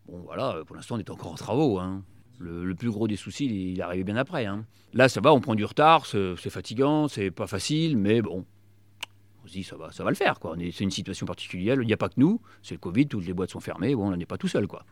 Bon, 0.08 0.22
voilà, 0.26 0.60
pour 0.66 0.76
l'instant, 0.78 0.96
on 0.96 1.00
est 1.00 1.10
encore 1.10 1.32
en 1.34 1.36
travaux. 1.36 1.78
hein. 1.80 2.04
Le, 2.40 2.64
le 2.64 2.74
plus 2.76 2.90
gros 2.90 3.08
des 3.08 3.18
soucis, 3.18 3.46
il, 3.46 3.84
il 3.96 4.04
bien 4.06 4.16
après. 4.16 4.46
hein. 4.46 4.66
Là, 4.94 5.10
ça 5.10 5.20
va, 5.22 5.34
on 5.34 5.42
prend 5.42 5.56
du 5.56 5.66
retard, 5.66 6.06
c'est 6.06 6.50
fatigant, 6.50 7.08
c'est 7.10 7.32
pas 7.32 7.48
facile, 7.48 7.98
mais 7.98 8.22
bon. 8.22 8.46
On 9.44 9.48
se 9.48 9.54
dit, 9.54 9.64
ça 9.64 9.76
va, 9.76 9.92
ça 9.92 10.04
va 10.04 10.10
le 10.12 10.16
faire. 10.16 10.40
quoi. 10.40 10.56
C'est 10.58 10.84
une 10.84 10.92
situation 10.92 11.26
particulière, 11.26 11.82
il 11.82 11.88
n'y 11.88 11.94
a 11.94 11.98
pas 11.98 12.10
que 12.10 12.16
nous, 12.18 12.40
c'est 12.62 12.76
le 12.76 12.80
Covid, 12.80 13.08
toutes 13.08 13.26
les 13.26 13.34
boîtes 13.34 13.50
sont 13.52 13.60
fermées, 13.60 13.96
bon, 13.96 14.12
on 14.12 14.16
n'est 14.16 14.26
pas 14.26 14.38
tout 14.38 14.48
seul. 14.48 14.68
quoi. 14.68 14.86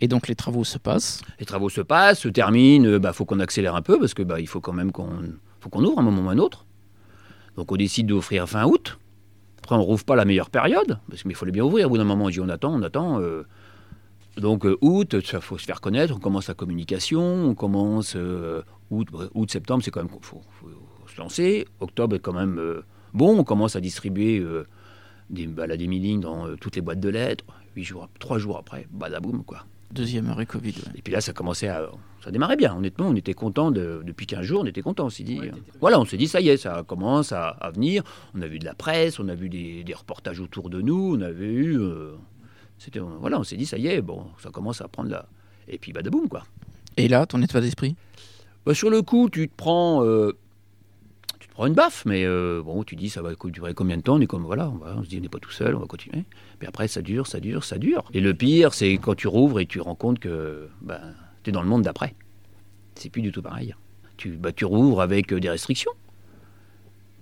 Et 0.00 0.08
donc 0.08 0.28
les 0.28 0.34
travaux 0.34 0.64
se 0.64 0.76
passent. 0.78 1.22
Les 1.38 1.46
travaux 1.46 1.68
se 1.70 1.80
passent, 1.80 2.20
se 2.20 2.28
terminent, 2.28 2.84
il 2.88 2.98
bah, 2.98 3.12
faut 3.12 3.24
qu'on 3.24 3.40
accélère 3.40 3.74
un 3.76 3.82
peu 3.82 3.98
parce 3.98 4.12
que 4.12 4.22
bah, 4.22 4.40
il 4.40 4.48
faut 4.48 4.60
quand 4.60 4.72
même 4.72 4.92
qu'on 4.92 5.08
faut 5.60 5.70
qu'on 5.70 5.84
ouvre 5.84 5.98
un 5.98 6.02
moment 6.02 6.22
ou 6.26 6.28
un 6.30 6.38
autre. 6.38 6.66
Donc 7.56 7.70
on 7.72 7.76
décide 7.76 8.08
d'offrir 8.08 8.48
fin 8.48 8.66
août. 8.66 8.98
Après 9.62 9.76
on 9.76 9.82
rouvre 9.82 10.04
pas 10.04 10.16
la 10.16 10.24
meilleure 10.26 10.50
période 10.50 10.98
parce 11.08 11.22
qu'il 11.22 11.34
fallait 11.34 11.52
bien 11.52 11.64
ouvrir. 11.64 11.86
Au 11.86 11.90
bout 11.90 11.96
d'un 11.96 12.04
moment 12.04 12.24
on 12.26 12.28
dit 12.28 12.40
on 12.40 12.48
attend, 12.48 12.74
on 12.74 12.82
attend. 12.82 13.20
euh. 13.20 13.44
donc 14.36 14.66
euh, 14.66 14.76
août, 14.82 15.24
ça 15.24 15.40
faut 15.40 15.56
se 15.56 15.64
faire 15.64 15.80
connaître. 15.80 16.12
On 16.14 16.18
commence 16.20 16.48
la 16.48 16.54
communication, 16.54 17.22
on 17.22 17.54
commence 17.54 18.14
euh, 18.16 18.62
août, 18.90 19.08
août, 19.32 19.50
septembre, 19.50 19.82
c'est 19.84 19.90
quand 19.92 20.02
même 20.02 20.12
faut, 20.20 20.42
faut 20.50 20.68
se 21.06 21.18
lancer. 21.20 21.66
Octobre 21.80 22.16
est 22.16 22.20
quand 22.20 22.34
même 22.34 22.58
euh, 22.58 22.82
bon. 23.14 23.38
On 23.38 23.44
commence 23.44 23.76
à 23.76 23.80
distribuer 23.80 24.38
euh, 24.38 24.66
des, 25.30 25.46
bah, 25.46 25.66
la 25.66 25.76
demi-ligne 25.76 26.20
dans 26.20 26.46
euh, 26.46 26.56
toutes 26.60 26.76
les 26.76 26.82
boîtes 26.82 27.00
de 27.00 27.08
lettres. 27.08 27.44
Huit 27.76 27.84
jours, 27.84 28.08
trois 28.20 28.38
jours 28.38 28.56
après, 28.58 28.86
badaboum 28.92 29.42
quoi. 29.44 29.64
Deuxième 29.92 30.28
arrêt 30.28 30.46
Covid. 30.46 30.70
ouais. 30.72 30.92
Et 30.96 31.02
puis 31.02 31.12
là, 31.12 31.20
ça 31.20 31.32
commençait 31.32 31.68
à. 31.68 31.88
Ça 32.24 32.30
démarrait 32.30 32.56
bien, 32.56 32.74
honnêtement. 32.76 33.06
On 33.08 33.14
était 33.14 33.34
content 33.34 33.70
depuis 33.70 34.26
15 34.26 34.42
jours, 34.42 34.60
on 34.62 34.66
était 34.66 34.80
content, 34.82 35.06
on 35.06 35.10
s'est 35.10 35.22
dit. 35.24 35.40
voilà, 35.80 36.00
on 36.00 36.04
s'est 36.04 36.16
dit, 36.16 36.26
ça 36.26 36.40
y 36.40 36.48
est, 36.48 36.56
ça 36.56 36.82
commence 36.86 37.32
à, 37.32 37.48
à 37.48 37.70
venir. 37.70 38.02
On 38.34 38.40
a 38.42 38.46
vu 38.46 38.58
de 38.58 38.64
la 38.64 38.74
presse, 38.74 39.20
on 39.20 39.28
a 39.28 39.34
vu 39.34 39.48
des, 39.48 39.84
des 39.84 39.94
reportages 39.94 40.40
autour 40.40 40.68
de 40.70 40.80
nous, 40.80 41.16
on 41.16 41.20
avait 41.20 41.52
eu. 41.52 41.78
euh, 41.78 42.14
c'était, 42.78 42.98
voilà, 42.98 43.38
on 43.38 43.44
s'est 43.44 43.56
dit, 43.56 43.66
ça 43.66 43.76
y 43.78 43.86
est, 43.88 44.00
bon, 44.00 44.24
ça 44.42 44.50
commence 44.50 44.80
à 44.80 44.88
prendre 44.88 45.10
là. 45.10 45.26
Et 45.68 45.78
puis, 45.78 45.92
badaboum, 45.92 46.28
quoi. 46.28 46.44
Et 46.96 47.06
là, 47.08 47.26
ton 47.26 47.40
état 47.42 47.60
d'esprit? 47.60 47.94
Bah, 48.66 48.74
sur 48.74 48.88
le 48.90 49.02
coup, 49.02 49.28
tu 49.30 49.48
te 49.48 49.54
prends. 49.56 50.02
euh, 50.04 50.32
prends 51.54 51.66
une 51.66 51.74
baffe, 51.74 52.04
mais 52.04 52.24
euh, 52.24 52.62
bon, 52.62 52.84
tu 52.84 52.96
dis, 52.96 53.08
ça 53.08 53.22
va 53.22 53.32
durer 53.46 53.74
combien 53.74 53.96
de 53.96 54.02
temps? 54.02 54.16
On 54.16 54.20
est 54.20 54.26
comme, 54.26 54.44
voilà, 54.44 54.70
on, 54.70 55.02
se 55.02 55.08
dit, 55.08 55.18
on 55.18 55.22
n'est 55.22 55.28
pas 55.28 55.38
tout 55.38 55.50
seul, 55.50 55.74
on 55.74 55.80
va 55.80 55.86
continuer. 55.86 56.24
Puis 56.58 56.68
après, 56.68 56.88
ça 56.88 57.00
dure, 57.00 57.26
ça 57.26 57.40
dure, 57.40 57.64
ça 57.64 57.78
dure. 57.78 58.04
Et 58.12 58.20
le 58.20 58.34
pire, 58.34 58.74
c'est 58.74 58.92
quand 58.94 59.14
tu 59.14 59.28
rouvres 59.28 59.60
et 59.60 59.66
tu 59.66 59.80
rends 59.80 59.94
compte 59.94 60.18
que 60.18 60.68
ben, 60.82 61.00
tu 61.42 61.50
es 61.50 61.52
dans 61.52 61.62
le 61.62 61.68
monde 61.68 61.82
d'après. 61.82 62.14
C'est 62.94 63.10
plus 63.10 63.22
du 63.22 63.32
tout 63.32 63.42
pareil. 63.42 63.74
Tu, 64.16 64.30
bah, 64.30 64.52
tu 64.52 64.64
rouvres 64.64 65.00
avec 65.00 65.32
euh, 65.32 65.40
des 65.40 65.50
restrictions. 65.50 65.90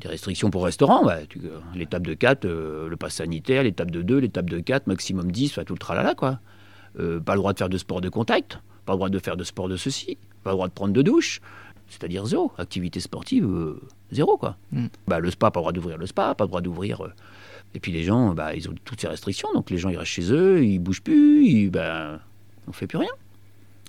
Des 0.01 0.09
restrictions 0.09 0.51
pour 0.51 0.65
restaurant, 0.65 1.09
euh, 1.09 1.21
l'étape 1.75 2.07
de 2.07 2.15
4, 2.15 2.45
euh, 2.45 2.89
le 2.89 2.97
pass 2.97 3.15
sanitaire, 3.15 3.63
l'étape 3.63 3.91
de 3.91 4.03
2, 4.03 4.19
l'étape 4.19 4.51
de 4.51 4.59
4, 4.59 4.87
maximum 4.87 5.31
10, 5.31 5.53
enfin, 5.53 5.65
tout 5.65 5.75
le 5.75 5.79
tralala, 5.79 6.15
quoi. 6.15 6.41
Pas 6.95 7.35
le 7.35 7.39
droit 7.39 7.55
de 7.55 7.59
faire 7.59 7.71
de 7.71 7.79
sport 7.79 8.03
de 8.03 8.11
contact, 8.11 8.59
pas 8.85 8.93
le 8.93 8.99
droit 8.99 9.09
de 9.09 9.19
faire 9.19 9.39
de 9.39 9.45
sport 9.45 9.67
de 9.67 9.79
ceci, 9.79 10.19
pas 10.45 10.51
le 10.51 10.57
droit 10.57 10.69
de 10.69 10.75
prendre 10.75 10.93
de 10.93 11.01
douche, 11.01 11.41
c'est-à-dire 11.89 12.27
zéro. 12.27 12.53
Activité 12.59 13.01
sportive, 13.01 13.47
zéro, 14.13 14.37
quoi. 14.37 14.57
Mm. 14.71 14.87
Bah, 15.09 15.19
le 15.19 15.31
spa, 15.31 15.51
pas 15.51 15.61
le 15.61 15.63
droit 15.63 15.73
d'ouvrir 15.73 15.99
le 15.99 16.07
spa, 16.07 16.35
pas 16.35 16.45
le 16.45 16.49
droit 16.49 16.61
d'ouvrir. 16.61 17.01
euh, 17.05 17.13
Et 17.75 17.81
puis 17.81 17.93
les 17.93 18.03
gens, 18.05 18.35
bah, 18.35 18.55
ils 18.55 18.69
ont 18.69 18.75
toutes 18.85 19.01
ces 19.01 19.09
restrictions, 19.09 19.49
donc 19.55 19.71
les 19.71 19.79
gens, 19.79 19.89
ils 19.89 19.97
restent 19.99 20.11
chez 20.13 20.33
eux, 20.33 20.65
ils 20.65 20.79
bougent 20.79 21.03
plus, 21.03 21.47
ils, 21.47 21.71
bah, 21.71 22.21
on 22.69 22.73
fait 22.73 22.87
plus 22.87 22.99
rien. 22.99 23.11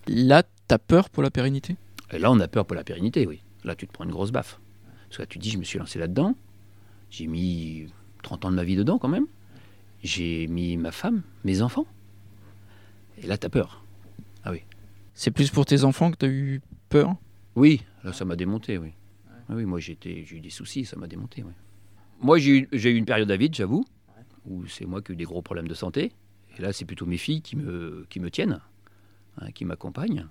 Là, 0.08 0.44
t'as 0.68 0.78
peur 0.80 1.10
pour 1.10 1.24
la 1.24 1.32
pérennité? 1.32 1.76
Et 2.12 2.20
là, 2.20 2.32
on 2.32 2.40
a 2.40 2.48
peur 2.48 2.66
pour 2.66 2.76
la 2.76 2.84
pérennité, 2.84 3.26
oui. 3.28 3.42
Là, 3.64 3.76
tu 3.76 3.88
te 3.88 3.94
prends 3.94 4.04
une 4.04 4.12
grosse 4.12 4.32
baffe. 4.32 4.60
Parce 5.08 5.18
que 5.18 5.22
là, 5.24 5.26
tu 5.28 5.38
te 5.38 5.44
dis, 5.44 5.52
je 5.52 5.58
me 5.58 5.64
suis 5.64 5.80
lancé 5.80 6.00
là-dedans. 6.00 6.36
J'ai 7.10 7.28
mis 7.28 7.88
30 8.24 8.46
ans 8.46 8.52
de 8.52 8.56
ma 8.56 8.64
vie 8.64 8.76
dedans, 8.76 8.98
quand 8.98 9.08
même. 9.08 9.28
J'ai 10.04 10.48
mis 10.48 10.76
ma 10.78 10.92
femme, 10.92 11.22
mes 11.46 11.62
enfants. 11.62 11.86
Et 13.22 13.28
là, 13.28 13.38
tu 13.38 13.46
as 13.46 13.50
peur. 13.50 13.80
C'est 15.16 15.32
plus 15.32 15.52
pour 15.52 15.66
tes 15.66 15.84
enfants 15.84 16.12
que 16.12 16.18
t'as 16.18 16.28
eu 16.28 16.60
peur? 16.90 17.16
Oui, 17.56 17.84
là, 18.04 18.14
ça 18.14 18.26
m'a 18.26 18.36
démonté, 18.36 18.78
oui. 18.80 18.94
Ah 19.50 19.54
oui, 19.56 19.66
moi, 19.66 19.80
j'ai 19.80 19.98
eu 20.32 20.40
des 20.40 20.50
soucis, 20.50 20.86
ça 20.86 20.96
m'a 20.98 21.08
démonté. 21.08 21.44
Moi, 22.22 22.38
j'ai 22.40 22.68
eu, 22.72 22.96
une 22.96 23.06
période 23.06 23.30
à 23.30 23.38
vide, 23.38 23.54
j'avoue, 23.56 23.86
où 24.46 24.66
c'est 24.68 24.86
moi 24.86 25.02
qui 25.02 25.12
ai 25.12 25.14
eu 25.14 25.18
des 25.18 25.26
gros 25.26 25.42
problèmes 25.42 25.68
de 25.68 25.74
santé. 25.74 26.12
Et 26.58 26.62
là, 26.62 26.72
c'est 26.72 26.86
plutôt 26.86 27.06
mes 27.06 27.18
filles 27.18 27.42
qui 27.42 27.56
me, 27.56 28.06
tiennent, 28.32 28.62
hein, 29.40 29.52
qui 29.52 29.66
m'accompagnent. 29.66 30.28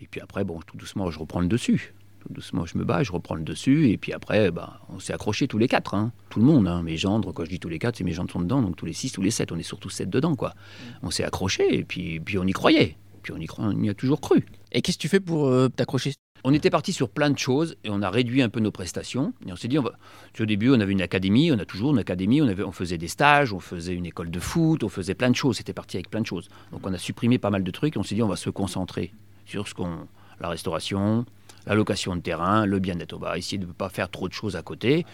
Et 0.00 0.06
puis 0.06 0.20
après, 0.20 0.44
bon, 0.44 0.60
tout 0.66 0.76
doucement, 0.76 1.10
je 1.10 1.18
reprends 1.18 1.40
le 1.40 1.46
dessus. 1.46 1.94
Tout 2.20 2.32
doucement, 2.32 2.66
je 2.66 2.76
me 2.78 2.84
bats, 2.84 3.02
je 3.02 3.12
reprends 3.12 3.34
le 3.34 3.42
dessus. 3.44 3.88
Et 3.90 3.96
puis 3.96 4.12
après, 4.12 4.50
bah, 4.50 4.80
on 4.88 4.98
s'est 4.98 5.12
accrochés 5.12 5.46
tous 5.46 5.58
les 5.58 5.68
quatre, 5.68 5.94
hein. 5.94 6.12
tout 6.30 6.40
le 6.40 6.44
monde. 6.46 6.66
hein. 6.66 6.82
Mes 6.82 6.96
gendres, 6.96 7.32
quand 7.32 7.44
je 7.44 7.50
dis 7.50 7.60
tous 7.60 7.68
les 7.68 7.78
quatre, 7.78 7.96
c'est 7.96 8.04
mes 8.04 8.12
gendres 8.12 8.30
sont 8.32 8.40
dedans, 8.40 8.60
donc 8.62 8.76
tous 8.76 8.86
les 8.86 8.92
six, 8.92 9.12
tous 9.12 9.22
les 9.22 9.30
sept, 9.30 9.52
on 9.52 9.58
est 9.58 9.62
surtout 9.62 9.90
sept 9.90 10.10
dedans, 10.10 10.34
quoi. 10.34 10.54
On 11.02 11.10
s'est 11.10 11.24
accrochés, 11.24 11.78
et 11.78 11.84
puis, 11.84 12.20
puis 12.20 12.38
on 12.38 12.44
y 12.44 12.52
croyait. 12.52 12.96
Puis 13.22 13.32
on 13.32 13.38
y, 13.38 13.46
cro- 13.46 13.62
on 13.62 13.82
y 13.82 13.88
a 13.88 13.94
toujours 13.94 14.20
cru. 14.20 14.44
Et 14.72 14.82
qu'est-ce 14.82 14.98
que 14.98 15.02
tu 15.02 15.08
fais 15.08 15.20
pour 15.20 15.46
euh, 15.46 15.68
t'accrocher 15.68 16.12
On 16.46 16.52
était 16.52 16.68
parti 16.68 16.92
sur 16.92 17.08
plein 17.08 17.30
de 17.30 17.38
choses 17.38 17.74
et 17.84 17.88
on 17.90 18.02
a 18.02 18.10
réduit 18.10 18.42
un 18.42 18.50
peu 18.50 18.60
nos 18.60 18.70
prestations. 18.70 19.32
Et 19.46 19.52
on 19.52 19.56
s'est 19.56 19.66
dit, 19.68 19.78
au 19.78 20.44
début, 20.44 20.70
on 20.70 20.78
avait 20.78 20.92
une 20.92 21.00
académie, 21.00 21.50
on 21.50 21.58
a 21.58 21.64
toujours 21.64 21.92
une 21.92 21.98
académie, 21.98 22.42
on, 22.42 22.48
avait... 22.48 22.64
faisait 22.70 22.98
des 22.98 23.08
stages, 23.08 23.54
on 23.54 23.60
faisait 23.60 23.94
une 23.94 24.04
école 24.04 24.30
de 24.30 24.38
foot, 24.38 24.84
on 24.84 24.90
faisait 24.90 25.14
plein 25.14 25.30
de 25.30 25.36
choses. 25.36 25.56
C'était 25.56 25.72
parti 25.72 25.96
avec 25.96 26.10
plein 26.10 26.20
de 26.20 26.26
choses. 26.26 26.48
Donc 26.70 26.86
on 26.86 26.92
a 26.92 26.98
supprimé 26.98 27.38
pas 27.38 27.48
mal 27.48 27.64
de 27.64 27.70
trucs 27.70 27.96
et 27.96 27.98
on 27.98 28.02
s'est 28.02 28.14
dit, 28.14 28.22
on 28.22 28.28
va 28.28 28.36
se 28.36 28.50
concentrer 28.50 29.14
sur 29.46 29.66
ce 29.66 29.72
qu'on... 29.72 30.06
la 30.38 30.50
restauration, 30.50 31.24
la 31.66 31.74
location 31.74 32.14
de 32.14 32.20
terrain, 32.20 32.66
le 32.66 32.78
bien-être. 32.78 33.14
On 33.14 33.18
va 33.18 33.38
essayer 33.38 33.56
de 33.56 33.66
ne 33.66 33.72
pas 33.72 33.88
faire 33.88 34.10
trop 34.10 34.28
de 34.28 34.34
choses 34.34 34.54
à 34.54 34.60
côté. 34.62 35.06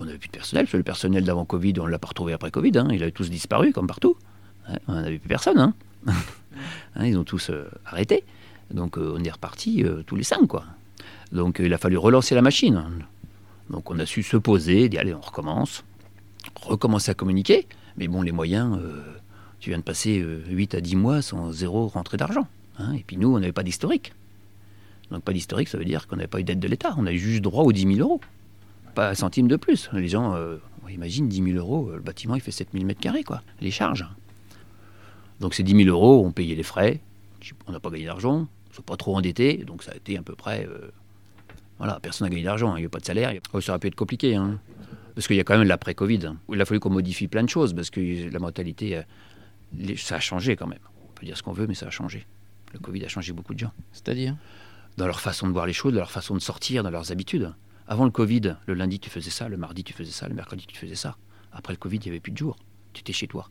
On 0.00 0.04
n'avait 0.04 0.18
plus 0.18 0.28
de 0.28 0.32
personnel, 0.32 0.66
parce 0.66 0.74
le 0.74 0.82
personnel 0.82 1.24
d'avant 1.24 1.46
Covid, 1.46 1.72
on 1.78 1.86
ne 1.86 1.90
l'a 1.90 1.98
pas 1.98 2.08
retrouvé 2.08 2.34
après 2.34 2.50
Covid. 2.50 2.76
hein. 2.76 2.88
Ils 2.90 3.10
tous 3.12 3.30
disparu, 3.30 3.72
comme 3.72 3.86
partout. 3.86 4.16
On 4.88 4.92
n'avait 4.94 5.18
plus 5.18 5.28
personne. 5.28 5.58
hein. 5.58 5.74
Hein, 6.94 7.06
ils 7.06 7.18
ont 7.18 7.24
tous 7.24 7.50
euh, 7.50 7.68
arrêté. 7.84 8.22
Donc 8.74 8.98
euh, 8.98 9.14
on 9.16 9.22
est 9.22 9.30
reparti 9.30 9.84
euh, 9.84 10.02
tous 10.06 10.16
les 10.16 10.24
cinq, 10.24 10.46
quoi. 10.48 10.64
Donc 11.32 11.60
euh, 11.60 11.66
il 11.66 11.72
a 11.72 11.78
fallu 11.78 11.96
relancer 11.96 12.34
la 12.34 12.42
machine. 12.42 12.82
Donc 13.70 13.90
on 13.90 13.98
a 13.98 14.04
su 14.04 14.22
se 14.22 14.36
poser, 14.36 14.88
dire 14.88 15.00
allez, 15.00 15.14
on 15.14 15.20
recommence, 15.20 15.84
recommencer 16.60 17.10
à 17.10 17.14
communiquer. 17.14 17.66
Mais 17.96 18.08
bon, 18.08 18.22
les 18.22 18.32
moyens, 18.32 18.78
tu 19.60 19.70
viens 19.70 19.78
de 19.78 19.84
passer 19.84 20.20
euh, 20.20 20.42
8 20.48 20.74
à 20.74 20.80
10 20.80 20.96
mois 20.96 21.22
sans 21.22 21.52
zéro 21.52 21.86
rentrée 21.86 22.16
d'argent. 22.16 22.46
hein. 22.78 22.92
Et 22.94 23.04
puis 23.06 23.16
nous, 23.16 23.32
on 23.34 23.38
n'avait 23.38 23.52
pas 23.52 23.62
d'historique. 23.62 24.12
Donc 25.10 25.22
pas 25.22 25.32
d'historique, 25.32 25.68
ça 25.68 25.78
veut 25.78 25.84
dire 25.84 26.08
qu'on 26.08 26.16
n'avait 26.16 26.26
pas 26.28 26.40
eu 26.40 26.44
d'aide 26.44 26.58
de 26.60 26.68
l'État. 26.68 26.94
On 26.98 27.06
a 27.06 27.12
eu 27.12 27.18
juste 27.18 27.42
droit 27.42 27.62
aux 27.62 27.72
10 27.72 27.94
000 27.96 27.98
euros. 28.00 28.20
Pas 28.94 29.10
un 29.10 29.14
centime 29.14 29.48
de 29.48 29.56
plus. 29.56 29.88
Les 29.92 30.08
gens, 30.08 30.34
ouais, 30.84 30.92
imagine 30.94 31.28
10 31.28 31.42
000 31.52 31.58
euros, 31.58 31.90
le 31.94 32.00
bâtiment 32.00 32.34
il 32.34 32.40
fait 32.40 32.50
7 32.50 32.68
000 32.72 32.84
mètres 32.84 33.00
carrés, 33.00 33.24
quoi. 33.24 33.42
Les 33.60 33.70
charges. 33.70 34.06
Donc 35.40 35.54
ces 35.54 35.62
10 35.62 35.84
000 35.84 35.88
euros, 35.88 36.24
on 36.24 36.32
payait 36.32 36.54
les 36.54 36.62
frais. 36.62 37.00
On 37.66 37.72
n'a 37.72 37.80
pas 37.80 37.90
gagné 37.90 38.06
d'argent. 38.06 38.46
Ne 38.74 38.78
s'est 38.78 38.82
pas 38.82 38.96
trop 38.96 39.16
endetté. 39.16 39.58
Donc 39.58 39.82
ça 39.82 39.92
a 39.92 39.96
été 39.96 40.18
à 40.18 40.22
peu 40.22 40.34
près... 40.34 40.66
euh, 40.66 40.90
voilà, 41.78 41.98
personne 42.00 42.26
n'a 42.26 42.30
gagné 42.30 42.44
d'argent, 42.44 42.72
hein, 42.72 42.78
il 42.78 42.82
n'y 42.82 42.86
a 42.86 42.90
pas 42.90 43.00
de 43.00 43.04
salaire. 43.04 43.32
Oh, 43.52 43.60
ça 43.60 43.72
aurait 43.72 43.78
pu 43.80 43.88
être 43.88 43.94
compliqué, 43.96 44.36
hein, 44.36 44.60
parce 45.14 45.26
qu'il 45.26 45.36
y 45.36 45.40
a 45.40 45.44
quand 45.44 45.58
même 45.58 45.66
l'après-Covid. 45.66 46.26
hein, 46.26 46.36
Il 46.52 46.60
a 46.60 46.64
fallu 46.64 46.78
qu'on 46.80 46.90
modifie 46.90 47.26
plein 47.28 47.42
de 47.42 47.48
choses, 47.48 47.74
parce 47.74 47.90
que 47.90 48.30
la 48.30 48.38
mentalité, 48.38 48.96
euh, 48.96 49.02
les- 49.76 49.96
ça 49.96 50.16
a 50.16 50.20
changé 50.20 50.54
quand 50.56 50.68
même. 50.68 50.78
On 51.08 51.12
peut 51.14 51.26
dire 51.26 51.36
ce 51.36 51.42
qu'on 51.42 51.52
veut, 51.52 51.66
mais 51.66 51.74
ça 51.74 51.86
a 51.86 51.90
changé. 51.90 52.26
Le 52.72 52.78
Covid 52.78 53.04
a 53.04 53.08
changé 53.08 53.32
beaucoup 53.32 53.54
de 53.54 53.58
gens. 53.58 53.72
C'est-à-dire? 53.92 54.36
Dans 54.96 55.06
leur 55.06 55.20
façon 55.20 55.48
de 55.48 55.52
voir 55.52 55.66
les 55.66 55.72
choses, 55.72 55.92
dans 55.92 55.98
leur 56.00 56.10
façon 56.12 56.34
de 56.34 56.40
sortir, 56.40 56.82
dans 56.84 56.90
leurs 56.90 57.10
habitudes. 57.10 57.52
Avant 57.88 58.04
le 58.04 58.10
Covid, 58.12 58.56
le 58.66 58.74
lundi 58.74 58.98
tu 59.00 59.10
faisais 59.10 59.30
ça, 59.30 59.48
le 59.48 59.56
mardi 59.56 59.82
tu 59.84 59.92
faisais 59.92 60.12
ça, 60.12 60.28
le 60.28 60.34
mercredi 60.34 60.64
tu 60.66 60.76
faisais 60.76 60.94
ça. 60.94 61.16
Après 61.52 61.72
le 61.72 61.76
Covid, 61.78 61.96
il 61.98 62.02
n'y 62.04 62.08
avait 62.10 62.20
plus 62.20 62.32
de 62.32 62.38
jours. 62.38 62.56
Tu 62.92 63.00
étais 63.00 63.12
chez 63.12 63.26
toi. 63.26 63.50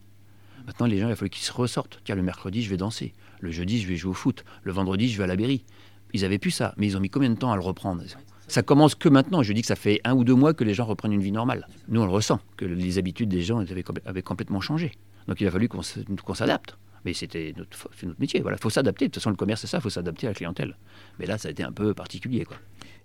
Maintenant, 0.66 0.86
les 0.86 0.98
gens, 0.98 1.08
il 1.10 1.12
a 1.12 1.16
fallu 1.18 1.30
qu'ils 1.30 1.44
se 1.44 1.52
ressortent. 1.52 2.00
Tiens, 2.06 2.16
le 2.16 2.22
mercredi, 2.24 2.64
je 2.64 2.70
vais 2.70 2.78
danser. 2.78 3.14
Le 3.44 3.52
jeudi, 3.52 3.82
je 3.82 3.90
vais 3.90 3.98
jouer 3.98 4.12
au 4.12 4.14
foot. 4.14 4.46
Le 4.64 4.72
vendredi, 4.72 5.10
je 5.10 5.18
vais 5.18 5.26
à 5.26 5.28
la 5.28 5.36
mairie. 5.36 5.66
Ils 6.14 6.24
avaient 6.24 6.38
plus 6.38 6.52
ça, 6.52 6.74
mais 6.78 6.88
ils 6.88 6.96
ont 6.96 7.02
mis 7.02 7.10
combien 7.10 7.30
de 7.30 7.36
temps 7.36 7.52
à 7.52 7.56
le 7.56 7.62
reprendre? 7.62 8.02
Ça 8.48 8.64
commence 8.64 8.96
que 8.96 9.10
maintenant. 9.10 9.44
Je 9.44 9.52
dis 9.52 9.60
que 9.60 9.68
ça 9.68 9.76
fait 9.76 10.00
un 10.06 10.14
ou 10.14 10.24
deux 10.24 10.34
mois 10.34 10.54
que 10.54 10.64
les 10.64 10.74
gens 10.74 10.86
reprennent 10.86 11.12
une 11.12 11.22
vie 11.22 11.34
normale. 11.34 11.68
Nous, 11.90 12.00
on 12.00 12.06
le 12.06 12.12
ressent, 12.12 12.40
que 12.56 12.64
les 12.64 13.00
habitudes 13.00 13.28
des 13.28 13.42
gens 13.42 13.60
avaient, 13.60 13.82
complè- 13.82 14.06
avaient 14.06 14.22
complètement 14.22 14.62
changé. 14.62 14.94
Donc 15.28 15.42
il 15.42 15.48
a 15.48 15.52
fallu 15.52 15.68
qu'on 15.68 15.82
s'adapte. 15.82 16.78
Mais 17.04 17.14
c'était 17.14 17.54
notre, 17.58 17.90
métier. 18.18 18.40
Voilà, 18.40 18.56
faut 18.56 18.70
s'adapter. 18.70 19.08
De 19.08 19.12
toute 19.12 19.22
façon, 19.22 19.30
le 19.30 19.36
commerce, 19.36 19.60
c'est 19.60 19.68
ça. 19.68 19.80
Il 19.80 19.82
faut 19.82 19.90
s'adapter 19.90 20.28
à 20.28 20.30
la 20.30 20.36
clientèle. 20.36 20.78
Mais 21.20 21.26
là, 21.26 21.38
ça 21.38 21.50
a 21.50 21.52
été 21.52 21.64
un 21.64 21.74
peu 21.74 21.94
particulier. 21.94 22.46
Quoi. 22.46 22.56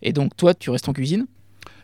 Et 0.03 0.13
donc, 0.13 0.37
toi, 0.37 0.55
tu 0.55 0.71
restes 0.71 0.89
en 0.89 0.93
cuisine? 0.93 1.27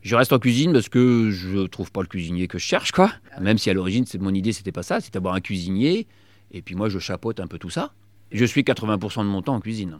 Je 0.02 0.14
reste 0.14 0.32
en 0.32 0.38
cuisine 0.38 0.72
parce 0.72 0.88
que 0.88 1.32
je 1.32 1.66
trouve 1.66 1.90
pas 1.90 2.02
le 2.02 2.06
cuisinier 2.06 2.46
que 2.46 2.58
je 2.58 2.64
cherche, 2.64 2.92
quoi. 2.92 3.10
Même 3.40 3.58
si 3.58 3.68
à 3.68 3.74
l'origine, 3.74 4.06
c'est 4.06 4.18
mon 4.18 4.32
idée, 4.32 4.52
c'était 4.52 4.70
pas 4.70 4.84
ça, 4.84 5.00
c'était 5.00 5.18
d'avoir 5.18 5.34
un 5.34 5.40
cuisinier. 5.40 6.06
Et 6.52 6.62
puis 6.62 6.76
moi, 6.76 6.88
je 6.88 7.00
chapeaute 7.00 7.40
un 7.40 7.48
peu 7.48 7.58
tout 7.58 7.70
ça. 7.70 7.92
Je 8.34 8.44
suis 8.44 8.62
80% 8.62 9.20
de 9.20 9.24
mon 9.24 9.42
temps 9.42 9.54
en 9.54 9.60
cuisine. 9.60 9.98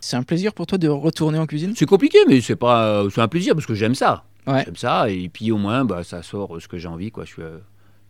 C'est 0.00 0.16
un 0.16 0.22
plaisir 0.22 0.52
pour 0.52 0.66
toi 0.66 0.78
de 0.78 0.88
retourner 0.88 1.38
en 1.38 1.46
cuisine? 1.46 1.72
C'est 1.76 1.86
compliqué, 1.86 2.18
mais 2.28 2.40
c'est 2.40 2.56
pas, 2.56 3.04
c'est 3.10 3.20
un 3.20 3.28
plaisir 3.28 3.54
parce 3.54 3.66
que 3.66 3.74
j'aime 3.74 3.94
ça. 3.94 4.24
Ouais. 4.46 4.62
J'aime 4.64 4.76
ça, 4.76 5.08
et 5.08 5.28
puis 5.28 5.52
au 5.52 5.58
moins, 5.58 5.84
bah, 5.84 6.02
ça 6.02 6.22
sort 6.22 6.56
euh, 6.56 6.60
ce 6.60 6.66
que 6.68 6.76
j'ai 6.76 6.88
envie, 6.88 7.10
quoi. 7.10 7.24
Je 7.24 7.30
suis, 7.30 7.42
euh, 7.42 7.58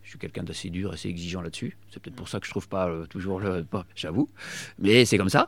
je 0.02 0.10
suis 0.10 0.18
quelqu'un 0.18 0.42
d'assez 0.42 0.70
dur, 0.70 0.90
assez 0.92 1.08
exigeant 1.08 1.42
là-dessus. 1.42 1.76
C'est 1.90 2.02
peut-être 2.02 2.16
pour 2.16 2.28
ça 2.28 2.40
que 2.40 2.46
je 2.46 2.50
trouve 2.50 2.68
pas 2.68 2.88
euh, 2.88 3.06
toujours 3.06 3.38
le, 3.38 3.66
j'avoue. 3.94 4.28
Mais 4.78 5.04
c'est 5.04 5.18
comme 5.18 5.28
ça. 5.28 5.46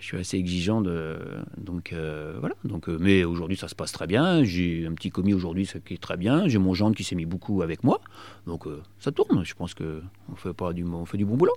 Je 0.00 0.06
suis 0.06 0.16
assez 0.16 0.38
exigeant 0.38 0.80
de, 0.80 1.18
donc 1.58 1.92
euh, 1.92 2.34
voilà. 2.40 2.54
Donc, 2.64 2.88
euh, 2.88 2.96
mais 2.98 3.22
aujourd'hui, 3.22 3.58
ça 3.58 3.68
se 3.68 3.74
passe 3.74 3.92
très 3.92 4.06
bien. 4.06 4.42
J'ai 4.44 4.86
un 4.86 4.94
petit 4.94 5.10
commis 5.10 5.34
aujourd'hui, 5.34 5.66
ce 5.66 5.76
qui 5.76 5.92
est 5.94 5.98
très 6.00 6.16
bien. 6.16 6.48
J'ai 6.48 6.56
mon 6.58 6.72
gendre 6.72 6.96
qui 6.96 7.04
s'est 7.04 7.14
mis 7.14 7.26
beaucoup 7.26 7.60
avec 7.60 7.84
moi, 7.84 8.00
donc 8.46 8.66
euh, 8.66 8.82
ça 8.98 9.12
tourne. 9.12 9.44
Je 9.44 9.52
pense 9.54 9.74
que 9.74 10.00
on 10.32 10.36
fait 10.36 10.54
pas 10.54 10.72
du, 10.72 10.84
on 10.84 11.04
fait 11.04 11.18
du 11.18 11.26
bon 11.26 11.36
boulot. 11.36 11.52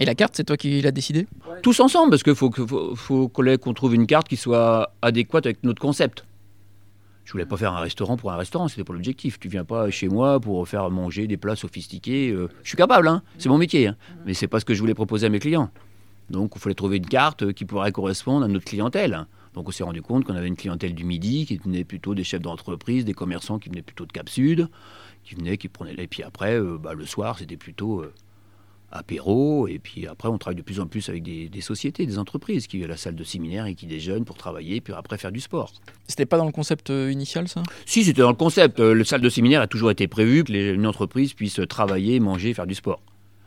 Et 0.00 0.04
la 0.04 0.16
carte, 0.16 0.34
c'est 0.36 0.42
toi 0.42 0.56
qui 0.56 0.80
l'as 0.82 0.90
décidé? 0.90 1.28
Tous 1.62 1.78
ensemble, 1.78 2.10
parce 2.10 2.24
qu'il 2.24 2.34
faut 2.34 2.50
que- 2.50 2.66
faut, 2.66 2.96
faut 2.96 3.28
qu'on 3.28 3.56
qu'on 3.58 3.74
trouve 3.74 3.94
une 3.94 4.08
carte 4.08 4.26
qui 4.28 4.36
soit 4.36 4.92
adéquate 5.00 5.46
avec 5.46 5.62
notre 5.62 5.80
concept. 5.80 6.24
Je 7.24 7.30
voulais 7.32 7.46
pas 7.46 7.56
faire 7.56 7.72
un 7.72 7.80
restaurant 7.80 8.16
pour 8.16 8.32
un 8.32 8.36
restaurant, 8.36 8.66
c'était 8.68 8.84
pas 8.84 8.92
l'objectif. 8.92 9.38
Tu 9.38 9.48
viens 9.48 9.64
pas 9.64 9.88
chez 9.90 10.08
moi 10.08 10.40
pour 10.40 10.66
faire 10.68 10.90
manger 10.90 11.26
des 11.28 11.36
plats 11.36 11.56
sophistiqués. 11.56 12.30
euh, 12.32 12.48
je 12.64 12.68
suis 12.70 12.76
capable, 12.76 13.06
hein, 13.08 13.22
c'est 13.38 13.48
mon 13.48 13.56
métier, 13.56 13.86
hein, 13.86 13.96
mais 14.26 14.34
c'est 14.34 14.48
pas 14.48 14.58
ce 14.58 14.64
que 14.64 14.74
je 14.74 14.80
voulais 14.80 14.94
proposer 14.94 15.26
à 15.26 15.30
mes 15.30 15.38
clients. 15.38 15.70
Donc 16.30 16.52
il 16.56 16.60
fallait 16.60 16.74
trouver 16.74 16.96
une 16.96 17.06
carte 17.06 17.42
euh, 17.42 17.52
qui 17.52 17.64
pourrait 17.64 17.92
correspondre 17.92 18.44
à 18.44 18.48
notre 18.48 18.64
clientèle. 18.64 19.26
Donc 19.52 19.68
on 19.68 19.72
s'est 19.72 19.84
rendu 19.84 20.02
compte 20.02 20.24
qu'on 20.24 20.34
avait 20.34 20.48
une 20.48 20.56
clientèle 20.56 20.94
du 20.94 21.04
midi 21.04 21.46
qui 21.46 21.58
venait 21.58 21.84
plutôt 21.84 22.14
des 22.14 22.24
chefs 22.24 22.42
d'entreprise, 22.42 23.04
des 23.04 23.12
commerçants 23.14 23.58
qui 23.58 23.68
venaient 23.68 23.82
plutôt 23.82 24.06
de 24.06 24.12
Cap 24.12 24.28
Sud, 24.28 24.68
qui 25.22 25.34
venaient, 25.34 25.56
qui 25.58 25.68
prenaient. 25.68 25.94
Et 25.98 26.06
puis 26.08 26.22
après, 26.22 26.58
euh, 26.58 26.78
bah, 26.78 26.94
le 26.94 27.06
soir, 27.06 27.38
c'était 27.38 27.56
plutôt 27.56 28.00
euh, 28.00 28.12
apéro. 28.90 29.68
Et 29.68 29.78
puis 29.78 30.06
après, 30.06 30.28
on 30.28 30.38
travaille 30.38 30.56
de 30.56 30.62
plus 30.62 30.80
en 30.80 30.86
plus 30.86 31.08
avec 31.08 31.22
des, 31.22 31.48
des 31.48 31.60
sociétés, 31.60 32.06
des 32.06 32.18
entreprises 32.18 32.66
qui 32.66 32.78
viennent 32.78 32.90
à 32.90 32.94
la 32.94 32.96
salle 32.96 33.14
de 33.16 33.22
séminaire 33.24 33.66
et 33.66 33.74
qui 33.74 33.86
déjeunent 33.86 34.24
pour 34.24 34.36
travailler, 34.36 34.80
puis 34.80 34.92
après 34.92 35.18
faire 35.18 35.30
du 35.32 35.40
sport. 35.40 35.72
C'était 36.08 36.26
pas 36.26 36.36
dans 36.38 36.46
le 36.46 36.52
concept 36.52 36.88
initial, 36.90 37.46
ça? 37.48 37.62
Si, 37.86 38.02
c'était 38.04 38.22
dans 38.22 38.30
le 38.30 38.36
concept. 38.36 38.80
Le 38.80 39.04
salle 39.04 39.20
de 39.20 39.28
séminaire 39.28 39.60
a 39.60 39.66
toujours 39.66 39.90
été 39.90 40.08
prévu 40.08 40.42
que 40.44 40.52
les- 40.52 40.70
une 40.70 40.86
entreprise 40.86 41.32
puisse 41.34 41.60
travailler, 41.68 42.18
manger, 42.18 42.54
faire 42.54 42.66
du 42.66 42.74
sport. 42.74 43.00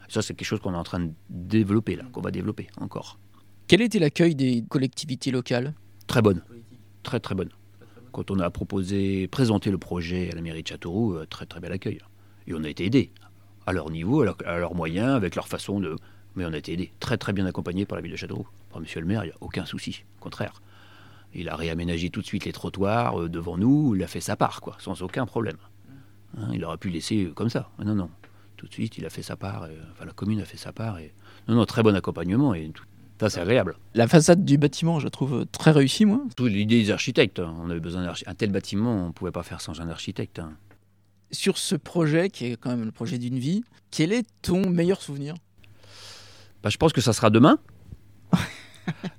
Ça, 0.09 0.21
c'est 0.21 0.33
quelque 0.33 0.47
chose 0.47 0.59
qu'on 0.61 0.73
est 0.73 0.77
en 0.77 0.83
train 0.83 0.99
de 0.99 1.11
développer, 1.29 1.95
là, 1.95 2.03
qu'on 2.11 2.21
va 2.21 2.31
développer 2.31 2.67
encore. 2.79 3.19
Quel 3.67 3.81
était 3.81 3.99
l'accueil 3.99 4.35
des 4.35 4.63
collectivités 4.69 5.31
locales? 5.31 5.73
Très 6.07 6.21
bonne. 6.21 6.41
Très, 7.03 7.19
très 7.19 7.35
bonne. 7.35 7.49
Quand 8.13 8.31
on 8.31 8.39
a 8.39 8.49
proposé, 8.49 9.27
présenté 9.27 9.69
le 9.69 9.77
projet 9.77 10.31
à 10.31 10.35
la 10.35 10.41
mairie 10.41 10.63
de 10.63 10.67
Châteauroux, 10.67 11.13
euh, 11.15 11.25
très, 11.29 11.45
très 11.45 11.59
bel 11.59 11.71
accueil. 11.71 11.99
Et 12.47 12.53
on 12.53 12.63
a 12.63 12.69
été 12.69 12.85
aidés. 12.85 13.11
À 13.65 13.73
leur 13.73 13.89
niveau, 13.91 14.21
à, 14.21 14.25
leur- 14.25 14.37
à 14.45 14.57
leurs 14.57 14.73
moyens, 14.75 15.09
avec 15.09 15.35
leur 15.35 15.47
façon 15.47 15.79
de. 15.81 15.95
Mais 16.35 16.45
on 16.45 16.53
a 16.53 16.57
été 16.57 16.71
aidés. 16.73 16.91
Très, 17.01 17.17
très 17.17 17.33
bien 17.33 17.45
accompagnés 17.45 17.85
par 17.85 17.97
la 17.97 18.01
ville 18.01 18.11
de 18.11 18.17
Châteauroux. 18.17 18.47
Par 18.71 18.79
monsieur 18.79 19.01
le 19.01 19.07
maire, 19.07 19.23
il 19.25 19.27
n'y 19.27 19.33
a 19.33 19.37
aucun 19.41 19.65
souci. 19.65 20.03
Au 20.19 20.23
contraire. 20.23 20.61
Il 21.33 21.49
a 21.49 21.55
réaménagé 21.57 22.09
tout 22.09 22.21
de 22.21 22.25
suite 22.25 22.45
les 22.45 22.53
trottoirs 22.53 23.21
euh, 23.21 23.29
devant 23.29 23.57
nous. 23.57 23.93
Il 23.95 24.03
a 24.03 24.07
fait 24.07 24.21
sa 24.21 24.37
part, 24.37 24.61
quoi, 24.61 24.77
sans 24.79 25.01
aucun 25.01 25.25
problème. 25.25 25.57
Hein, 26.37 26.49
il 26.53 26.63
aurait 26.63 26.77
pu 26.77 26.89
laisser 26.89 27.25
euh, 27.25 27.33
comme 27.33 27.49
ça. 27.49 27.69
Mais 27.77 27.85
non, 27.85 27.95
non. 27.95 28.09
Tout 28.57 28.67
de 28.67 28.73
suite, 28.73 28.97
il 28.97 29.05
a 29.05 29.09
fait 29.09 29.21
sa 29.21 29.35
part. 29.35 29.67
et- 29.67 29.77
enfin, 29.93 30.05
la 30.05 30.11
commune 30.13 30.41
a 30.41 30.45
fait 30.45 30.57
sa 30.57 30.71
part. 30.73 30.97
Et, 30.99 31.13
non, 31.47 31.55
non, 31.55 31.65
très 31.65 31.83
bon 31.83 31.95
accompagnement. 31.95 32.53
Et 32.53 32.69
tout, 32.73 32.83
ça, 33.19 33.29
c'est 33.29 33.39
agréable. 33.39 33.75
La 33.93 34.07
façade 34.07 34.43
du 34.45 34.57
bâtiment, 34.57 34.99
je 34.99 35.05
la 35.05 35.09
trouve 35.11 35.41
euh, 35.41 35.45
très 35.45 35.71
réussie, 35.71 36.05
moi. 36.05 36.21
Tout 36.35 36.47
l'idée 36.47 36.81
des 36.83 36.91
architectes. 36.91 37.39
hein. 37.39 37.55
On 37.61 37.69
avait 37.69 37.79
besoin 37.79 38.03
d'un 38.03 38.13
un 38.25 38.33
tel 38.35 38.51
bâtiment, 38.51 38.91
on 38.91 39.07
ne 39.07 39.11
pouvait 39.11 39.31
pas 39.31 39.43
faire 39.43 39.61
sans 39.61 39.79
un 39.79 39.89
architecte. 39.89 40.39
hein. 40.39 40.53
Sur 41.31 41.57
ce 41.57 41.75
projet, 41.75 42.29
qui 42.29 42.45
est 42.45 42.55
quand 42.57 42.69
même 42.69 42.85
le 42.85 42.91
projet 42.91 43.17
d'une 43.17 43.37
vie, 43.37 43.63
quel 43.91 44.11
est 44.11 44.25
ton 44.41 44.67
meilleur 44.69 45.01
souvenir? 45.01 45.35
Bah, 46.63 46.69
Je 46.69 46.77
pense 46.77 46.93
que 46.93 47.01
ça 47.01 47.13
sera 47.13 47.29
demain. 47.29 47.59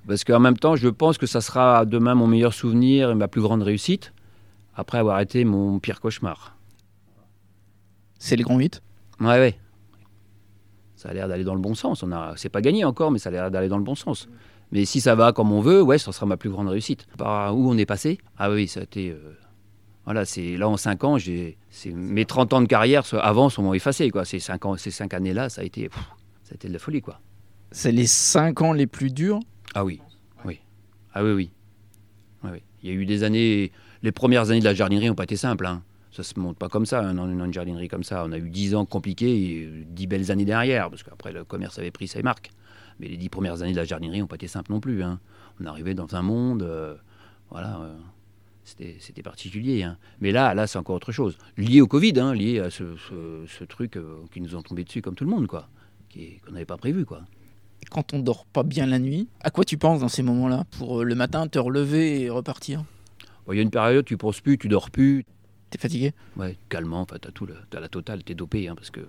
Parce 0.08 0.24
qu'en 0.24 0.40
même 0.40 0.56
temps, 0.56 0.74
je 0.76 0.88
pense 0.88 1.18
que 1.18 1.26
ça 1.26 1.40
sera 1.40 1.84
demain 1.84 2.14
mon 2.14 2.26
meilleur 2.26 2.54
souvenir 2.54 3.10
et 3.10 3.14
ma 3.14 3.28
plus 3.28 3.42
grande 3.42 3.62
réussite, 3.62 4.12
après 4.74 4.98
avoir 4.98 5.20
été 5.20 5.44
mon 5.44 5.78
pire 5.78 6.00
cauchemar. 6.00 6.56
C'est 8.18 8.36
les 8.36 8.42
grands 8.42 8.58
8 8.58 8.80
Ouais, 9.20 9.26
ouais. 9.38 9.58
Ça 10.96 11.10
a 11.10 11.12
l'air 11.14 11.28
d'aller 11.28 11.44
dans 11.44 11.54
le 11.54 11.60
bon 11.60 11.74
sens. 11.74 12.02
On 12.02 12.10
a, 12.12 12.34
c'est 12.36 12.48
pas 12.48 12.60
gagné 12.60 12.84
encore, 12.84 13.10
mais 13.10 13.18
ça 13.18 13.28
a 13.28 13.32
l'air 13.32 13.50
d'aller 13.50 13.68
dans 13.68 13.78
le 13.78 13.84
bon 13.84 13.94
sens. 13.94 14.28
Mais 14.72 14.84
si 14.84 15.00
ça 15.00 15.14
va 15.14 15.32
comme 15.32 15.52
on 15.52 15.60
veut, 15.60 15.80
ouais, 15.82 15.98
ça 15.98 16.12
sera 16.12 16.26
ma 16.26 16.36
plus 16.36 16.50
grande 16.50 16.68
réussite. 16.68 17.06
Par 17.16 17.56
où 17.56 17.70
on 17.70 17.78
est 17.78 17.86
passé? 17.86 18.18
Ah 18.36 18.50
oui, 18.50 18.68
ça 18.68 18.80
a 18.80 18.82
été. 18.82 19.10
euh, 19.10 19.34
Voilà, 20.04 20.24
c'est 20.24 20.56
là 20.56 20.68
en 20.68 20.76
5 20.76 21.04
ans, 21.04 21.18
j'ai, 21.18 21.56
mes 21.86 22.24
30 22.24 22.52
ans 22.52 22.60
de 22.60 22.66
carrière 22.66 23.02
avant 23.22 23.48
sont 23.48 23.72
effacés. 23.74 24.10
Quoi. 24.10 24.24
Ces 24.24 24.40
5 24.40 24.66
ans, 24.66 24.76
ces 24.76 24.90
cinq 24.90 25.14
années-là, 25.14 25.48
ça 25.48 25.62
a 25.62 25.64
été, 25.64 25.88
pff, 25.88 26.02
ça 26.42 26.52
a 26.52 26.54
été 26.54 26.68
de 26.68 26.72
la 26.72 26.78
folie, 26.78 27.00
quoi. 27.00 27.20
C'est 27.70 27.92
les 27.92 28.06
5 28.06 28.60
ans 28.62 28.72
les 28.72 28.86
plus 28.86 29.10
durs? 29.12 29.40
Ah 29.74 29.84
oui, 29.84 30.00
oui. 30.44 30.60
Ah 31.14 31.22
oui, 31.24 31.32
oui. 31.32 31.50
Ouais, 32.44 32.50
oui. 32.52 32.62
Il 32.82 32.88
y 32.90 32.92
a 32.92 32.94
eu 32.94 33.06
des 33.06 33.22
années. 33.24 33.72
Les 34.02 34.12
premières 34.12 34.50
années 34.50 34.60
de 34.60 34.64
la 34.64 34.74
jardinerie 34.74 35.06
n'ont 35.08 35.14
pas 35.14 35.24
été 35.24 35.36
simples. 35.36 35.66
Hein. 35.66 35.82
Ça 36.18 36.24
se 36.24 36.40
monte 36.40 36.58
pas 36.58 36.68
comme 36.68 36.84
ça, 36.84 37.00
hein, 37.00 37.14
dans 37.14 37.28
dans 37.28 37.44
une 37.44 37.52
jardinerie 37.52 37.86
comme 37.86 38.02
ça. 38.02 38.24
On 38.26 38.32
a 38.32 38.38
eu 38.38 38.50
10 38.50 38.74
ans 38.74 38.84
compliqués 38.84 39.52
et 39.62 39.84
10 39.86 40.08
belles 40.08 40.32
années 40.32 40.44
derrière, 40.44 40.90
parce 40.90 41.04
qu'après 41.04 41.30
le 41.32 41.44
commerce 41.44 41.78
avait 41.78 41.92
pris 41.92 42.08
ses 42.08 42.22
marques. 42.24 42.50
Mais 42.98 43.06
les 43.06 43.16
10 43.16 43.28
premières 43.28 43.62
années 43.62 43.70
de 43.70 43.76
la 43.76 43.84
jardinerie 43.84 44.18
n'ont 44.18 44.26
pas 44.26 44.34
été 44.34 44.48
simples 44.48 44.72
non 44.72 44.80
plus. 44.80 45.04
hein. 45.04 45.20
On 45.60 45.66
arrivait 45.66 45.94
dans 45.94 46.16
un 46.16 46.22
monde. 46.22 46.62
euh, 46.64 46.96
voilà. 47.50 47.78
euh, 47.82 47.94
c'était 48.64 49.22
particulier. 49.22 49.84
hein. 49.84 49.96
Mais 50.20 50.32
là, 50.32 50.54
là 50.54 50.66
c'est 50.66 50.78
encore 50.78 50.96
autre 50.96 51.12
chose. 51.12 51.38
Lié 51.56 51.80
au 51.80 51.86
Covid, 51.86 52.18
hein, 52.18 52.34
lié 52.34 52.58
à 52.58 52.70
ce, 52.70 52.96
ce- 52.96 53.44
ce 53.46 53.62
truc 53.64 53.96
euh, 53.96 54.16
qui 54.32 54.40
nous 54.40 54.56
ont 54.56 54.62
tombé 54.62 54.82
dessus 54.82 55.00
comme 55.00 55.14
tout 55.14 55.24
le 55.24 55.30
monde, 55.30 55.46
quoi. 55.46 55.68
Qu'on 56.12 56.50
n'avait 56.52 56.64
pas 56.64 56.76
prévu, 56.78 57.04
quoi. 57.04 57.22
Quand 57.90 58.12
on 58.12 58.18
dort 58.18 58.44
pas 58.44 58.64
bien 58.64 58.86
la 58.86 58.98
nuit, 58.98 59.28
à 59.40 59.50
quoi 59.50 59.62
tu 59.64 59.78
penses 59.78 60.00
dans 60.00 60.08
ces 60.08 60.24
moments-là? 60.24 60.64
Pour 60.78 61.00
euh, 61.00 61.04
le 61.04 61.14
matin 61.14 61.46
te 61.46 61.60
relever 61.60 62.22
et 62.22 62.28
repartir? 62.30 62.82
Il 63.50 63.56
y 63.56 63.60
a 63.60 63.62
une 63.62 63.70
période, 63.70 64.04
tu 64.04 64.16
penses 64.16 64.40
plus, 64.40 64.58
tu 64.58 64.68
dors 64.68 64.90
plus, 64.90 65.24
T'es 65.70 65.78
fatigué? 65.78 66.12
Ouais, 66.36 66.56
calmant, 66.68 67.02
enfin, 67.02 67.16
t'as 67.20 67.30
tout, 67.30 67.46
le- 67.46 67.56
t'as 67.70 67.80
la 67.80 67.88
totale, 67.88 68.24
t'es 68.24 68.34
dopé, 68.34 68.68
hein, 68.68 68.74
parce 68.74 68.90
que 68.90 69.00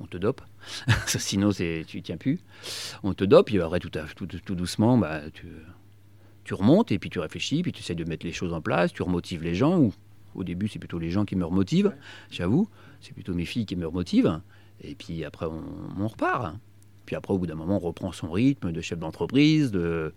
on 0.00 0.06
te 0.06 0.16
dope. 0.18 0.42
Sinon, 1.06 1.52
c'est, 1.52 1.84
tu 1.86 2.02
tiens 2.02 2.16
plus. 2.16 2.40
On 3.02 3.14
te 3.14 3.24
dope, 3.24 3.50
et 3.52 3.60
après, 3.60 3.78
tout, 3.80 3.90
à- 3.98 4.04
tout, 4.14 4.26
tout 4.26 4.54
doucement, 4.54 4.98
bah, 4.98 5.20
tu, 5.32 5.46
tu 6.44 6.54
remontes, 6.54 6.92
et 6.92 6.98
puis 6.98 7.10
tu 7.10 7.20
réfléchis, 7.20 7.62
puis 7.62 7.72
tu 7.72 7.80
essaies 7.80 7.94
de 7.94 8.04
mettre 8.04 8.26
les 8.26 8.32
choses 8.32 8.52
en 8.52 8.60
place, 8.60 8.92
tu 8.92 9.02
remotives 9.02 9.42
les 9.42 9.54
gens, 9.54 9.78
ou 9.78 9.94
au 10.34 10.44
début, 10.44 10.68
c'est 10.68 10.78
plutôt 10.80 10.98
les 10.98 11.10
gens 11.10 11.24
qui 11.24 11.36
me 11.36 11.44
remotivent, 11.44 11.92
j'avoue. 12.30 12.68
C'est 13.00 13.12
plutôt 13.14 13.34
mes 13.34 13.44
filles 13.44 13.66
qui 13.66 13.76
me 13.76 13.86
remotivent. 13.86 14.40
Et 14.82 14.94
puis 14.96 15.24
après, 15.24 15.46
on, 15.46 15.62
on 15.98 16.08
repart. 16.08 16.56
Puis 17.06 17.14
après, 17.16 17.32
au 17.32 17.38
bout 17.38 17.46
d'un 17.46 17.54
moment, 17.54 17.76
on 17.76 17.78
reprend 17.86 18.10
son 18.12 18.30
rythme 18.32 18.72
de 18.72 18.80
chef 18.80 18.98
d'entreprise, 18.98 19.70
de, 19.70 20.12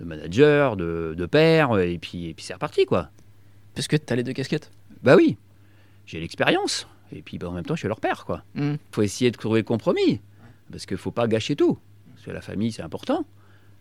de 0.00 0.04
manager, 0.04 0.76
de, 0.76 1.14
de 1.16 1.26
père, 1.26 1.78
et 1.78 1.98
puis, 1.98 2.28
et 2.28 2.34
puis 2.34 2.44
c'est 2.44 2.54
reparti, 2.54 2.86
quoi. 2.86 3.10
Parce 3.74 3.86
que 3.86 3.96
t'as 3.96 4.16
les 4.16 4.22
deux 4.22 4.32
casquettes? 4.32 4.70
Bah 5.02 5.16
oui, 5.16 5.36
j'ai 6.06 6.20
l'expérience. 6.20 6.86
Et 7.12 7.22
puis 7.22 7.38
bah, 7.38 7.48
en 7.48 7.52
même 7.52 7.64
temps, 7.64 7.74
je 7.74 7.80
suis 7.80 7.88
leur 7.88 8.00
père, 8.00 8.24
quoi. 8.24 8.44
Hmm. 8.54 8.74
faut 8.92 9.02
essayer 9.02 9.30
de 9.30 9.36
trouver 9.36 9.60
le 9.60 9.64
compromis. 9.64 10.20
Parce 10.70 10.86
qu'il 10.86 10.96
faut 10.96 11.10
pas 11.10 11.26
gâcher 11.26 11.56
tout. 11.56 11.78
Parce 12.14 12.26
que 12.26 12.30
la 12.30 12.40
famille, 12.40 12.70
c'est 12.72 12.82
important. 12.82 13.24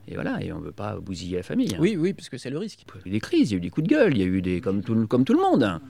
Et 0.08 0.16
voilà, 0.16 0.42
et 0.44 0.52
on 0.52 0.60
ne 0.60 0.66
veut 0.66 0.72
pas 0.72 0.96
bousiller 1.00 1.38
la 1.38 1.44
famille. 1.44 1.76
hein. 1.76 1.80
Oui, 1.80 1.96
oui, 1.96 2.14
parce 2.14 2.30
que 2.30 2.38
c'est 2.40 2.50
le 2.50 2.58
risque. 2.58 2.84
Il 2.96 3.00
y 3.02 3.04
a 3.06 3.08
eu 3.10 3.12
des 3.12 3.20
crises, 3.20 3.52
il 3.52 3.54
y 3.54 3.56
a 3.56 3.58
eu 3.58 3.62
des 3.62 3.70
coups 3.70 3.88
de 3.88 3.94
gueule, 3.94 4.14
il 4.18 4.20
y 4.20 4.24
a 4.24 4.26
eu 4.26 4.42
des. 4.42 4.60
comme 4.62 4.82
tout, 4.82 5.06
comme 5.08 5.24
tout 5.26 5.34
le 5.34 5.40
monde. 5.40 5.62
hein. 5.64 5.82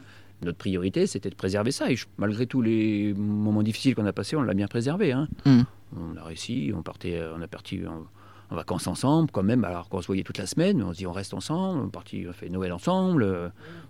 Notre 0.42 0.58
priorité, 0.58 1.08
c'était 1.08 1.30
de 1.30 1.36
préserver 1.36 1.72
ça. 1.72 1.90
Et 1.92 1.96
je- 1.96 2.06
malgré 2.18 2.46
tous 2.48 2.62
les 2.62 3.14
moments 3.14 3.64
difficiles 3.64 3.96
qu'on 3.96 4.06
a 4.06 4.12
passés, 4.14 4.36
on 4.36 4.42
l'a 4.42 4.54
bien 4.54 4.68
préservé. 4.68 5.14
hein. 5.14 5.30
Hmm. 5.46 5.62
On 5.96 6.18
a 6.18 6.24
réussi, 6.24 6.72
on, 6.76 6.82
partait, 6.82 7.22
on 7.38 7.42
a 7.42 7.48
parti 7.48 7.82
en, 7.88 8.06
en 8.54 8.56
vacances 8.56 8.88
ensemble, 8.88 9.32
quand 9.32 9.44
même, 9.44 9.64
alors 9.64 9.88
qu'on 9.90 10.02
se 10.02 10.08
voyait 10.08 10.24
toute 10.24 10.38
la 10.38 10.48
semaine. 10.48 10.84
On 10.84 10.92
se 10.92 10.98
dit, 10.98 11.08
on 11.08 11.12
reste 11.14 11.34
ensemble, 11.34 11.80
on, 11.82 11.88
est 11.88 11.92
parti, 11.92 12.26
on 12.28 12.34
fait 12.34 12.50
Noël 12.50 12.74
ensemble, 12.74 13.24
euh, 13.24 13.50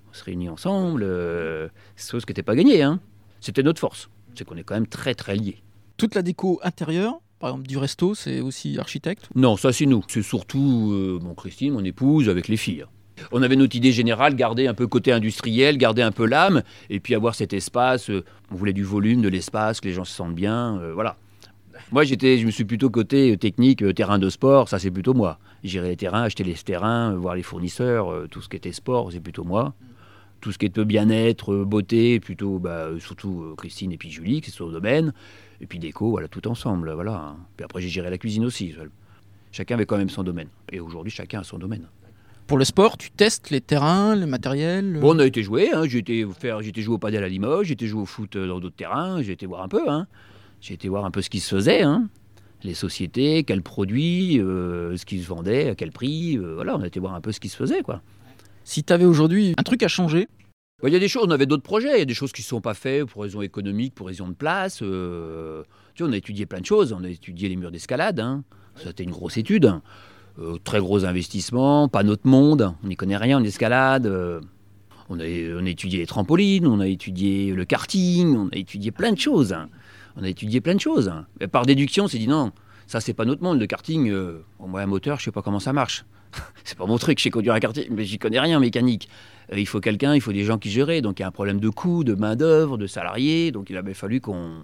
on 0.10 0.14
se 0.14 0.24
réunit 0.24 0.50
ensemble. 0.50 1.04
euh, 1.04 1.68
chose 1.98 2.26
qui 2.26 2.32
n'était 2.32 2.44
pas 2.44 2.56
gagné. 2.56 2.82
Hein. 2.82 3.00
C'était 3.40 3.64
notre 3.64 3.80
force. 3.80 4.10
C'est 4.36 4.46
qu'on 4.46 4.58
est 4.58 4.64
quand 4.64 4.76
même 4.76 4.88
très, 4.88 5.16
très 5.16 5.36
liés. 5.36 5.58
Toute 5.98 6.16
la 6.16 6.22
déco 6.22 6.60
intérieure, 6.64 7.20
par 7.40 7.52
exemple 7.52 7.68
du 7.68 7.78
resto, 7.78 8.16
c'est 8.16 8.42
aussi 8.42 8.78
architecte? 8.80 9.30
Non, 9.36 9.58
ça 9.58 9.72
c'est 9.72 9.86
nous. 9.86 10.04
C'est 10.08 10.22
surtout 10.22 10.92
euh, 10.94 11.20
Christine, 11.36 11.74
mon 11.74 11.84
épouse, 11.84 12.30
avec 12.30 12.48
les 12.48 12.58
filles. 12.58 12.86
On 13.32 13.42
avait 13.42 13.56
notre 13.56 13.76
idée 13.76 13.92
générale, 13.92 14.36
garder 14.36 14.68
un 14.68 14.74
peu 14.74 14.88
côté 14.88 15.12
industriel, 15.12 15.78
garder 15.78 16.02
un 16.02 16.12
peu 16.12 16.26
l'âme, 16.26 16.64
et 16.90 17.00
puis 17.00 17.16
avoir 17.16 17.36
cet 17.36 17.54
espace. 17.54 18.10
euh, 18.10 18.24
on 18.52 18.56
voulait 18.56 18.74
du 18.74 18.84
volume, 18.84 19.22
de 19.22 19.30
l'espace, 19.30 19.82
que 19.82 19.88
les 19.88 19.94
gens 19.94 20.06
se 20.06 20.14
sentent 20.14 20.36
bien, 20.36 20.78
euh, 20.80 20.94
voilà. 20.94 21.18
Moi, 21.92 22.04
j'étais, 22.04 22.38
je 22.38 22.46
me 22.46 22.52
suis 22.52 22.66
plutôt 22.66 22.90
côté 22.90 23.32
euh, 23.32 23.38
technique, 23.38 23.84
terrain 23.94 24.20
de 24.20 24.30
sport, 24.30 24.70
ça 24.70 24.80
c'est 24.80 24.92
plutôt 24.92 25.14
moi. 25.14 25.40
Gérer 25.64 25.90
les 25.90 25.98
terrains, 25.98 26.24
acheter 26.24 26.44
les 26.44 26.54
terrains, 26.54 27.14
voir 27.16 27.36
les 27.36 27.44
fournisseurs, 27.44 28.28
tout 28.30 28.42
ce 28.42 28.48
qui 28.48 28.56
était 28.56 28.72
sport, 28.72 29.12
c'est 29.12 29.20
plutôt 29.20 29.44
moi. 29.44 29.74
Tout 30.42 30.52
ce 30.52 30.58
qui 30.58 30.66
était 30.68 30.86
bien-être, 30.86 31.54
euh, 31.54 31.66
beauté, 31.66 32.20
plutôt, 32.20 32.60
bah, 32.60 32.86
euh, 32.86 33.00
surtout 33.00 33.44
euh, 33.44 33.56
Christine 33.56 33.92
et 33.92 33.98
puis 33.98 34.10
Julie, 34.10 34.40
qui 34.42 34.52
sont 34.52 34.66
au 34.66 34.72
domaine. 34.72 35.14
Et 35.62 35.66
puis 35.68 35.80
déco, 35.80 36.10
voilà, 36.12 36.28
tout 36.28 36.48
ensemble, 36.48 36.92
voilà. 36.94 37.14
hein. 37.16 37.38
Puis 37.58 37.66
après, 37.66 37.82
j'ai 37.82 37.90
géré 37.90 38.10
la 38.10 38.18
cuisine 38.18 38.46
aussi. 38.46 38.74
Chacun 39.52 39.76
avait 39.76 39.86
quand 39.86 39.98
même 39.98 40.10
son 40.10 40.24
domaine. 40.24 40.48
Et 40.72 40.80
aujourd'hui, 40.80 41.12
chacun 41.12 41.42
a 41.42 41.44
son 41.44 41.58
domaine. 41.58 41.88
Pour 42.48 42.58
le 42.58 42.64
sport, 42.64 42.98
tu 42.98 43.12
testes 43.12 43.52
les 43.52 43.62
terrains, 43.62 44.16
le 44.16 44.26
matériel. 44.26 44.98
Bon, 45.00 45.16
on 45.16 45.20
a 45.20 45.26
été 45.26 45.44
jouer. 45.44 45.70
Hein. 45.72 45.84
J'ai 45.86 46.00
été 46.00 46.26
faire, 46.40 46.62
j'ai 46.62 46.70
été 46.70 46.82
jouer 46.82 46.96
au 46.96 46.98
padel 46.98 47.24
à 47.24 47.28
Limoges. 47.30 47.68
J'ai 47.68 47.74
été 47.74 47.86
jouer 47.86 48.02
au 48.02 48.06
foot 48.06 48.36
euh, 48.36 48.48
dans 48.48 48.60
d'autres 48.60 48.76
terrains. 48.76 49.22
J'ai 49.22 49.34
été 49.34 49.46
voir 49.46 49.62
un 49.62 49.68
peu. 49.68 49.88
Hein. 49.90 50.08
J'ai 50.62 50.74
été 50.74 50.88
voir 50.90 51.06
un 51.06 51.12
peu 51.12 51.22
ce 51.22 51.30
qui 51.30 51.42
se 51.42 51.54
faisait. 51.56 51.84
Hein. 51.84 52.08
Les 52.64 52.74
sociétés, 52.74 53.44
quels 53.44 53.62
produits, 53.62 54.40
euh, 54.40 54.98
ce 54.98 55.06
qui 55.06 55.22
se 55.22 55.28
vendait, 55.28 55.70
à 55.70 55.76
quel 55.76 55.92
prix. 55.92 56.38
euh, 56.38 56.56
voilà, 56.56 56.76
on 56.76 56.82
a 56.82 56.88
été 56.88 57.00
voir 57.00 57.14
un 57.14 57.22
peu 57.22 57.32
ce 57.32 57.40
qui 57.40 57.50
se 57.50 57.56
faisait, 57.58 57.82
quoi. 57.84 58.02
Si 58.70 58.84
tu 58.84 58.94
avais 58.94 59.06
aujourd'hui 59.06 59.56
un 59.58 59.64
truc 59.64 59.82
à 59.82 59.88
changer, 59.88 60.28
Il 60.86 60.94
y 60.94 60.96
a 60.96 61.00
des 61.00 61.08
choses, 61.08 61.26
on 61.28 61.32
avait 61.32 61.48
d'autres 61.48 61.64
projets, 61.64 61.96
il 61.96 61.98
y 61.98 62.04
a 62.04 62.06
des 62.06 62.14
choses 62.14 62.32
qui 62.32 62.44
ne 62.44 62.46
sont 62.46 62.62
pas 62.62 62.76
faites 62.76 63.06
pour 63.06 63.24
raisons 63.24 63.42
économiques, 63.42 63.96
pour 63.96 64.06
raisons 64.06 64.28
de 64.28 64.36
place. 64.36 64.82
euh, 64.84 65.64
tu 65.96 66.04
vois, 66.04 66.12
on 66.12 66.14
a 66.14 66.18
étudié 66.18 66.46
plein 66.46 66.60
de 66.62 66.68
choses, 66.68 66.94
on 66.94 67.04
a 67.04 67.10
étudié 67.10 67.50
les 67.50 67.56
murs 67.56 67.72
d'escalade, 67.72 68.20
hein. 68.20 68.44
c'était 68.76 69.04
une 69.04 69.10
grosse 69.10 69.38
étude. 69.38 69.74
Euh, 70.38 70.58
très 70.64 70.78
gros 70.80 71.04
investissement, 71.04 71.88
pas 71.90 72.04
notre 72.04 72.28
monde, 72.28 72.76
on 72.84 72.88
n'y 72.90 72.96
connaît 72.96 73.18
rien 73.18 73.40
en 73.40 73.44
escalade. 73.44 74.06
euh, 74.06 74.40
on, 75.10 75.20
a, 75.20 75.24
on 75.24 75.66
étudié 75.66 75.98
les 75.98 76.06
trampolines, 76.06 76.68
on 76.68 76.80
a 76.80 76.88
étudié 76.88 77.52
le 77.54 77.66
karting, 77.66 78.36
on 78.38 78.50
a 78.50 78.56
étudié 78.56 78.92
plein 78.92 79.12
de 79.12 79.18
choses. 79.20 79.52
hein. 79.52 79.68
On 80.16 80.22
a 80.22 80.30
étudié 80.30 80.62
plein 80.62 80.76
de 80.76 80.80
choses. 80.80 81.12
Et 81.40 81.48
par 81.48 81.66
déduction, 81.66 82.04
on 82.04 82.08
s'est 82.08 82.20
dit 82.20 82.28
non, 82.28 82.52
ça 82.86 83.02
c'est 83.02 83.16
pas 83.16 83.26
notre 83.26 83.42
monde, 83.42 83.60
le 83.60 83.66
karting, 83.66 84.12
euh, 84.12 84.44
bon, 84.60 84.68
moi 84.68 84.82
un 84.82 84.86
moteur, 84.86 85.18
je 85.18 85.24
sais 85.26 85.32
pas 85.32 85.42
comment 85.42 85.60
ça 85.60 85.74
marche. 85.74 86.06
c'est 86.64 86.78
pas 86.78 86.86
mon 86.86 86.98
truc, 86.98 87.18
je 87.20 87.24
sais 87.24 87.30
conduire 87.30 87.54
un 87.54 87.60
karting, 87.60 87.88
mais 87.92 88.06
j'y 88.06 88.20
connais 88.20 88.40
rien 88.40 88.58
en 88.58 88.62
mécanique. 88.62 89.10
Euh, 89.52 89.60
il 89.60 89.66
faut 89.68 89.80
quelqu'un, 89.80 90.16
il 90.16 90.22
faut 90.22 90.34
des 90.34 90.44
gens 90.44 90.58
qui 90.58 90.70
géraient. 90.70 91.02
Donc 91.02 91.20
il 91.20 91.24
y 91.24 91.26
a 91.26 91.28
un 91.28 91.32
problème 91.32 91.60
de 91.60 91.70
coût, 91.70 92.04
de 92.04 92.14
main-d'œuvre, 92.14 92.78
de 92.78 92.88
salariés. 92.88 93.52
Donc 93.52 93.70
il 93.70 93.78
avait 93.78 93.94
fallu 93.94 94.22
qu'on. 94.22 94.64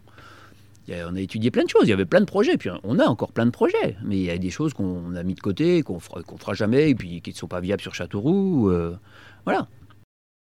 On 0.88 1.16
a 1.16 1.20
étudié 1.20 1.49
plein 1.49 1.63
de 1.63 1.70
choses, 1.70 1.82
il 1.86 1.89
y 1.89 1.93
avait 1.93 2.05
plein 2.05 2.20
de 2.20 2.26
projets, 2.26 2.57
puis 2.57 2.70
on 2.84 2.99
a 2.99 3.05
encore 3.05 3.32
plein 3.32 3.47
de 3.47 3.51
projets, 3.51 3.97
mais 4.03 4.18
il 4.18 4.24
y 4.24 4.30
a 4.30 4.38
des 4.38 4.51
choses 4.51 4.76
qu'on 4.76 5.16
a 5.16 5.24
mis 5.24 5.34
de 5.34 5.39
côté, 5.39 5.82
qu'on 5.82 5.99
fera, 5.99 6.22
fera 6.38 6.53
jamais, 6.53 6.91
et 6.91 6.95
puis 6.95 7.22
qui 7.22 7.32
ne 7.32 7.36
sont 7.36 7.47
pas 7.47 7.59
viables 7.59 7.82
sur 7.82 7.95
Châteauroux. 7.95 8.70
euh, 8.70 8.95
voilà. 9.45 9.68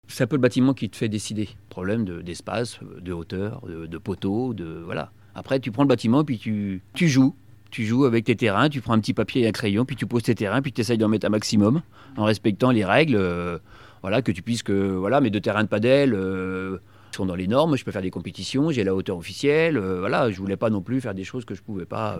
C'est 0.09 0.25
un 0.25 0.27
peu 0.27 0.35
le 0.35 0.41
bâtiment 0.41 0.73
qui 0.73 0.89
te 0.89 0.97
fait 0.97 1.07
décider. 1.07 1.47
Problème 1.69 2.03
de- 2.03 2.21
d'espace, 2.21 2.79
de, 2.99 3.13
hauteur, 3.13 3.61
de, 3.65 3.85
de 3.85 3.97
poteaux, 3.97 4.53
de 4.53 4.81
voilà. 4.83 5.13
Après, 5.33 5.61
tu 5.61 5.71
prends 5.71 5.83
le 5.83 5.87
bâtiment, 5.87 6.25
puis 6.25 6.37
tu, 6.37 6.81
tu 6.93 7.07
joues. 7.07 7.35
Tu 7.73 7.85
joues 7.85 8.05
avec 8.05 8.25
tes 8.25 8.35
terrains, 8.35 8.69
tu 8.69 8.81
prends 8.81 8.93
un 8.93 8.99
petit 8.99 9.15
papier 9.15 9.41
et 9.41 9.47
un 9.47 9.51
crayon, 9.51 9.83
puis 9.83 9.95
tu 9.95 10.05
poses 10.05 10.21
tes 10.21 10.35
terrains, 10.35 10.61
puis 10.61 10.71
tu 10.71 10.81
essayes 10.81 10.99
d'en 10.99 11.07
mettre 11.07 11.25
un 11.25 11.31
maximum, 11.31 11.81
en 12.17 12.25
respectant 12.25 12.69
les 12.69 12.85
règles. 12.85 13.15
euh, 13.15 13.57
voilà, 14.03 14.21
que 14.21 14.31
tu 14.31 14.43
puisses 14.43 14.61
que 14.61 14.73
voilà, 14.73 15.21
mes 15.21 15.31
deux 15.31 15.41
terrains 15.41 15.63
de 15.63 15.67
padel 15.69 16.13
euh, 16.13 16.77
sont 17.15 17.25
dans 17.25 17.33
les 17.33 17.47
normes. 17.47 17.75
Je 17.75 17.83
peux 17.83 17.89
faire 17.89 18.03
des 18.03 18.11
compétitions, 18.11 18.69
j'ai 18.69 18.83
la 18.83 18.93
hauteur 18.93 19.17
officielle. 19.17 19.77
euh, 19.77 20.01
voilà, 20.01 20.29
je 20.29 20.37
voulais 20.37 20.55
pas 20.55 20.69
non 20.69 20.81
plus 20.81 21.01
faire 21.01 21.15
des 21.15 21.23
choses 21.23 21.45
que 21.45 21.55
je 21.55 21.63
pouvais 21.63 21.85
pas, 21.85 22.19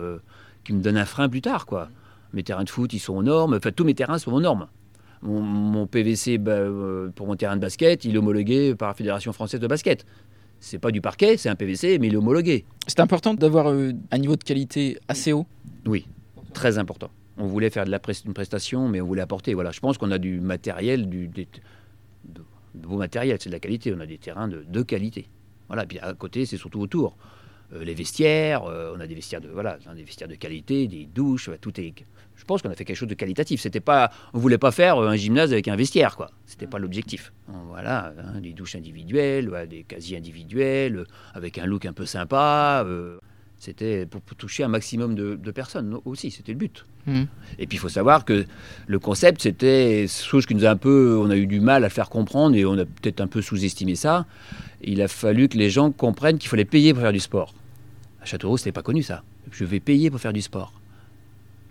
qui 0.64 0.72
me 0.72 0.82
donnent 0.82 0.96
un 0.96 1.04
frein 1.04 1.28
plus 1.28 1.40
tard, 1.42 1.66
quoi. 1.66 1.88
Mes 2.32 2.42
terrains 2.42 2.64
de 2.64 2.70
foot, 2.70 2.92
ils 2.92 2.98
sont 2.98 3.14
aux 3.14 3.22
normes. 3.22 3.54
Enfin, 3.54 3.70
tous 3.70 3.84
mes 3.84 3.94
terrains 3.94 4.18
sont 4.18 4.32
aux 4.32 4.40
normes. 4.40 4.66
Mon, 5.22 5.86
PVC 5.86 6.38
euh, 6.48 7.10
pour 7.14 7.26
mon 7.26 7.36
terrain 7.36 7.56
de 7.56 7.60
basket, 7.60 8.04
il 8.04 8.14
est 8.14 8.18
homologué 8.18 8.74
par 8.74 8.88
la 8.88 8.94
Fédération 8.94 9.32
française 9.32 9.60
de 9.60 9.66
basket. 9.66 10.04
C'est 10.64 10.78
pas 10.78 10.90
du 10.90 11.02
parquet, 11.02 11.36
c'est 11.36 11.50
un 11.50 11.56
PVC, 11.56 11.98
mais 11.98 12.06
il 12.06 12.14
est 12.14 12.16
homologué. 12.16 12.64
c'est 12.86 12.98
important 13.00 13.34
d'avoir 13.34 13.68
euh, 13.70 13.92
un 14.10 14.18
niveau 14.18 14.34
de 14.34 14.42
qualité 14.42 14.98
assez 15.08 15.30
haut. 15.30 15.44
Oui, 15.84 16.06
très 16.54 16.78
important. 16.78 17.10
On 17.36 17.46
voulait 17.46 17.68
faire 17.68 17.84
de 17.84 17.90
la 17.90 18.00
une 18.24 18.32
prestation, 18.32 18.88
mais 18.88 19.02
on 19.02 19.06
voulait 19.06 19.20
apporter. 19.20 19.52
Voilà, 19.52 19.72
je 19.72 19.80
pense 19.80 19.98
qu'on 19.98 20.10
a 20.10 20.16
du 20.16 20.40
matériel, 20.40 21.06
du, 21.10 21.28
des- 21.28 21.48
de, 22.24 22.40
de 22.76 22.86
beau 22.86 22.96
matériel, 22.96 23.36
c'est 23.38 23.50
de 23.50 23.54
la 23.54 23.60
qualité. 23.60 23.92
On 23.94 24.00
a 24.00 24.06
des 24.06 24.16
terrains 24.16 24.48
de, 24.48 24.64
de 24.66 24.82
qualité. 24.82 25.28
Voilà, 25.68 25.84
puis 25.84 25.98
à 25.98 26.14
côté, 26.14 26.46
c'est 26.46 26.56
surtout 26.56 26.80
autour. 26.80 27.14
Euh, 27.74 27.84
les 27.84 27.92
vestiaires, 27.94 28.64
euh, 28.64 28.94
on 28.96 29.00
a 29.00 29.06
des 29.06 29.14
vestiaires 29.14 29.42
de 29.42 29.48
voilà, 29.48 29.78
des 29.94 30.02
vestiaires 30.02 30.28
de 30.28 30.34
qualité, 30.36 30.88
des 30.88 31.04
douches, 31.04 31.50
tout 31.60 31.78
est. 31.78 31.92
Je 32.36 32.44
pense 32.44 32.62
qu'on 32.62 32.70
a 32.70 32.74
fait 32.74 32.84
quelque 32.84 32.96
chose 32.96 33.08
de 33.08 33.14
qualitatif. 33.14 33.60
C'était 33.60 33.80
pas, 33.80 34.10
on 34.32 34.38
voulait 34.38 34.58
pas 34.58 34.70
faire 34.72 34.98
euh, 34.98 35.08
un 35.08 35.16
gymnase 35.16 35.52
avec 35.52 35.68
un 35.68 35.76
vestiaire, 35.76 36.16
quoi. 36.16 36.30
C'était 36.46 36.66
pas 36.66 36.78
l'objectif. 36.78 37.32
Voilà, 37.68 38.12
hein, 38.18 38.40
des 38.40 38.52
douches 38.52 38.76
individuelles, 38.76 39.48
ouais, 39.48 39.66
des 39.66 39.84
quasi 39.84 40.16
individuelles, 40.16 40.98
euh, 40.98 41.04
avec 41.32 41.58
un 41.58 41.66
look 41.66 41.86
un 41.86 41.92
peu 41.92 42.06
sympa. 42.06 42.84
euh, 42.86 43.18
c'était 43.56 44.04
pour, 44.04 44.20
pour 44.20 44.36
toucher 44.36 44.62
un 44.64 44.68
maximum 44.68 45.14
de, 45.14 45.36
de 45.36 45.50
personnes 45.50 45.96
aussi, 46.04 46.30
c'était 46.30 46.52
le 46.52 46.58
but. 46.58 46.84
Mhm. 47.06 47.26
Et 47.58 47.66
puis 47.66 47.76
il 47.76 47.80
faut 47.80 47.88
savoir 47.88 48.24
que 48.24 48.44
le 48.86 48.98
concept, 48.98 49.42
c'était 49.42 50.06
chose 50.06 50.44
qui 50.44 50.54
nous 50.54 50.66
a 50.66 50.70
un 50.70 50.76
peu, 50.76 51.18
on 51.18 51.30
a 51.30 51.36
eu 51.36 51.46
du 51.46 51.60
mal 51.60 51.84
à 51.84 51.88
faire 51.88 52.10
comprendre 52.10 52.56
et 52.56 52.66
on 52.66 52.74
a 52.74 52.84
peut-être 52.84 53.20
un 53.22 53.26
peu 53.26 53.40
sous-estimé 53.40 53.94
ça. 53.94 54.26
Il 54.82 55.00
a 55.00 55.08
fallu 55.08 55.48
que 55.48 55.56
les 55.56 55.70
gens 55.70 55.92
comprennent 55.92 56.36
qu'il 56.36 56.50
fallait 56.50 56.66
payer 56.66 56.92
pour 56.92 57.02
faire 57.02 57.12
du 57.12 57.20
sport. 57.20 57.54
À 58.20 58.26
Châteauroux, 58.26 58.58
c'était 58.58 58.72
pas 58.72 58.82
connu 58.82 59.02
ça. 59.02 59.22
Je 59.50 59.64
vais 59.64 59.80
payer 59.80 60.10
pour 60.10 60.20
faire 60.20 60.32
du 60.34 60.42
sport. 60.42 60.72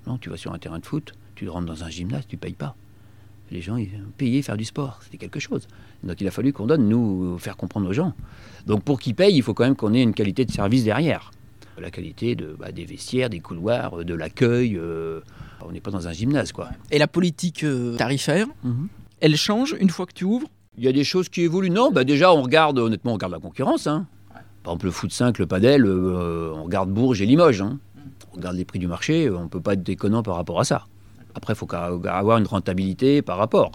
Non, 0.07 0.17
tu 0.17 0.29
vas 0.29 0.37
sur 0.37 0.53
un 0.53 0.57
terrain 0.59 0.79
de 0.79 0.85
foot, 0.85 1.13
tu 1.35 1.47
rentres 1.49 1.65
dans 1.67 1.83
un 1.83 1.89
gymnase, 1.89 2.23
tu 2.27 2.37
payes 2.37 2.53
pas. 2.53 2.75
Les 3.51 3.61
gens, 3.61 3.77
ils 3.77 3.89
payaient 4.17 4.41
faire 4.41 4.57
du 4.57 4.65
sport, 4.65 4.99
c'était 5.03 5.17
quelque 5.17 5.39
chose. 5.39 5.67
Donc 6.03 6.19
il 6.21 6.27
a 6.27 6.31
fallu 6.31 6.53
qu'on 6.53 6.65
donne, 6.65 6.87
nous, 6.89 7.37
faire 7.37 7.55
comprendre 7.57 7.87
aux 7.89 7.93
gens. 7.93 8.13
Donc 8.65 8.83
pour 8.83 8.99
qu'ils 8.99 9.15
payent, 9.15 9.35
il 9.35 9.43
faut 9.43 9.53
quand 9.53 9.63
même 9.63 9.75
qu'on 9.75 9.93
ait 9.93 10.01
une 10.01 10.13
qualité 10.13 10.43
de 10.45 10.51
service 10.51 10.83
derrière. 10.83 11.31
La 11.79 11.89
qualité 11.91 12.35
de, 12.35 12.55
bah, 12.59 12.71
des 12.71 12.85
vestiaires, 12.85 13.29
des 13.29 13.39
couloirs, 13.39 13.99
euh, 13.99 14.03
de 14.05 14.13
l'accueil. 14.13 14.77
euh, 14.77 15.21
on 15.65 15.71
n'est 15.71 15.79
pas 15.79 15.89
dans 15.91 16.07
un 16.07 16.11
gymnase, 16.13 16.51
quoi. 16.51 16.69
Et 16.91 16.99
la 16.99 17.07
politique 17.07 17.63
euh, 17.63 17.95
tarifaire, 17.95 18.47
elle 19.21 19.35
change 19.37 19.75
une 19.79 19.89
fois 19.89 20.05
que 20.05 20.13
tu 20.13 20.23
ouvres? 20.23 20.47
Il 20.77 20.83
y 20.83 20.87
a 20.87 20.91
des 20.91 21.03
choses 21.03 21.29
qui 21.29 21.41
évoluent. 21.41 21.69
Non, 21.71 21.91
bah 21.91 22.03
déjà, 22.03 22.33
on 22.33 22.41
regarde, 22.43 22.77
honnêtement, 22.79 23.11
on 23.11 23.15
regarde 23.15 23.31
la 23.33 23.39
concurrence. 23.39 23.87
hein. 23.87 24.05
Par 24.63 24.73
exemple, 24.73 24.85
le 24.87 24.91
foot 24.91 25.11
5, 25.11 25.39
le 25.39 25.45
padel, 25.45 25.85
euh, 25.85 26.51
on 26.55 26.63
regarde 26.63 26.89
Bourges 26.91 27.21
et 27.21 27.25
Limoges. 27.25 27.61
hein. 27.61 27.79
On 28.33 28.37
regarde 28.37 28.55
les 28.55 28.65
prix 28.65 28.79
du 28.79 28.87
marché, 28.87 29.29
on 29.29 29.43
ne 29.43 29.47
peut 29.47 29.61
pas 29.61 29.73
être 29.73 29.83
déconnant 29.83 30.23
par 30.23 30.35
rapport 30.35 30.59
à 30.59 30.63
ça. 30.63 30.85
Après, 31.35 31.53
il 31.53 31.55
faut 31.55 31.67
avoir 31.73 32.37
une 32.37 32.47
rentabilité 32.47 33.21
par 33.21 33.37
rapport. 33.37 33.71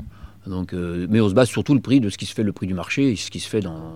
Donc, 0.46 0.72
euh, 0.72 1.06
mais 1.10 1.20
on 1.20 1.28
se 1.28 1.34
base 1.34 1.48
surtout 1.48 1.74
le 1.74 1.80
prix 1.80 2.00
de 2.00 2.08
ce 2.08 2.16
qui 2.18 2.26
se 2.26 2.34
fait, 2.34 2.42
le 2.42 2.52
prix 2.52 2.66
du 2.66 2.74
marché 2.74 3.12
et 3.12 3.16
ce 3.16 3.30
qui 3.30 3.40
se 3.40 3.48
fait 3.48 3.60
dans. 3.60 3.92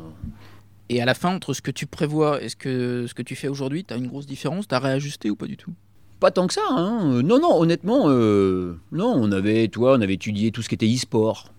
Et 0.89 1.01
à 1.01 1.05
la 1.05 1.15
fin, 1.15 1.35
entre 1.35 1.55
ce 1.55 1.63
que 1.63 1.71
tu 1.71 1.87
prévois 1.87 2.43
et 2.43 2.49
ce 2.49 2.57
que, 2.57 3.07
ce 3.09 3.15
que 3.15 3.23
tu 3.23 3.35
fais 3.35 3.49
aujourd'hui, 3.49 3.85
tu 3.85 3.95
as 3.95 3.97
une 3.97 4.09
grosse 4.09 4.27
différence 4.27 4.69
Tu 4.69 4.75
as 4.75 4.79
réajusté 4.79 5.31
ou 5.31 5.37
pas 5.37 5.47
du 5.47 5.57
tout? 5.57 5.73
Pas 6.21 6.31
tant 6.31 6.47
que 6.47 6.55
ça. 6.55 6.61
hein. 6.71 7.23
Non, 7.23 7.41
non, 7.41 7.59
honnêtement, 7.61 8.05
euh, 8.07 8.79
non. 8.93 9.15
On 9.17 9.33
avait, 9.33 9.69
toi, 9.69 9.95
on 9.97 10.01
avait 10.01 10.15
étudié 10.15 10.53
tout 10.53 10.63
ce 10.63 10.69
qui 10.69 10.75
était 10.75 10.87
e-sport. 10.93 11.53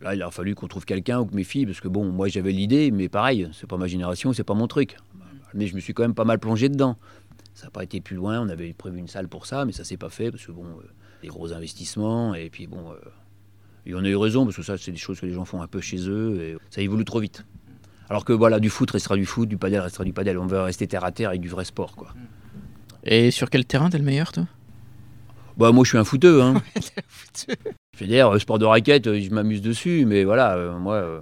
Là, 0.00 0.14
il 0.14 0.22
a 0.22 0.30
fallu 0.30 0.54
qu'on 0.54 0.68
trouve 0.68 0.84
quelqu'un 0.84 1.20
ou 1.20 1.26
que 1.26 1.34
mes 1.34 1.44
filles, 1.44 1.66
parce 1.66 1.80
que 1.80 1.88
bon, 1.88 2.04
moi 2.06 2.28
j'avais 2.28 2.52
l'idée, 2.52 2.90
mais 2.92 3.08
pareil, 3.08 3.48
c'est 3.52 3.68
pas 3.68 3.76
ma 3.76 3.88
génération, 3.88 4.32
c'est 4.32 4.44
pas 4.44 4.54
mon 4.54 4.68
truc. 4.68 4.96
Mais 5.54 5.66
je 5.66 5.74
me 5.74 5.80
suis 5.80 5.92
quand 5.92 6.02
même 6.02 6.14
pas 6.14 6.24
mal 6.24 6.38
plongé 6.38 6.68
dedans. 6.68 6.96
Ça 7.58 7.64
n'a 7.66 7.70
pas 7.72 7.82
été 7.82 8.00
plus 8.00 8.14
loin. 8.14 8.40
On 8.40 8.48
avait 8.48 8.72
prévu 8.72 8.98
une 9.00 9.08
salle 9.08 9.26
pour 9.26 9.44
ça, 9.46 9.64
mais 9.64 9.72
ça 9.72 9.82
s'est 9.82 9.96
pas 9.96 10.10
fait 10.10 10.30
parce 10.30 10.46
que 10.46 10.52
bon, 10.52 10.64
euh, 10.64 10.82
des 11.22 11.26
gros 11.28 11.52
investissements 11.52 12.32
et 12.36 12.50
puis 12.50 12.68
bon, 12.68 12.92
euh, 12.92 12.94
et 13.84 13.96
on 13.96 14.04
a 14.04 14.08
eu 14.08 14.14
raison 14.14 14.44
parce 14.44 14.54
que 14.56 14.62
ça, 14.62 14.78
c'est 14.78 14.92
des 14.92 14.96
choses 14.96 15.18
que 15.18 15.26
les 15.26 15.32
gens 15.32 15.44
font 15.44 15.60
un 15.60 15.66
peu 15.66 15.80
chez 15.80 16.08
eux 16.08 16.40
et 16.40 16.56
ça 16.70 16.82
évolue 16.82 17.04
trop 17.04 17.18
vite. 17.18 17.44
Alors 18.08 18.24
que 18.24 18.32
voilà, 18.32 18.60
du 18.60 18.70
foot 18.70 18.88
restera 18.92 19.16
du 19.16 19.26
foot, 19.26 19.48
du 19.48 19.56
padel 19.56 19.80
restera 19.80 20.04
du 20.04 20.12
padel. 20.12 20.38
On 20.38 20.46
veut 20.46 20.60
rester 20.60 20.86
terre 20.86 21.02
à 21.04 21.10
terre 21.10 21.30
avec 21.30 21.40
du 21.40 21.48
vrai 21.48 21.64
sport, 21.64 21.96
quoi. 21.96 22.14
Et 23.02 23.32
sur 23.32 23.50
quel 23.50 23.64
terrain 23.64 23.90
t'es 23.90 23.98
le 23.98 24.04
meilleur, 24.04 24.30
toi? 24.30 24.46
Bah 25.56 25.72
moi, 25.72 25.82
je 25.82 25.88
suis 25.88 25.98
un 25.98 26.04
footeux, 26.04 26.40
hein. 26.40 26.62
Je 27.98 28.04
veux 28.04 28.06
dire, 28.06 28.40
sport 28.40 28.60
de 28.60 28.64
raquette, 28.66 29.08
euh, 29.08 29.20
je 29.20 29.30
m'amuse 29.30 29.60
dessus, 29.62 30.04
mais 30.06 30.22
voilà, 30.22 30.54
euh, 30.54 30.78
moi, 30.78 30.94
euh, 30.94 31.20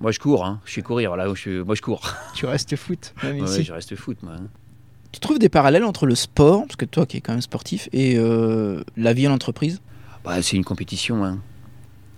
moi 0.00 0.10
je 0.12 0.18
cours, 0.18 0.46
hein. 0.46 0.60
je 0.64 0.72
sais 0.72 0.80
courir, 0.80 1.10
voilà, 1.10 1.28
je 1.34 1.38
suis- 1.38 1.62
moi 1.62 1.74
je 1.74 1.82
cours. 1.82 2.10
Tu 2.34 2.46
restes 2.46 2.74
foot, 2.76 3.12
même 3.22 3.36
Ouais, 3.36 3.44
ici? 3.44 3.64
je 3.64 3.72
reste 3.74 3.94
foot, 3.96 4.22
moi. 4.22 4.32
hein. 4.38 4.48
Tu 5.22 5.28
trouves 5.28 5.38
des 5.38 5.48
parallèles 5.48 5.84
entre 5.84 6.06
le 6.06 6.16
sport, 6.16 6.62
parce 6.66 6.74
que 6.74 6.84
toi 6.84 7.06
qui 7.06 7.18
es 7.18 7.20
quand 7.20 7.30
même 7.30 7.42
sportif, 7.42 7.88
et 7.92 8.16
euh, 8.18 8.82
la 8.96 9.12
vie 9.12 9.28
en 9.28 9.32
entreprise? 9.32 9.80
Bah, 10.24 10.42
c'est 10.42 10.56
une 10.56 10.64
compétition, 10.64 11.24
hein, 11.24 11.38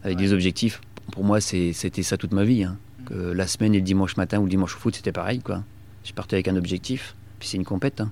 avec 0.03 0.17
des 0.17 0.33
objectifs. 0.33 0.81
Pour 1.13 1.23
moi, 1.23 1.39
c'était 1.43 2.03
ça 2.03 2.17
toute 2.17 2.33
ma 2.33 2.45
vie. 2.45 2.65
hein. 2.65 2.79
Que 3.05 3.13
la 3.13 3.47
semaine 3.47 3.75
et 3.75 3.79
le 3.81 3.85
dimanche 3.85 4.17
matin 4.17 4.39
ou 4.39 4.45
le 4.45 4.49
dimanche 4.49 4.75
au 4.75 4.79
foot, 4.79 4.97
c'était 4.97 5.13
pareil, 5.13 5.41
quoi. 5.41 5.65
Je 6.03 6.15
partais 6.15 6.37
avec 6.37 6.49
un 6.49 6.57
objectif, 6.57 7.15
puis 7.41 7.47
c'est 7.47 7.59
une 7.59 7.67
compète. 7.67 8.01
hein. 8.01 8.11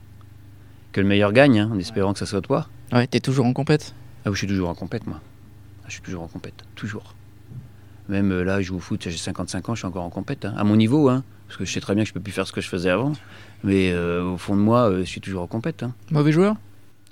Que 0.92 1.00
le 1.00 1.06
meilleur 1.06 1.32
gagne, 1.32 1.60
hein, 1.60 1.70
en 1.72 1.78
espérant 1.78 2.12
que 2.12 2.18
ça 2.18 2.26
soit 2.26 2.42
toi. 2.42 2.68
Ouais, 2.92 3.06
t'es 3.06 3.20
toujours 3.20 3.46
en 3.46 3.54
compète? 3.54 3.94
Ah, 4.26 4.28
oui, 4.28 4.34
je 4.34 4.40
suis 4.40 4.46
toujours 4.46 4.68
en 4.68 4.74
compète, 4.74 5.06
moi. 5.06 5.20
Ah, 5.22 5.86
je 5.88 5.92
suis 5.94 6.02
toujours 6.02 6.22
en 6.22 6.28
compète, 6.28 6.64
toujours. 6.74 7.14
Même 8.10 8.30
euh, 8.30 8.44
là, 8.44 8.60
je 8.60 8.66
joue 8.66 8.76
au 8.76 8.80
foot, 8.80 9.00
j'ai 9.08 9.16
55 9.16 9.70
ans, 9.70 9.74
je 9.74 9.78
suis 9.80 9.88
encore 9.88 10.04
en 10.04 10.10
compète, 10.10 10.44
hein, 10.44 10.52
à 10.58 10.64
mon 10.64 10.76
niveau, 10.76 11.08
hein, 11.08 11.24
parce 11.52 11.58
que 11.58 11.64
je 11.66 11.72
sais 11.72 11.80
très 11.80 11.94
bien 11.94 12.02
que 12.04 12.08
je 12.08 12.14
peux 12.14 12.20
plus 12.20 12.32
faire 12.32 12.46
ce 12.46 12.52
que 12.52 12.62
je 12.62 12.68
faisais 12.68 12.88
avant. 12.88 13.12
Mais 13.62 13.92
euh, 13.92 14.24
au 14.24 14.38
fond 14.38 14.56
de 14.56 14.60
moi, 14.62 14.88
euh, 14.90 15.00
je 15.00 15.04
suis 15.04 15.20
toujours 15.20 15.42
en 15.42 15.46
compète. 15.46 15.82
hein. 15.82 15.92
Mauvais 16.10 16.32
joueur? 16.32 16.56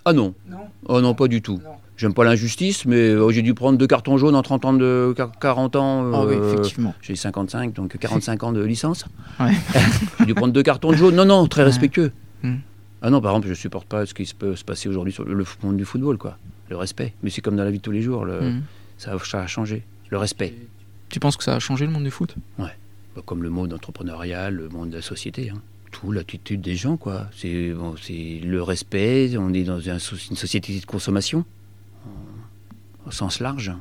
Ah 0.06 0.14
non, 0.14 0.34
Non. 0.48 0.56
oh 0.86 1.00
non, 1.02 1.12
pas 1.14 1.28
du 1.28 1.42
tout. 1.42 1.60
Non. 1.62 1.72
J'aime 1.98 2.14
pas 2.14 2.24
l'injustice, 2.24 2.86
mais 2.86 2.96
euh, 2.96 3.28
j'ai 3.30 3.42
dû 3.42 3.52
prendre 3.52 3.76
deux 3.76 3.86
cartons 3.86 4.16
jaunes 4.16 4.34
en 4.34 4.40
30 4.40 4.64
ans 4.64 4.72
de 4.72 5.12
quar- 5.14 5.30
40 5.38 5.76
ans. 5.76 6.10
Ah 6.14 6.24
oui, 6.24 6.36
euh, 6.36 6.54
effectivement. 6.54 6.94
j'ai 7.02 7.14
55, 7.16 7.74
donc 7.74 7.98
45 7.98 8.42
ans 8.44 8.52
de 8.52 8.64
licence. 8.64 9.04
Ouais. 9.38 9.52
j'ai 10.20 10.24
dû 10.24 10.32
prendre 10.34 10.54
deux 10.54 10.62
cartons 10.62 10.94
jaunes. 10.94 11.14
Non, 11.16 11.26
non, 11.26 11.46
très 11.46 11.60
Ouais. 11.60 11.66
respectueux. 11.66 12.10
Hmm. 12.42 12.54
Ah 13.02 13.10
non, 13.10 13.20
par 13.20 13.32
exemple, 13.32 13.48
je 13.48 13.52
supporte 13.54 13.86
pas 13.86 14.06
ce 14.06 14.14
qui 14.14 14.24
se 14.24 14.34
peut 14.34 14.56
se 14.56 14.64
passer 14.64 14.88
aujourd'hui 14.88 15.12
sur 15.12 15.24
le 15.24 15.34
le 15.34 15.44
monde 15.62 15.76
du 15.76 15.84
football, 15.84 16.16
quoi. 16.16 16.38
Le 16.70 16.78
respect. 16.78 17.12
Mais 17.22 17.28
c'est 17.28 17.42
comme 17.42 17.56
dans 17.56 17.64
la 17.64 17.70
vie 17.70 17.76
de 17.78 17.82
tous 17.82 17.90
les 17.92 18.00
jours. 18.00 18.24
le- 18.24 18.40
Mhm. 18.40 18.62
ça, 18.96 19.12
ça 19.22 19.42
a 19.42 19.46
changé. 19.46 19.82
Le 20.08 20.16
respect. 20.16 20.54
Tu 21.10 21.20
penses 21.20 21.36
que 21.36 21.44
ça 21.44 21.54
a 21.56 21.58
changé 21.58 21.84
le 21.84 21.92
monde 21.92 22.04
du 22.04 22.10
foot? 22.10 22.34
Bah, 22.58 22.70
Comme 23.26 23.42
le 23.42 23.50
monde 23.50 23.72
entrepreneurial, 23.72 24.54
le 24.54 24.68
monde 24.68 24.90
de 24.90 24.96
la 24.96 25.02
société. 25.02 25.50
hein. 25.50 25.60
Tout, 25.90 26.12
l'attitude 26.12 26.60
des 26.60 26.76
gens, 26.76 26.96
quoi. 26.96 27.26
C'est 27.36 27.72
bon, 27.72 27.94
le 28.08 28.58
respect. 28.62 29.36
On 29.36 29.52
est 29.52 29.64
dans 29.64 29.78
un 29.90 29.98
une 29.98 30.36
société 30.36 30.78
de 30.78 30.86
consommation, 30.86 31.44
en- 32.06 33.08
au 33.08 33.10
sens 33.10 33.40
large. 33.40 33.72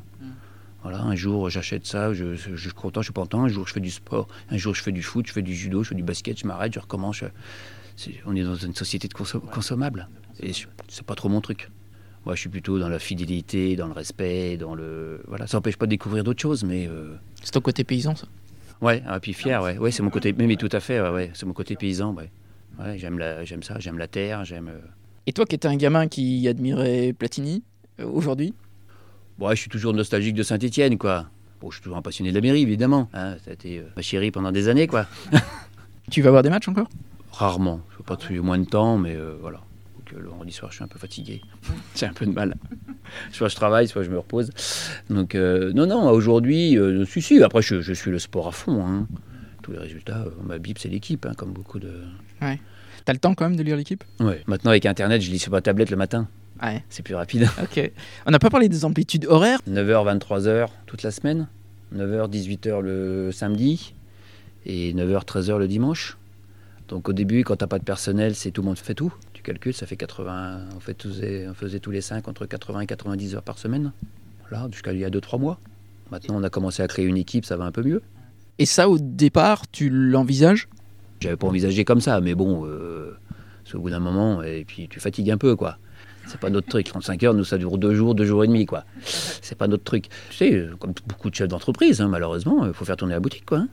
Voilà, 0.82 1.01
un 1.01 1.15
jour 1.15 1.49
j'achète 1.49 1.86
ça, 1.86 2.13
je, 2.13 2.36
je, 2.36 2.55
je 2.55 2.61
suis 2.61 2.71
content, 2.71 3.01
je 3.01 3.07
suis 3.07 3.13
pas 3.13 3.21
content. 3.21 3.43
Un 3.43 3.49
jour 3.49 3.67
je 3.67 3.73
fais 3.73 3.80
du 3.82 3.91
sport, 3.91 4.27
un 4.49 4.57
jour 4.57 4.73
je 4.73 4.82
fais 4.82 4.93
du 4.93 5.03
foot, 5.03 5.27
je 5.27 5.34
fais 5.34 5.41
du 5.41 5.53
judo, 5.53 5.84
je 5.84 5.89
fais 5.89 5.95
du 5.95 6.03
basket, 6.03 6.39
je 6.39 6.47
m'arrête, 6.47 6.73
je 6.73 6.80
recommence. 6.80 7.17
je- 7.17 8.11
on 8.25 8.34
est 8.36 8.43
dans 8.43 8.55
une 8.55 8.73
société 8.73 9.07
de 9.09 9.13
conso- 9.13 9.41
consommable. 9.41 10.07
Et 10.41 10.51
c'est 10.88 11.03
pas 11.05 11.15
trop 11.15 11.27
mon 11.30 11.41
truc. 11.41 11.69
Moi, 12.25 12.34
je 12.36 12.39
suis 12.39 12.49
plutôt 12.49 12.80
dans 12.80 12.88
la 12.89 12.97
fidélité, 12.99 13.75
dans 13.75 13.88
le 13.88 13.93
respect, 13.93 14.55
dans 14.57 14.73
le. 14.73 15.21
Voilà, 15.27 15.47
ça 15.47 15.57
n'empêche 15.57 15.75
pas 15.77 15.86
de 15.86 15.91
découvrir 15.91 16.23
d'autres 16.23 16.41
choses, 16.41 16.63
mais. 16.63 16.88
euh, 16.88 17.13
C'est 17.43 17.51
ton 17.51 17.61
côté 17.61 17.84
paysan, 17.84 18.15
ça? 18.15 18.27
Ouais, 18.82 18.97
et 19.15 19.19
puis 19.19 19.34
fier, 19.34 19.61
ouais. 19.61 19.77
Ouais, 19.77 19.91
c'est 19.91 20.03
mon 20.03 20.09
côté. 20.09 20.34
Mais, 20.38 20.47
mais 20.47 20.55
tout 20.55 20.69
à 20.71 20.80
fait, 20.80 21.01
ouais, 21.01 21.09
ouais, 21.09 21.32
c'est 21.34 21.45
mon 21.45 21.53
côté 21.53 21.75
paysan, 21.75 22.13
ouais. 22.13 22.32
Ouais, 22.80 22.97
j'aime 22.97 23.17
la, 23.19 23.43
j'aime 23.43 23.61
ça, 23.63 23.75
j'aime 23.80 23.97
la 23.97 24.07
terre, 24.07 24.45
j'aime. 24.45 24.69
euh, 24.69 24.80
Et 25.27 25.34
toi 25.34 25.45
qui 25.45 25.55
étais 25.55 25.67
un 25.67 25.75
gamin 25.75 26.07
qui 26.07 26.47
admirait 26.47 27.11
Platini, 27.13 27.63
euh, 27.99 28.05
aujourd'hui? 28.05 28.53
Bon, 29.38 29.47
ouais, 29.49 29.55
je 29.55 29.61
suis 29.61 29.69
toujours 29.69 29.93
nostalgique 29.93 30.36
de 30.36 30.43
Saint-Étienne, 30.43 30.97
quoi. 30.97 31.25
Bon, 31.59 31.69
je 31.71 31.75
suis 31.75 31.84
toujours 31.84 31.97
un 31.97 32.01
passionné 32.01 32.30
de 32.32 32.36
la 32.36 32.41
mairie, 32.41 32.61
évidemment. 32.61 33.09
Hein, 33.13 33.36
ça 33.43 33.51
a 33.51 33.53
été 33.53 33.80
euh, 33.80 33.84
ma 33.97 34.01
chérie 34.01 34.32
pendant 34.32 34.51
des 34.53 34.69
années, 34.69 34.88
quoi. 34.88 35.07
Tu 36.11 36.21
vas 36.21 36.32
voir 36.32 36.41
des 36.41 36.49
matchs 36.49 36.67
encore? 36.69 36.88
Rarement. 37.32 37.82
Je 37.91 37.97
ne 37.99 38.03
pas 38.03 38.15
depuis 38.15 38.39
moins 38.39 38.57
de 38.57 38.65
temps, 38.65 38.97
mais 38.97 39.15
euh, 39.15 39.36
voilà. 39.41 39.59
Le 40.18 40.28
vendredi 40.28 40.51
soir, 40.51 40.72
je 40.72 40.76
suis 40.78 40.84
un 40.84 40.88
peu 40.88 40.97
fatigué. 40.99 41.41
J'ai 41.95 42.05
un 42.07 42.14
peu 42.14 42.26
de 42.26 42.32
mal. 42.32 42.55
Soit 43.32 43.47
je 43.49 43.55
travaille, 43.55 43.88
soit 43.88 44.03
je 44.03 44.10
me 44.10 44.18
repose. 44.18 44.49
Donc, 45.10 45.36
euh, 45.36 45.72
non, 45.74 45.86
non, 45.88 46.10
aujourd'hui, 46.10 46.78
euh, 46.78 47.05
si, 47.05 47.22
si. 47.22 47.41
Après, 47.43 47.62
je, 47.62 47.82
je 47.82 47.93
suis 47.93 48.10
le 48.12 48.20
sport 48.20 48.47
à 48.47 48.51
fond. 48.51 48.84
hein. 48.86 49.07
Tous 49.62 49.72
les 49.72 49.78
résultats, 49.80 50.24
euh, 50.26 50.32
ma 50.43 50.57
Bible, 50.57 50.80
c'est 50.80 50.89
l'équipe, 50.89 51.26
hein, 51.26 51.34
comme 51.38 51.51
beaucoup 51.53 51.80
de. 51.80 51.91
T'as 53.05 53.14
le 53.14 53.20
temps 53.20 53.34
quand 53.36 53.45
même 53.45 53.55
de 53.55 53.64
lire 53.64 53.78
l'équipe? 53.78 54.03
Ouais. 54.20 54.41
Maintenant, 54.47 54.72
avec 54.72 54.86
Internet, 54.86 55.22
je 55.22 55.32
lis 55.32 55.39
sur 55.39 55.51
ma 55.51 55.62
tablette 55.62 55.89
le 55.89 55.97
matin. 55.97 56.28
Ouais. 56.62 56.84
C'est 56.89 57.03
plus 57.03 57.16
rapide. 57.16 57.47
Ok. 57.62 57.91
On 58.26 58.32
n'a 58.32 58.39
pas 58.39 58.49
parlé 58.49 58.68
des 58.68 58.86
amplitudes 58.86 59.26
horaires? 59.26 59.60
9h, 59.70 60.20
23h 60.20 60.68
toute 60.86 61.03
la 61.03 61.12
semaine. 61.12 61.47
9h, 61.95 62.30
18h 62.30 62.82
le 62.82 63.32
samedi. 63.32 63.93
Et 64.66 64.93
9h, 64.93 65.24
13h 65.26 65.57
le 65.57 65.68
dimanche. 65.68 66.18
Donc 66.89 67.07
au 67.10 67.14
début, 67.14 67.43
quand 67.43 67.55
t'as 67.55 67.68
pas 67.68 67.80
de 67.80 67.84
personnel, 67.84 68.36
c'est 68.36 68.51
tout 68.51 68.62
le 68.62 68.68
monde 68.68 68.78
fait 68.78 68.95
tout. 68.95 69.14
Tu 69.49 69.53
calcules, 69.53 69.73
ça 69.73 69.87
fait 69.87 69.95
80. 69.95 70.65
On, 70.75 70.79
fait 70.79 70.93
tous, 70.93 71.23
on 71.23 71.55
faisait 71.55 71.79
tous 71.79 71.89
les 71.89 72.01
5 72.01 72.27
entre 72.27 72.45
80 72.45 72.81
et 72.81 72.85
90 72.85 73.33
heures 73.33 73.41
par 73.41 73.57
semaine. 73.57 73.93
Voilà, 74.47 74.67
jusqu'à 74.71 74.93
il 74.93 74.99
y 74.99 75.05
a 75.05 75.09
2-3 75.09 75.39
mois. 75.39 75.59
Maintenant, 76.11 76.35
on 76.37 76.43
a 76.43 76.51
commencé 76.51 76.83
à 76.83 76.87
créer 76.87 77.05
une 77.05 77.17
équipe, 77.17 77.45
ça 77.45 77.57
va 77.57 77.63
un 77.65 77.71
peu 77.71 77.81
mieux. 77.81 78.03
Et 78.59 78.67
ça, 78.67 78.87
au 78.87 78.99
départ, 78.99 79.63
tu 79.71 79.89
l'envisages? 79.89 80.69
J'avais 81.19 81.35
pas 81.35 81.47
envisagé 81.47 81.83
comme 81.83 81.99
ça, 81.99 82.21
mais 82.21 82.35
bon, 82.35 82.67
euh, 82.67 83.17
c'est 83.65 83.73
au 83.73 83.81
bout 83.81 83.89
d'un 83.89 83.99
moment, 83.99 84.43
et 84.43 84.65
puis 84.65 84.87
tu 84.87 84.99
fatigues 84.99 85.31
un 85.31 85.37
peu, 85.39 85.55
quoi. 85.55 85.79
C'est 86.27 86.39
pas 86.39 86.51
notre 86.51 86.67
truc. 86.67 86.85
35 86.85 87.23
heures, 87.23 87.33
nous, 87.33 87.43
ça 87.43 87.57
dure 87.57 87.79
deux 87.79 87.95
jours, 87.95 88.13
deux 88.13 88.25
jours 88.25 88.43
et 88.43 88.47
demi, 88.47 88.67
quoi. 88.67 88.85
C'est 89.03 89.57
pas 89.57 89.67
notre 89.67 89.83
truc. 89.83 90.09
Tu 90.29 90.37
sais, 90.37 90.53
euh, 90.53 90.75
comme 90.77 90.93
beaucoup 91.07 91.31
de 91.31 91.35
chefs 91.35 91.47
d'entreprise, 91.47 92.01
hein, 92.01 92.07
malheureusement, 92.07 92.67
il 92.67 92.73
faut 92.73 92.85
faire 92.85 92.97
tourner 92.97 93.15
la 93.15 93.19
boutique, 93.19 93.47
quoi. 93.47 93.57
hein. 93.57 93.67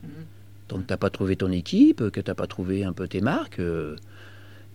Tant 0.69 0.79
que 0.79 0.85
t'as 0.85 0.97
pas 0.97 1.11
trouvé 1.11 1.37
ton 1.37 1.53
équipe, 1.53 2.09
que 2.09 2.21
t'as 2.23 2.35
pas 2.35 2.47
trouvé 2.47 2.83
un 2.85 2.95
peu 2.95 3.07
tes 3.07 3.21
marques, 3.21 3.61
euh, 3.61 3.95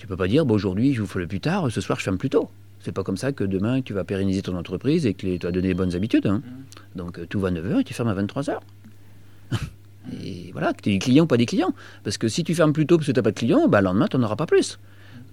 tu 0.01 0.07
peux 0.07 0.17
pas 0.17 0.27
dire, 0.27 0.47
bon, 0.47 0.55
aujourd'hui, 0.55 0.95
je 0.95 1.01
vous 1.01 1.07
fais 1.07 1.19
le 1.19 1.27
plus 1.27 1.39
tard, 1.39 1.71
ce 1.71 1.79
soir, 1.79 1.99
je 1.99 2.03
ferme 2.03 2.17
plus 2.17 2.31
tôt. 2.31 2.49
C'est 2.79 2.91
pas 2.91 3.03
comme 3.03 3.17
ça 3.17 3.31
que 3.33 3.43
demain, 3.43 3.83
tu 3.83 3.93
vas 3.93 4.03
pérenniser 4.03 4.41
ton 4.41 4.57
entreprise 4.57 5.05
et 5.05 5.13
que 5.13 5.37
tu 5.37 5.45
vas 5.45 5.51
donner 5.51 5.67
les 5.67 5.73
bonnes 5.75 5.93
habitudes. 5.93 6.25
hein. 6.25 6.41
Donc, 6.95 7.19
euh, 7.19 7.27
tout 7.27 7.39
va 7.39 7.49
à 7.49 7.51
9h 7.51 7.81
et 7.81 7.83
tu 7.83 7.93
fermes 7.93 8.09
à 8.09 8.15
23h. 8.15 8.57
Et 10.23 10.49
voilà, 10.53 10.73
que 10.73 10.81
tu 10.81 10.89
aies 10.89 10.93
des 10.93 10.97
clients 10.99 11.25
ou 11.25 11.27
pas 11.27 11.37
des 11.37 11.45
clients. 11.45 11.75
Parce 12.03 12.17
que 12.17 12.27
si 12.27 12.43
tu 12.43 12.55
fermes 12.55 12.73
plus 12.73 12.87
tôt 12.87 12.97
parce 12.97 13.05
que 13.05 13.11
tu 13.11 13.19
n'as 13.19 13.23
pas 13.23 13.29
de 13.29 13.37
clients, 13.37 13.67
bah, 13.67 13.81
le 13.81 13.85
lendemain, 13.85 14.07
tu 14.07 14.17
n'en 14.17 14.23
auras 14.23 14.35
pas 14.35 14.47
plus. 14.47 14.79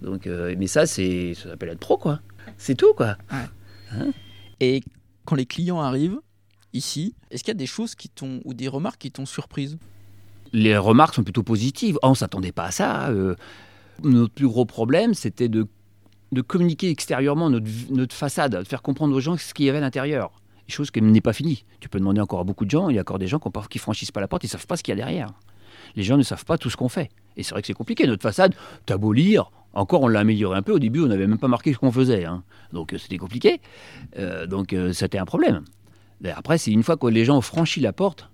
Donc, 0.03 0.27
euh, 0.27 0.53
mais 0.59 0.67
ça, 0.67 0.85
c'est, 0.85 1.33
ça 1.33 1.49
s'appelle 1.49 1.69
être 1.69 1.79
pro, 1.79 1.97
quoi. 1.97 2.19
C'est 2.59 2.75
tout, 2.75 2.93
quoi. 2.95 3.17
Et 4.59 4.83
quand 5.25 5.33
les 5.35 5.47
clients 5.47 5.79
arrivent 5.81 6.19
ici, 6.73 7.15
est-ce 7.31 7.43
qu'il 7.43 7.51
y 7.51 7.57
a 7.57 7.57
des 7.57 7.65
choses 7.65 7.95
qui 7.95 8.09
t'ont 8.09 8.41
ou 8.45 8.53
des 8.53 8.67
remarques 8.67 8.99
qui 9.01 9.09
t'ont 9.11 9.25
surprise? 9.25 9.79
Les 10.53 10.77
remarques 10.77 11.15
sont 11.15 11.23
plutôt 11.23 11.41
positives. 11.43 11.97
Oh, 12.03 12.09
on 12.09 12.13
s'attendait 12.13 12.51
pas 12.51 12.65
à 12.65 12.71
ça. 12.71 13.09
euh. 13.09 13.33
Notre 14.03 14.33
plus 14.33 14.47
gros 14.47 14.65
problème, 14.65 15.13
c'était 15.13 15.49
de, 15.49 15.67
communiquer 16.47 16.89
extérieurement 16.89 17.49
notre, 17.49 18.15
façade, 18.15 18.55
de 18.55 18.63
faire 18.63 18.81
comprendre 18.81 19.15
aux 19.15 19.19
gens 19.19 19.37
ce 19.37 19.53
qu'il 19.53 19.65
y 19.65 19.69
avait 19.69 19.79
à 19.79 19.81
l'intérieur. 19.81 20.31
Chose 20.67 20.91
qui 20.91 21.01
n'est 21.01 21.19
pas 21.19 21.33
finie. 21.33 21.65
Tu 21.79 21.89
peux 21.89 21.97
demander 21.97 22.21
encore 22.21 22.41
à 22.41 22.43
beaucoup 22.43 22.63
de 22.63 22.69
gens, 22.69 22.89
il 22.89 22.95
y 22.95 22.99
a 22.99 23.01
encore 23.01 23.17
des 23.17 23.25
gens 23.25 23.39
qui 23.39 23.49
ne 23.49 23.79
franchissent 23.79 24.11
pas 24.11 24.21
la 24.21 24.27
porte, 24.27 24.43
ils 24.43 24.47
ne 24.47 24.51
savent 24.51 24.67
pas 24.67 24.77
ce 24.77 24.83
qu'il 24.83 24.91
y 24.91 24.93
a 24.93 24.95
derrière. 24.97 25.29
Les 25.95 26.03
gens 26.03 26.15
ne 26.15 26.21
savent 26.21 26.45
pas 26.45 26.59
tout 26.59 26.69
ce 26.69 26.77
qu'on 26.77 26.89
fait. 26.89 27.09
Et 27.37 27.43
c'est 27.43 27.51
vrai 27.51 27.61
que 27.61 27.67
c'est 27.67 27.73
compliqué. 27.73 28.05
Notre 28.05 28.21
façade, 28.21 28.53
t'as 28.85 28.97
beau 28.97 29.11
lire, 29.11 29.49
encore 29.73 30.01
on 30.01 30.07
l'a 30.07 30.19
amélioré 30.19 30.57
un 30.57 30.61
peu. 30.61 30.73
Au 30.73 30.79
début, 30.79 31.01
on 31.01 31.07
n'avait 31.07 31.27
même 31.27 31.39
pas 31.39 31.47
marqué 31.47 31.73
ce 31.73 31.79
qu'on 31.79 31.91
faisait. 31.91 32.25
hein. 32.25 32.43
Donc 32.73 32.93
euh, 32.93 32.97
c'était 32.97 33.17
compliqué. 33.17 33.61
Euh, 34.17 34.45
donc 34.45 34.73
euh, 34.73 34.93
c'était 34.93 35.17
un 35.17 35.25
problème. 35.25 35.63
Après, 36.35 36.57
c'est 36.57 36.71
une 36.71 36.83
fois 36.83 36.97
que 36.97 37.07
les 37.07 37.23
gens 37.25 37.37
ont 37.37 37.41
franchi 37.41 37.79
la 37.79 37.93
porte, 37.93 38.29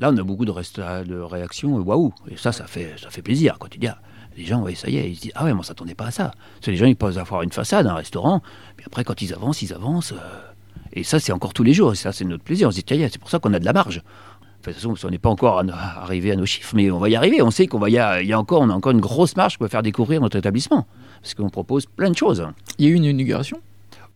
là 0.00 0.10
on 0.12 0.16
a 0.16 0.22
beaucoup 0.22 0.44
de, 0.44 1.04
de 1.04 1.20
réactions, 1.20 1.76
waouh. 1.76 2.12
Et 2.28 2.36
ça, 2.36 2.50
ça 2.50 2.66
fait, 2.66 2.94
ça 2.98 3.10
fait 3.10 3.22
plaisir. 3.22 3.56
Quand 3.60 3.68
tu 3.68 3.78
dis, 3.78 3.86
ah, 3.86 4.00
les 4.36 4.44
gens, 4.44 4.62
ouais, 4.62 4.74
ça 4.74 4.88
y 4.88 4.96
est, 4.96 5.10
ils 5.10 5.16
se 5.16 5.20
disent, 5.22 5.32
ah 5.34 5.44
ouais, 5.44 5.52
moi, 5.52 5.60
on 5.60 5.64
s'attendait 5.64 5.94
pas 5.94 6.06
à 6.06 6.10
ça. 6.10 6.32
Parce 6.54 6.66
que 6.66 6.70
les 6.70 6.76
gens, 6.76 6.86
ils 6.86 6.96
peuvent 6.96 7.18
avoir 7.18 7.42
une 7.42 7.52
façade, 7.52 7.86
un 7.86 7.94
restaurant, 7.94 8.42
puis 8.76 8.86
après, 8.86 9.04
quand 9.04 9.20
ils 9.22 9.32
avancent, 9.34 9.62
ils 9.62 9.72
avancent. 9.72 10.12
euh, 10.12 10.16
et 10.92 11.04
ça, 11.04 11.20
c'est 11.20 11.32
encore 11.32 11.52
tous 11.52 11.62
les 11.62 11.72
jours. 11.72 11.92
Et 11.92 11.96
ça, 11.96 12.12
c'est 12.12 12.24
notre 12.24 12.42
plaisir. 12.42 12.68
On 12.68 12.70
se 12.70 12.76
dit, 12.76 12.84
tiens, 12.84 13.08
c'est 13.10 13.18
pour 13.20 13.30
ça 13.30 13.38
qu'on 13.38 13.52
a 13.54 13.58
de 13.58 13.64
la 13.64 13.72
marge. 13.72 14.02
Enfin, 14.60 14.72
de 14.72 14.76
toute 14.76 14.90
façon, 14.90 15.06
on 15.06 15.10
n'est 15.10 15.18
pas 15.18 15.30
encore 15.30 15.58
à 15.60 15.64
arrivé 16.02 16.32
à 16.32 16.36
nos 16.36 16.46
chiffres, 16.46 16.74
mais 16.74 16.90
on 16.90 16.98
va 16.98 17.08
y 17.08 17.16
arriver. 17.16 17.40
On 17.42 17.50
sait 17.50 17.66
qu'on 17.66 17.78
va 17.78 17.90
y, 17.90 17.98
a, 17.98 18.20
il 18.22 18.28
y 18.28 18.32
a 18.32 18.38
encore, 18.38 18.60
on 18.60 18.70
a 18.70 18.74
encore 18.74 18.92
une 18.92 19.00
grosse 19.00 19.36
marge 19.36 19.56
pour 19.56 19.68
faire 19.68 19.82
découvrir 19.82 20.20
notre 20.20 20.36
établissement. 20.36 20.86
Parce 21.22 21.34
qu'on 21.34 21.48
propose 21.48 21.86
plein 21.86 22.10
de 22.10 22.16
choses. 22.16 22.46
Il 22.78 22.86
y 22.86 22.88
a 22.88 22.90
eu 22.90 22.94
une 22.94 23.04
inauguration? 23.04 23.60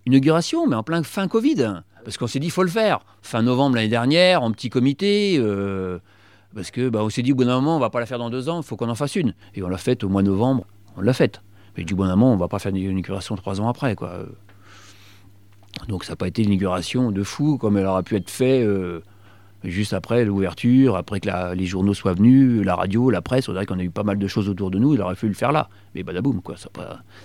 Inauguration, 0.06 0.66
mais 0.66 0.76
en 0.76 0.82
plein 0.82 1.02
fin 1.02 1.28
Covid. 1.28 1.82
Parce 2.04 2.18
qu'on 2.18 2.26
s'est 2.26 2.40
dit, 2.40 2.48
il 2.48 2.50
faut 2.50 2.62
le 2.62 2.68
faire. 2.68 3.00
Fin 3.22 3.42
novembre 3.42 3.76
l'année 3.76 3.88
dernière, 3.88 4.42
en 4.42 4.50
petit 4.52 4.68
comité. 4.68 5.36
euh, 5.38 5.98
parce 6.54 6.70
que 6.70 6.88
bah, 6.88 7.00
on 7.02 7.10
s'est 7.10 7.22
dit, 7.22 7.32
au 7.32 7.34
bout 7.34 7.44
d'un 7.44 7.56
moment, 7.56 7.76
on 7.76 7.80
va 7.80 7.90
pas 7.90 8.00
la 8.00 8.06
faire 8.06 8.18
dans 8.18 8.30
deux 8.30 8.48
ans, 8.48 8.60
il 8.60 8.64
faut 8.64 8.76
qu'on 8.76 8.88
en 8.88 8.94
fasse 8.94 9.16
une. 9.16 9.34
Et 9.54 9.62
on 9.62 9.68
l'a 9.68 9.78
faite 9.78 10.04
au 10.04 10.08
mois 10.08 10.22
de 10.22 10.28
novembre, 10.28 10.64
on 10.96 11.00
l'a 11.00 11.12
faite. 11.12 11.42
Mais 11.76 11.84
du 11.84 11.94
bon 11.94 12.06
moment, 12.06 12.32
on 12.32 12.36
va 12.36 12.48
pas 12.48 12.58
faire 12.58 12.70
une 12.70 12.76
inauguration 12.76 13.34
trois 13.36 13.60
ans 13.60 13.68
après. 13.68 13.96
Quoi. 13.96 14.26
Donc 15.88 16.04
ça 16.04 16.12
n'a 16.12 16.16
pas 16.16 16.28
été 16.28 16.42
une 16.42 16.50
inauguration 16.50 17.10
de 17.10 17.22
fou, 17.22 17.58
comme 17.58 17.76
elle 17.76 17.86
aurait 17.86 18.02
pu 18.02 18.16
être 18.16 18.30
faite 18.30 18.64
euh, 18.64 19.00
juste 19.64 19.92
après 19.92 20.24
l'ouverture, 20.24 20.96
après 20.96 21.20
que 21.20 21.54
les 21.54 21.66
journaux 21.66 21.94
soient 21.94 22.14
venus, 22.14 22.64
la 22.64 22.76
radio, 22.76 23.10
la 23.10 23.22
presse. 23.22 23.48
On 23.48 23.52
dirait 23.52 23.66
qu'on 23.66 23.78
a 23.78 23.82
eu 23.82 23.90
pas 23.90 24.04
mal 24.04 24.18
de 24.18 24.26
choses 24.28 24.48
autour 24.48 24.70
de 24.70 24.78
nous, 24.78 24.94
il 24.94 25.00
aurait 25.00 25.16
fallu 25.16 25.32
le 25.32 25.36
faire 25.36 25.52
là. 25.52 25.68
Mais 25.94 26.02
badaboum, 26.02 26.42
quoi, 26.42 26.56
ça, 26.56 26.68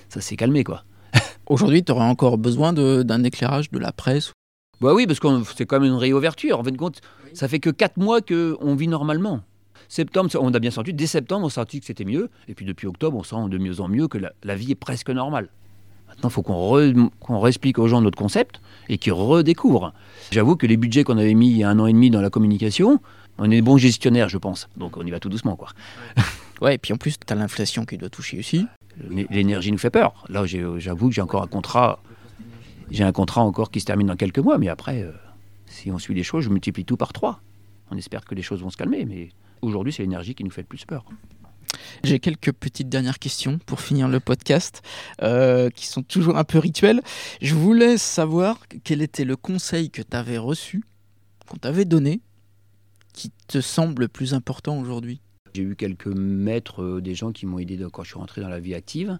ça 0.10 0.22
s'est 0.22 0.36
calmé. 0.36 0.64
quoi. 0.64 0.84
Aujourd'hui, 1.48 1.84
tu 1.84 1.92
aurais 1.92 2.06
encore 2.06 2.38
besoin 2.38 2.74
d'un 2.74 3.24
éclairage 3.24 3.70
de 3.72 3.80
la 3.80 3.92
presse 3.92 4.34
Bah 4.82 4.94
oui, 4.94 5.06
parce 5.08 5.20
que 5.20 5.28
c'est 5.58 5.66
quand 5.66 5.80
même 5.80 5.92
une 5.92 5.98
réouverture. 5.98 6.60
En 6.60 6.64
fin 6.64 6.72
de 6.72 6.78
compte, 6.78 7.02
ça 7.34 7.48
fait 7.48 7.60
que 7.60 7.70
4 7.70 7.98
mois 7.98 8.22
qu'on 8.22 8.76
vit 8.76 8.88
normalement. 8.88 9.42
Septembre, 9.88 10.30
on 10.40 10.54
a 10.54 10.60
bien 10.60 10.72
senti, 10.72 10.94
dès 10.94 11.08
septembre, 11.08 11.46
on 11.46 11.50
sentit 11.50 11.80
que 11.80 11.86
c'était 11.86 12.06
mieux. 12.06 12.30
Et 12.48 12.54
puis 12.54 12.66
depuis 12.66 12.88
octobre, 12.88 13.18
on 13.18 13.24
sent 13.24 13.50
de 13.50 13.58
mieux 13.58 13.82
en 13.82 13.88
mieux 13.88 14.08
que 14.08 14.18
la, 14.18 14.32
la 14.44 14.56
vie 14.56 14.72
est 14.72 14.76
presque 14.76 15.10
normale. 15.10 15.50
Maintenant, 16.08 16.30
il 16.30 16.32
faut 16.32 16.42
qu'on 16.44 16.54
re- 16.76 17.10
qu'on 17.20 17.40
réexplique 17.40 17.78
aux 17.80 17.88
gens 17.88 18.02
notre 18.02 18.18
concept 18.18 18.62
et 18.88 18.98
qu'ils 18.98 19.14
redécouvrent. 19.14 19.94
J'avoue 20.32 20.56
que 20.56 20.66
les 20.68 20.78
budgets 20.78 21.04
qu'on 21.04 21.18
avait 21.18 21.34
mis 21.34 21.50
il 21.52 21.58
y 21.58 21.64
a 21.64 21.70
un 21.70 21.80
an 21.80 21.88
et 21.88 21.94
demi 21.94 22.10
dans 22.10 22.22
la 22.22 22.30
communication, 22.30 23.00
on 23.38 23.50
est 23.52 23.62
bons 23.62 23.78
gestionnaires, 23.78 24.30
je 24.30 24.38
pense. 24.38 24.70
Donc 24.78 24.98
on 24.98 25.06
y 25.06 25.12
va 25.12 25.20
tout 25.20 25.30
doucement. 25.30 25.56
quoi. 25.56 25.70
Ouais, 26.62 26.76
et 26.76 26.78
puis 26.78 26.94
en 26.94 26.98
plus, 26.98 27.16
tu 27.20 27.32
as 27.34 27.36
l'inflation 27.36 27.86
qui 27.86 27.98
doit 27.98 28.10
toucher 28.10 28.38
aussi. 28.40 28.68
L'énergie 29.30 29.72
nous 29.72 29.78
fait 29.78 29.90
peur. 29.92 30.26
Là, 30.30 30.46
j'ai- 30.46 30.66
j'avoue 30.78 31.10
que 31.10 31.16
j'ai 31.16 31.22
encore 31.22 31.42
un 31.44 31.48
contrat. 31.48 32.00
J'ai 32.92 33.04
un 33.04 33.12
contrat 33.12 33.42
encore 33.42 33.72
qui 33.72 33.80
se 33.80 33.86
termine 33.86 34.08
dans 34.08 34.16
quelques 34.16 34.40
mois, 34.40 34.58
mais 34.58 34.68
après, 34.68 35.04
euh, 35.04 35.12
si 35.66 35.92
on 35.92 36.00
suit 36.00 36.14
les 36.16 36.24
choses, 36.24 36.44
je 36.46 36.50
multiplie 36.50 36.86
tout 36.86 36.98
par 36.98 37.14
trois. 37.14 37.42
On 37.92 37.98
espère 37.98 38.26
que 38.26 38.36
les 38.36 38.42
choses 38.42 38.62
vont 38.62 38.70
se 38.70 38.78
calmer, 38.78 39.06
mais 39.06 39.30
aujourd'hui, 39.62 39.94
c'est 39.94 40.04
l'énergie 40.04 40.36
qui 40.36 40.44
nous 40.44 40.52
fait 40.52 40.62
le 40.62 40.68
plus 40.68 40.86
peur. 40.86 41.06
J'ai 42.04 42.20
quelques 42.20 42.52
petites 42.52 42.90
dernières 42.90 43.20
questions 43.20 43.60
pour 43.66 43.80
finir 43.80 44.08
le 44.08 44.20
podcast, 44.20 44.82
euh, 45.22 45.70
qui 45.70 45.86
sont 45.86 46.02
toujours 46.02 46.38
un 46.38 46.44
peu 46.44 46.58
rituelles. 46.58 47.02
Je 47.42 47.54
voulais 47.54 47.98
savoir 47.98 48.60
quel 48.84 49.02
était 49.02 49.26
le 49.26 49.36
conseil 49.36 49.92
que 49.92 50.02
tu 50.02 50.18
avais 50.18 50.38
reçu, 50.38 50.84
qu'on 51.48 51.58
t'avait 51.58 51.86
donné, 51.86 52.22
qui 53.14 53.32
te 53.48 53.62
semble 53.62 54.04
le 54.04 54.08
plus 54.08 54.34
important 54.34 54.80
aujourd'hui. 54.80 55.22
J'ai 55.54 55.64
eu 55.64 55.76
quelques 55.76 56.08
maîtres, 56.08 56.82
euh, 56.84 57.02
des 57.02 57.16
gens 57.16 57.32
qui 57.32 57.46
m'ont 57.46 57.60
aidé 57.60 57.78
quand 57.92 58.04
je 58.04 58.10
suis 58.10 58.20
rentré 58.20 58.42
dans 58.42 58.50
la 58.50 58.60
vie 58.60 58.74
active. 58.74 59.20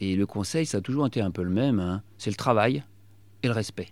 Et 0.00 0.14
le 0.14 0.26
conseil, 0.26 0.66
ça 0.66 0.78
a 0.78 0.80
toujours 0.80 1.06
été 1.06 1.20
un 1.20 1.30
peu 1.30 1.42
le 1.42 1.50
même. 1.50 1.80
hein. 1.80 2.02
C'est 2.18 2.30
le 2.30 2.36
travail 2.36 2.84
et 3.42 3.46
le 3.46 3.52
respect. 3.52 3.88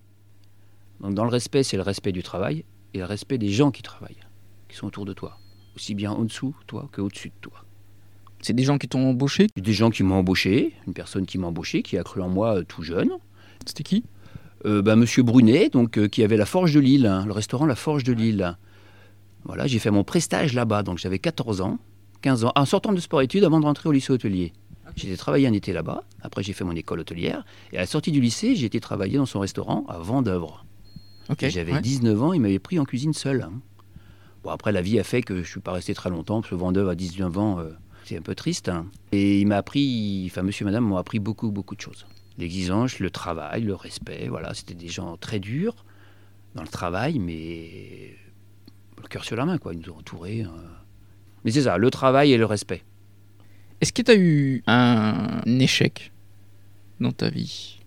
Donc 1.00 1.14
dans 1.14 1.24
le 1.24 1.30
respect, 1.30 1.62
c'est 1.62 1.76
le 1.76 1.82
respect 1.82 2.12
du 2.12 2.22
travail 2.22 2.64
et 2.94 2.98
le 2.98 3.04
respect 3.04 3.38
des 3.38 3.48
gens 3.48 3.70
qui 3.70 3.82
travaillent, 3.82 4.24
qui 4.68 4.76
sont 4.76 4.86
autour 4.86 5.04
de 5.04 5.12
toi. 5.12 5.38
Aussi 5.74 5.94
bien 5.94 6.12
en 6.12 6.24
dessous, 6.24 6.54
toi, 6.66 6.88
que 6.92 7.00
au-dessus 7.00 7.28
de 7.28 7.34
toi. 7.40 7.64
C'est 8.40 8.54
des 8.54 8.62
gens 8.62 8.78
qui 8.78 8.88
t'ont 8.88 9.10
embauché? 9.10 9.48
Des 9.56 9.72
gens 9.72 9.90
qui 9.90 10.02
m'ont 10.02 10.16
embauché, 10.16 10.72
une 10.86 10.94
personne 10.94 11.26
qui 11.26 11.38
m'a 11.38 11.48
embauché, 11.48 11.82
qui 11.82 11.98
a 11.98 12.02
cru 12.02 12.22
en 12.22 12.28
moi 12.28 12.58
euh, 12.58 12.64
tout 12.64 12.82
jeune. 12.82 13.10
C'était 13.66 13.82
qui? 13.82 14.04
Euh, 14.64 14.82
bah, 14.82 14.96
Monsieur 14.96 15.22
Brunet, 15.22 15.68
donc, 15.68 15.98
euh, 15.98 16.08
qui 16.08 16.22
avait 16.22 16.36
la 16.36 16.46
Forge 16.46 16.72
de 16.72 16.80
Lille, 16.80 17.06
hein, 17.06 17.24
le 17.26 17.32
restaurant 17.32 17.66
La 17.66 17.74
Forge 17.74 18.04
de 18.04 18.12
Lille. 18.12 18.56
Voilà, 19.44 19.66
j'ai 19.66 19.78
fait 19.78 19.90
mon 19.90 20.04
prestage 20.04 20.54
là-bas, 20.54 20.82
donc 20.82 20.98
j'avais 20.98 21.18
14 21.18 21.60
ans, 21.60 21.78
15 22.22 22.44
ans, 22.44 22.52
en 22.56 22.64
sortant 22.64 22.92
de 22.92 23.00
sport-études 23.00 23.44
avant 23.44 23.60
de 23.60 23.64
rentrer 23.64 23.88
au 23.88 23.92
lycée 23.92 24.12
hôtelier. 24.12 24.52
J'ai 24.96 25.08
été 25.08 25.16
travailler 25.16 25.46
un 25.46 25.52
été 25.52 25.72
là-bas, 25.72 26.04
après 26.22 26.42
j'ai 26.42 26.52
fait 26.54 26.64
mon 26.64 26.72
école 26.72 27.00
hôtelière, 27.00 27.44
et 27.72 27.76
à 27.76 27.80
la 27.80 27.86
sortie 27.86 28.10
du 28.12 28.20
lycée, 28.20 28.56
j'ai 28.56 28.66
été 28.66 28.80
travailler 28.80 29.18
dans 29.18 29.26
son 29.26 29.40
restaurant 29.40 29.84
à 29.88 29.98
Vendœuvre. 29.98 30.64
J'avais 31.50 31.72
ouais. 31.74 31.80
19 31.82 32.22
ans, 32.22 32.32
il 32.32 32.40
m'avait 32.40 32.58
pris 32.58 32.78
en 32.78 32.84
cuisine 32.84 33.12
seul. 33.12 33.46
Bon, 34.42 34.50
après, 34.50 34.72
la 34.72 34.80
vie 34.80 34.98
a 34.98 35.04
fait 35.04 35.22
que 35.22 35.34
je 35.34 35.40
ne 35.40 35.44
suis 35.44 35.60
pas 35.60 35.72
resté 35.72 35.92
très 35.92 36.08
longtemps, 36.08 36.40
parce 36.40 36.50
que 36.50 36.54
Vendœuvre 36.54 36.90
à 36.90 36.94
19 36.94 37.36
ans, 37.36 37.58
euh, 37.60 37.70
c'est 38.04 38.16
un 38.16 38.22
peu 38.22 38.34
triste. 38.34 38.68
hein. 38.68 38.86
Et 39.12 39.40
il 39.40 39.46
m'a 39.46 39.56
appris, 39.58 40.26
enfin, 40.30 40.42
monsieur 40.42 40.62
et 40.64 40.66
madame 40.66 40.84
m'ont 40.84 40.96
appris 40.96 41.18
beaucoup, 41.18 41.50
beaucoup 41.50 41.74
de 41.76 41.80
choses. 41.80 42.06
L'exigence, 42.38 42.98
le 42.98 43.10
travail, 43.10 43.62
le 43.62 43.74
respect, 43.74 44.28
voilà, 44.28 44.54
c'était 44.54 44.74
des 44.74 44.88
gens 44.88 45.16
très 45.16 45.40
durs 45.40 45.84
dans 46.54 46.62
le 46.62 46.68
travail, 46.68 47.18
mais 47.18 48.14
le 49.02 49.08
cœur 49.08 49.24
sur 49.24 49.36
la 49.36 49.44
main, 49.44 49.58
quoi. 49.58 49.74
Ils 49.74 49.80
nous 49.80 49.90
ont 49.92 49.98
entourés. 49.98 50.42
hein. 50.42 50.52
Mais 51.44 51.50
c'est 51.50 51.62
ça, 51.62 51.76
le 51.76 51.90
travail 51.90 52.32
et 52.32 52.38
le 52.38 52.46
respect. 52.46 52.82
Est-ce 53.80 53.92
que 53.92 54.02
tu 54.02 54.10
as 54.10 54.16
eu 54.16 54.62
un 54.66 55.40
échec 55.46 56.12
dans 57.00 57.12
ta 57.12 57.28
vie? 57.28 57.78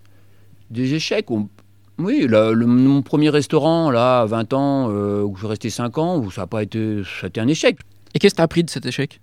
Des 0.70 0.94
échecs, 0.94 1.30
on- 1.32 1.50
oui, 1.98 2.26
le- 2.28 2.54
mon 2.66 3.02
premier 3.02 3.30
restaurant, 3.30 3.90
là, 3.92 4.22
à 4.22 4.26
20 4.26 4.54
ans, 4.54 4.90
euh, 4.92 5.24
où 5.24 5.34
je 5.36 5.40
suis 5.42 5.48
resté 5.48 5.70
5 5.70 5.98
ans, 5.98 6.18
où 6.20 6.30
ça 6.32 6.42
n'a 6.42 6.48
pas 6.48 6.64
été, 6.64 7.02
ça 7.04 7.26
a 7.26 7.28
été 7.28 7.40
un 7.42 7.48
échec. 7.48 7.78
Et 8.14 8.20
qu'est-ce 8.20 8.34
que 8.34 8.38
tu 8.38 8.42
as 8.42 8.46
appris 8.46 8.64
de 8.64 8.70
cet 8.70 8.86
échec? 8.86 9.20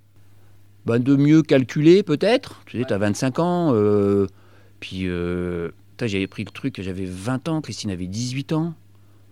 Ben, 0.86 0.98
de 0.98 1.16
mieux 1.16 1.42
calculer 1.42 2.02
peut-être. 2.02 2.62
Tu 2.66 2.78
sais, 2.78 2.84
tu 2.84 2.92
as 2.92 2.98
25 2.98 3.38
ans. 3.38 3.72
euh, 3.74 4.26
puis 4.80 5.06
euh, 5.08 5.70
j'avais 6.00 6.26
pris 6.26 6.44
le 6.44 6.50
truc, 6.50 6.80
j'avais 6.82 7.06
20 7.06 7.48
ans, 7.48 7.60
Christine 7.60 7.90
avait 7.90 8.06
18 8.06 8.52
ans. 8.52 8.74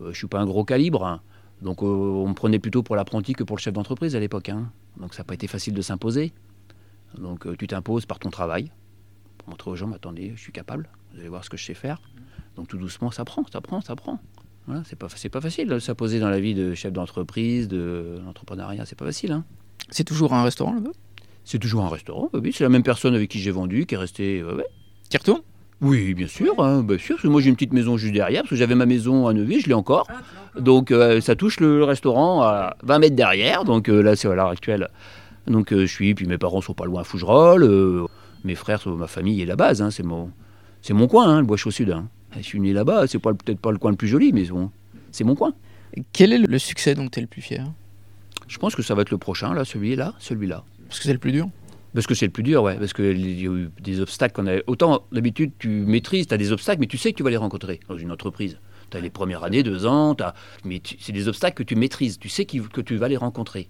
Je 0.05 0.17
suis 0.17 0.27
pas 0.27 0.41
un 0.41 0.47
gros 0.47 0.65
calibre. 0.65 1.05
hein. 1.05 1.21
Donc 1.63 1.83
on 1.83 2.27
me 2.29 2.35
prenait 2.35 2.59
plutôt 2.59 2.83
pour 2.83 2.97
l'apprenti 2.97 3.33
que 3.35 3.45
pour 3.45 3.57
le 3.57 3.61
chef 3.61 3.73
d'entreprise 3.75 4.17
à 4.17 4.21
l'époque. 4.21 4.49
hein. 4.49 4.71
Donc 5.01 5.15
ça 5.15 5.21
n'a 5.23 5.25
pas 5.25 5.35
été 5.35 5.47
facile 5.47 5.75
de 5.75 5.83
s'imposer. 5.83 6.33
Donc 7.19 7.47
euh, 7.47 7.57
tu 7.57 7.67
t'imposes 7.67 8.07
par 8.07 8.19
ton 8.19 8.31
travail. 8.31 8.71
Pour 9.39 9.51
montrer 9.51 9.71
aux 9.71 9.77
gens, 9.77 9.87
mais 9.87 9.97
attendez, 9.97 10.33
je 10.37 10.41
suis 10.41 10.53
capable. 10.53 10.89
Vous 11.13 11.21
allez 11.21 11.29
voir 11.29 11.45
ce 11.45 11.51
que 11.51 11.57
je 11.57 11.65
sais 11.65 11.75
faire. 11.75 12.01
Donc 12.57 12.69
tout 12.69 12.79
doucement, 12.79 13.11
ça 13.11 13.25
prend, 13.25 13.45
ça 13.53 13.61
prend, 13.61 13.81
ça 13.81 13.97
prend. 13.97 14.21
Voilà, 14.67 14.83
c'est 14.87 14.97
pas, 14.97 15.41
facile 15.41 15.69
de 15.69 15.79
s'imposer 15.79 16.21
dans 16.21 16.31
la 16.31 16.41
vie 16.41 16.55
de 16.55 16.75
chef 16.75 16.93
d'entreprise, 16.93 17.69
de 17.69 18.19
l'entrepreneuriat, 18.25 18.87
c'est 18.87 18.99
pas 18.99 19.05
facile. 19.05 19.33
Hein. 19.33 19.45
C'est 19.91 20.05
toujours 20.05 20.33
un 20.33 20.43
restaurant 20.43 20.73
là-bas? 20.73 20.93
C'est 21.45 21.59
toujours 21.59 21.85
un 21.85 21.91
restaurant, 21.91 22.31
oui, 22.33 22.53
c'est 22.55 22.65
la 22.65 22.71
même 22.71 22.83
personne 22.83 23.15
avec 23.15 23.29
qui 23.29 23.39
j'ai 23.39 23.51
vendu, 23.51 23.85
qui 23.85 23.95
est 23.95 23.99
restée. 23.99 24.43
ouais, 24.43 24.55
ouais. 24.55 24.65
Tu 25.11 25.17
y 25.17 25.19
retournes 25.19 25.43
Oui, 25.83 26.15
bien 26.15 26.27
sûr, 26.27 26.55
hein, 26.59 26.83
bien 26.83 26.97
sûr. 26.97 27.17
parce 27.17 27.25
que 27.25 27.29
moi 27.29 27.43
j'ai 27.43 27.51
une 27.51 27.57
petite 27.57 27.75
maison 27.75 27.99
juste 27.99 28.15
derrière, 28.15 28.43
parce 28.43 28.51
que 28.51 28.57
j'avais 28.57 28.75
ma 28.75 28.87
maison 28.87 29.27
à 29.27 29.35
Neuville, 29.35 29.61
je 29.61 29.67
l'ai 29.67 29.75
encore. 29.75 30.07
Donc 30.59 30.91
euh, 30.91 31.21
ça 31.21 31.37
touche 31.37 31.61
le, 31.61 31.77
le 31.77 31.85
restaurant 31.85 32.41
à 32.41 32.79
20 32.85 32.99
mètres 33.01 33.17
derrière, 33.17 33.65
donc 33.65 33.91
euh, 33.91 34.01
là 34.01 34.17
c'est 34.17 34.29
à 34.29 34.35
l'heure 34.35 34.49
actuelle. 34.49 34.89
Donc 35.47 35.73
euh, 35.73 35.81
je 35.87 35.93
suis, 35.93 36.15
puis 36.15 36.27
mes 36.27 36.39
parents 36.39 36.61
sont 36.61 36.75
pas 36.75 36.87
loin 36.87 37.03
à 37.03 37.05
Fougerolles, 37.05 37.63
euh, 37.65 38.07
mes 38.45 38.55
frères, 38.55 38.81
sont- 38.81 38.95
ma 38.97 39.07
famille 39.07 39.41
est 39.43 39.47
la 39.47 39.57
base, 39.57 39.83
hein, 39.83 39.91
c'est 39.91 40.03
mon, 40.03 40.31
c'est 40.83 40.95
mon 40.95 41.07
coin, 41.07 41.29
hein, 41.29 41.41
le 41.41 41.47
Bois-Chaud 41.47 41.71
Sud. 41.71 41.91
hein. 41.91 42.09
Je 42.37 42.43
suis 42.43 42.61
né 42.61 42.73
là-bas, 42.73 43.07
c'est 43.07 43.19
pas 43.19 43.33
peut-être 43.33 43.61
pas 43.61 43.71
le 43.73 43.79
coin 43.79 43.91
le 43.91 43.97
plus 43.97 44.09
joli, 44.09 44.33
mais 44.33 44.45
bon, 44.47 44.71
c'est 45.13 45.25
mon 45.25 45.35
coin. 45.35 45.55
Quel 46.13 46.33
est 46.33 46.39
le 46.39 46.59
succès 46.59 46.95
dont 46.95 47.09
tu 47.09 47.19
es 47.21 47.23
le 47.23 47.29
plus 47.29 47.43
fier? 47.43 47.65
Je 48.49 48.59
pense 48.59 48.75
que 48.75 48.83
ça 48.83 48.95
va 48.95 49.03
être 49.03 49.11
le 49.11 49.19
prochain, 49.19 49.55
là, 49.55 49.65
celui-là, 49.65 50.15
celui-là. 50.19 50.65
Parce 50.89 50.99
que 50.99 51.05
c'est 51.05 51.13
le 51.13 51.19
plus 51.19 51.33
dur? 51.33 51.49
Parce 51.95 52.07
que 52.09 52.15
c'est 52.15 52.27
le 52.27 52.33
plus 52.33 52.43
dur, 52.43 52.63
ouais. 52.65 52.77
Parce 52.77 52.93
qu'il 52.93 53.41
y 53.41 53.47
a 53.47 53.51
eu 53.51 53.71
des 53.81 54.01
obstacles 54.01 54.35
qu'on 54.35 54.49
a. 54.49 54.57
Autant 54.67 55.05
d'habitude, 55.13 55.53
tu 55.61 55.69
maîtrises, 55.69 56.27
tu 56.27 56.35
as 56.35 56.37
des 56.39 56.51
obstacles, 56.51 56.81
mais 56.81 56.89
tu 56.89 56.99
sais 56.99 57.13
que 57.13 57.17
tu 57.19 57.23
vas 57.23 57.31
les 57.31 57.37
rencontrer 57.37 57.79
dans 57.89 57.97
une 57.97 58.11
entreprise. 58.11 58.59
Tu 58.91 58.97
as 58.97 59.01
les 59.01 59.11
premières 59.11 59.45
années, 59.45 59.63
deux 59.63 59.87
ans, 59.87 60.17
mais 60.65 60.81
tu- 60.81 60.97
c'est 60.99 61.13
des 61.13 61.29
obstacles 61.29 61.55
que 61.55 61.63
tu 61.63 61.77
maîtrises. 61.77 62.19
Tu 62.19 62.29
sais 62.29 62.45
que 62.47 62.81
tu 62.81 62.97
vas 62.97 63.07
les 63.09 63.17
rencontrer. 63.17 63.69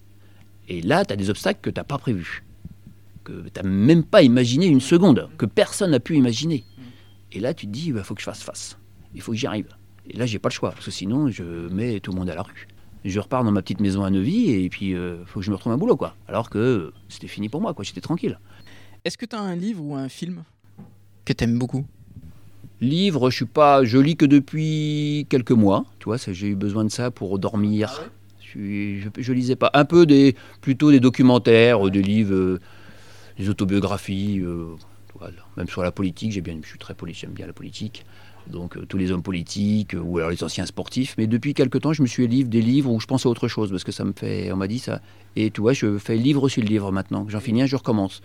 Et 0.69 0.81
là, 0.83 1.05
tu 1.05 1.13
as 1.13 1.17
des 1.17 1.31
obstacles 1.31 1.61
que 1.61 1.71
tu 1.71 1.79
n'as 1.79 1.85
pas 1.85 1.99
prévus, 1.99 2.45
que 3.23 3.33
tu 3.49 3.63
n'as 3.63 3.69
même 3.69 4.03
pas 4.03 4.23
imaginé 4.23 4.67
une 4.67 4.81
seconde, 4.81 5.29
que 5.37 5.47
personne 5.47 5.91
n'a 5.91 6.01
pu 6.01 6.17
imaginer. 6.17 6.65
Et 7.33 7.41
là, 7.41 7.53
tu 7.53 7.67
te 7.67 7.73
dis, 7.73 7.87
il 7.89 7.93
bah, 7.93 8.05
faut 8.05 8.15
que 8.15 8.21
je 8.21 8.27
fasse 8.27 8.43
face. 8.43 8.79
Il 9.15 9.21
faut 9.21 9.33
que 9.33 9.39
j'y 9.39 9.47
arrive. 9.47 9.69
Et 10.09 10.17
là, 10.17 10.27
j'ai 10.27 10.39
pas 10.39 10.49
le 10.49 10.55
choix, 10.55 10.71
parce 10.71 10.85
que 10.85 10.91
sinon, 10.91 11.31
je 11.31 11.43
mets 11.43 12.01
tout 12.01 12.13
le 12.13 12.19
monde 12.19 12.31
à 12.31 12.35
la 12.35 12.43
rue. 12.43 12.69
Je 13.05 13.21
repars 13.21 13.45
dans 13.45 13.51
ma 13.51 13.61
petite 13.61 13.81
maison 13.81 14.03
à 14.03 14.11
Neuvy, 14.11 14.51
et 14.51 14.69
puis 14.71 14.91
il 14.91 14.97
euh, 14.97 15.25
faut 15.27 15.41
que 15.41 15.45
je 15.45 15.51
me 15.51 15.57
retrouve 15.57 15.73
un 15.73 15.77
boulot, 15.77 15.97
quoi. 15.97 16.17
Alors 16.27 16.49
que 16.49 16.93
c'était 17.09 17.29
fini 17.29 17.49
pour 17.49 17.61
moi, 17.61 17.75
quoi. 17.75 17.85
J'étais 17.85 18.01
tranquille. 18.01 18.39
Est-ce 19.05 19.19
que 19.19 19.27
tu 19.27 19.37
as 19.37 19.41
un 19.41 19.55
livre 19.55 19.85
ou 19.85 19.95
un 19.95 20.09
film 20.09 20.45
que 21.25 21.33
tu 21.33 21.45
aimes 21.45 21.59
beaucoup 21.59 21.85
Livre, 22.81 23.31
je 23.31 23.37
suis 23.37 23.45
pas, 23.45 23.85
je 23.85 23.99
lis 23.99 24.17
que 24.17 24.27
depuis 24.27 25.27
quelques 25.29 25.53
mois. 25.53 25.85
Tu 25.99 26.05
vois, 26.07 26.17
j'ai 26.17 26.49
eu 26.49 26.55
besoin 26.55 26.85
de 26.85 26.91
ça 26.91 27.11
pour 27.11 27.39
dormir. 27.39 28.11
Je, 28.55 29.09
je, 29.17 29.33
lisais 29.33 29.57
pas. 29.57 29.71
Un 29.75 29.85
peu 29.85 30.07
des, 30.07 30.37
plutôt 30.61 30.91
des 30.91 31.01
documentaires, 31.01 31.91
des 31.91 32.03
livres, 32.03 32.35
euh, 32.35 32.61
des 33.39 33.49
autobiographies. 33.49 34.41
Euh, 34.41 34.77
Même 35.57 35.69
sur 35.69 35.83
la 35.83 35.93
politique, 35.93 36.33
j'ai 36.33 36.41
bien, 36.41 36.57
je 36.63 36.69
suis 36.69 36.79
très 36.79 36.95
politique, 36.95 37.23
j'aime 37.23 37.33
bien 37.33 37.47
la 37.47 37.53
politique. 37.53 38.05
Donc 38.47 38.77
euh, 38.77 38.85
tous 38.85 38.99
les 38.99 39.11
hommes 39.11 39.23
politiques 39.23 39.97
ou 39.99 40.19
alors 40.19 40.31
les 40.31 40.45
anciens 40.45 40.67
sportifs. 40.67 41.15
Mais 41.17 41.27
depuis 41.27 41.55
quelques 41.55 41.81
temps, 41.81 41.93
je 41.93 42.03
me 42.03 42.07
suis 42.07 42.27
livre 42.29 42.49
des 42.49 42.61
livres 42.61 42.91
où 42.91 43.01
je 43.01 43.07
pense 43.07 43.25
à 43.25 43.29
autre 43.29 43.49
chose 43.49 43.71
parce 43.71 43.85
que 43.85 43.93
ça 43.93 44.05
me 44.05 44.13
fait, 44.13 44.53
on 44.53 44.57
m'a 44.57 44.69
dit 44.69 44.79
ça. 44.79 45.01
Et 45.37 45.51
tu 45.51 45.63
vois, 45.63 45.73
je 45.73 45.99
fais 45.99 46.17
livre 46.17 46.49
sur 46.49 46.63
le 46.63 46.69
livre 46.69 46.93
maintenant. 46.93 47.27
J'en 47.29 47.41
finis 47.41 47.63
un, 47.63 47.67
je 47.67 47.77
recommence. 47.77 48.21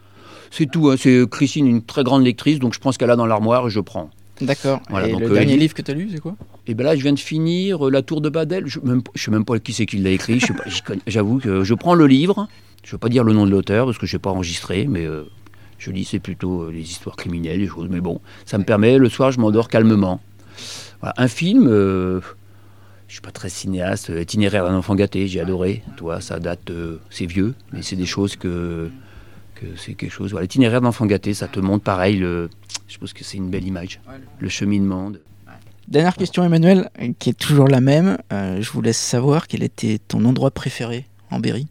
C'est 0.51 0.69
tout. 0.69 0.89
Hein. 0.89 0.95
C'est 0.97 1.27
Christine, 1.29 1.67
une 1.67 1.83
très 1.83 2.03
grande 2.03 2.23
lectrice, 2.23 2.59
donc 2.59 2.73
je 2.73 2.79
prends 2.79 2.91
ce 2.91 2.99
qu'elle 2.99 3.11
a 3.11 3.15
dans 3.15 3.25
l'armoire 3.25 3.67
et 3.67 3.69
je 3.69 3.79
prends. 3.79 4.09
D'accord. 4.41 4.81
et 5.05 5.13
le 5.13 5.29
dernier 5.29 5.57
livre 5.57 5.73
que 5.73 5.81
tu 5.81 5.91
as 5.91 5.93
lu, 5.93 6.09
c'est 6.11 6.19
quoi? 6.19 6.35
Et 6.67 6.73
ben 6.73 6.83
là, 6.83 6.95
je 6.95 7.01
viens 7.01 7.13
de 7.13 7.19
finir 7.19 7.89
La 7.89 8.01
Tour 8.01 8.21
de 8.21 8.29
Babel. 8.29 8.65
Je 8.67 8.79
ne 8.79 9.01
sais 9.15 9.31
même 9.31 9.45
pas 9.45 9.59
qui 9.59 9.73
c'est 9.73 9.85
qui 9.85 9.97
l'a 9.97 10.11
écrit. 10.11 10.41
J'avoue 11.07 11.39
que 11.39 11.63
je 11.63 11.73
prends 11.73 11.95
le 11.95 12.07
livre. 12.07 12.47
Je 12.83 12.89
ne 12.89 12.91
veux 12.93 12.97
pas 12.97 13.09
dire 13.09 13.23
le 13.23 13.33
nom 13.33 13.45
de 13.45 13.51
l'auteur 13.51 13.85
parce 13.85 13.97
que 13.97 14.05
je 14.05 14.15
n'ai 14.15 14.19
pas 14.19 14.29
enregistré, 14.29 14.87
mais 14.87 15.05
euh, 15.05 15.23
je 15.77 15.91
lis, 15.91 16.05
c'est 16.05 16.19
plutôt 16.19 16.63
euh, 16.63 16.71
les 16.71 16.81
histoires 16.81 17.15
criminelles, 17.15 17.59
les 17.59 17.67
choses. 17.67 17.89
Mais 17.89 18.01
bon, 18.01 18.21
ça 18.45 18.57
me 18.57 18.63
permet, 18.63 18.97
le 18.97 19.09
soir, 19.09 19.31
je 19.31 19.39
m'endors 19.39 19.67
calmement. 19.67 20.21
Un 21.01 21.27
film, 21.27 21.67
euh, 21.67 22.19
je 22.21 22.25
ne 23.07 23.11
suis 23.11 23.21
pas 23.21 23.31
très 23.31 23.49
cinéaste. 23.49 24.09
Itinéraire 24.09 24.65
d'un 24.65 24.75
enfant 24.75 24.95
gâté, 24.95 25.27
j'ai 25.27 25.39
adoré. 25.39 25.83
Toi, 25.97 26.21
ça 26.21 26.39
date, 26.39 26.71
c'est 27.09 27.25
vieux, 27.25 27.53
mais 27.73 27.81
c'est 27.81 27.95
des 27.95 28.05
choses 28.05 28.35
que, 28.35 28.89
que 29.59 29.75
c'est 29.75 29.93
quelque 29.93 30.11
chose. 30.11 30.33
L'itinéraire 30.39 30.81
d'enfant 30.81 31.05
gâté, 31.05 31.33
ça 31.33 31.47
te 31.47 31.59
montre 31.59 31.83
pareil. 31.83 32.17
Le, 32.17 32.49
je 32.87 32.97
pense 32.97 33.13
que 33.13 33.23
c'est 33.23 33.37
une 33.37 33.49
belle 33.49 33.65
image. 33.65 33.99
Le 34.39 34.49
cheminement. 34.49 35.11
Dernière 35.87 36.15
question, 36.15 36.43
Emmanuel, 36.43 36.89
qui 37.17 37.31
est 37.31 37.39
toujours 37.39 37.67
la 37.67 37.81
même. 37.81 38.17
Euh, 38.31 38.61
je 38.61 38.71
vous 38.71 38.81
laisse 38.81 38.97
savoir 38.97 39.47
quel 39.47 39.63
était 39.63 39.99
ton 40.07 40.23
endroit 40.25 40.51
préféré 40.51 41.05
en 41.31 41.39
Berry. 41.39 41.67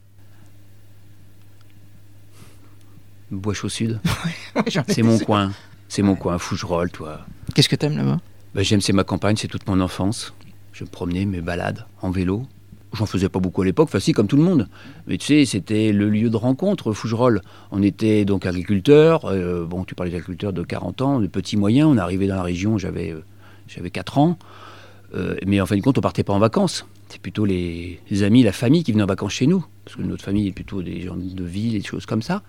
Bois 3.31 3.55
au 3.63 3.69
sud. 3.69 4.01
c'est 4.89 5.03
mon 5.03 5.19
coin. 5.19 5.53
C'est 5.89 6.03
mon 6.03 6.17
coin, 6.17 6.39
Fougerolles, 6.39 6.91
toi. 6.91 7.27
Qu'est-ce 7.55 7.69
que 7.69 7.77
t'aimes 7.77 7.97
là-bas? 7.97 8.21
Bah, 8.55 8.63
J'aime, 8.63 8.81
c'est 8.81 8.93
ma 8.93 9.05
campagne, 9.05 9.37
c'est 9.37 9.49
toute 9.49 9.67
mon 9.67 9.81
enfance. 9.81 10.35
Je 10.73 10.85
me 10.85 10.89
promenais, 10.89 11.25
mes 11.25 11.41
balades 11.41 11.87
en 12.03 12.11
vélo. 12.11 12.47
J'en 12.95 13.07
faisais 13.07 13.29
pas 13.29 13.39
beaucoup 13.39 13.63
à 13.63 13.65
l'époque, 13.65 13.91
facile 13.91 14.15
comme 14.15 14.29
tout 14.29 14.37
le 14.37 14.43
monde. 14.43 14.67
Mais 15.07 15.19
tu 15.19 15.27
sais, 15.27 15.45
c'était 15.45 15.93
le 15.93 16.09
lieu 16.09 16.31
de 16.31 16.37
rencontre, 16.37 16.93
Fougerolles. 16.93 17.43
On 17.71 17.83
était 17.83 18.25
donc 18.25 18.47
agriculteurs. 18.47 19.27
Euh, 19.27 19.67
bon, 19.67 19.85
tu 19.85 19.95
parlais 19.95 20.11
d'agriculteurs 20.11 20.53
de 20.53 20.63
40 20.63 21.03
ans, 21.03 21.21
de 21.21 21.27
petits 21.27 21.57
moyens. 21.57 21.89
On 21.93 21.99
arrivait 21.99 22.27
dans 22.27 22.37
la 22.37 22.43
région, 22.43 22.79
j'avais 22.79 23.13
euh, 23.13 23.23
j'avais 23.67 23.91
4 23.91 24.19
ans. 24.19 24.39
Euh, 25.15 25.37
mais 25.47 25.61
en 25.61 25.67
fin 25.67 25.77
de 25.77 25.83
compte, 25.83 25.99
on 25.99 26.01
partait 26.01 26.25
pas 26.25 26.33
en 26.33 26.39
vacances. 26.39 26.87
C'est 27.09 27.21
plutôt 27.21 27.45
les, 27.45 28.01
amis, 28.23 28.43
la 28.43 28.53
famille 28.53 28.85
qui 28.85 28.93
venaient 28.93 29.05
en 29.05 29.07
vacances 29.07 29.33
chez 29.33 29.47
nous. 29.47 29.65
Parce 29.85 29.97
que 29.97 30.03
notre 30.03 30.25
famille 30.25 30.49
est 30.49 30.53
plutôt 30.53 30.83
des 30.83 31.03
gens 31.03 31.17
de 31.17 31.45
ville 31.45 31.75
et 31.75 31.81
des 31.81 31.87
choses 31.87 32.07
comme 32.07 32.23
ça. 32.23 32.43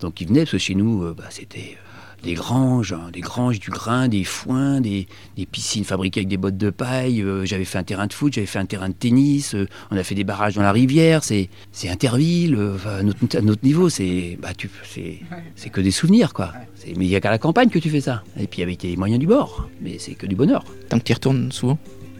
Donc 0.00 0.20
ils 0.20 0.28
venaient, 0.28 0.40
parce 0.40 0.52
que 0.52 0.58
chez 0.58 0.74
nous, 0.74 1.14
bah, 1.14 1.24
c'était 1.30 1.76
des 2.22 2.34
granges, 2.34 2.92
hein, 2.92 3.10
des 3.12 3.20
granges, 3.20 3.58
du 3.58 3.70
grain, 3.70 4.08
des 4.08 4.24
foins, 4.24 4.80
des, 4.80 5.06
piscines 5.50 5.84
fabriquées 5.84 6.20
avec 6.20 6.28
des 6.28 6.36
bottes 6.36 6.56
de 6.56 6.70
paille. 6.70 7.20
Euh, 7.20 7.44
j'avais 7.44 7.64
fait 7.64 7.78
un 7.78 7.82
terrain 7.82 8.06
de 8.06 8.12
foot, 8.12 8.32
j'avais 8.32 8.46
fait 8.46 8.58
un 8.58 8.66
terrain 8.66 8.88
de 8.88 8.94
tennis. 8.94 9.54
Euh, 9.54 9.68
on 9.90 9.96
a 9.96 10.04
fait 10.04 10.14
des 10.14 10.24
barrages 10.24 10.54
dans 10.54 10.62
la 10.62 10.72
rivière. 10.72 11.24
C'est, 11.24 11.48
c'est 11.72 11.88
Interville. 11.88 12.54
Euh, 12.54 12.76
à, 12.86 13.02
notre, 13.02 13.64
niveau, 13.64 13.88
c'est, 13.88 14.38
bah, 14.40 14.50
tu, 14.56 14.70
c'est, 14.84 15.18
c'est 15.56 15.70
que 15.70 15.80
des 15.80 15.90
souvenirs, 15.90 16.32
quoi. 16.32 16.52
mais 16.86 17.04
il 17.04 17.08
n'y 17.08 17.16
a 17.16 17.20
qu'à 17.20 17.30
la 17.30 17.38
campagne 17.38 17.70
que 17.70 17.78
tu 17.78 17.90
fais 17.90 18.00
ça. 18.00 18.22
Et 18.38 18.46
puis 18.46 18.62
avec 18.62 18.78
tes 18.78 18.96
moyens 18.96 19.18
du 19.18 19.26
bord. 19.26 19.68
Mais 19.80 19.96
c'est 19.98 20.14
que 20.14 20.26
du 20.26 20.36
bonheur. 20.36 20.64
Tant 20.88 20.98
que 20.98 21.04
tu 21.04 21.12
y 21.12 21.14
retournes 21.14 21.50
souvent? 21.50 21.78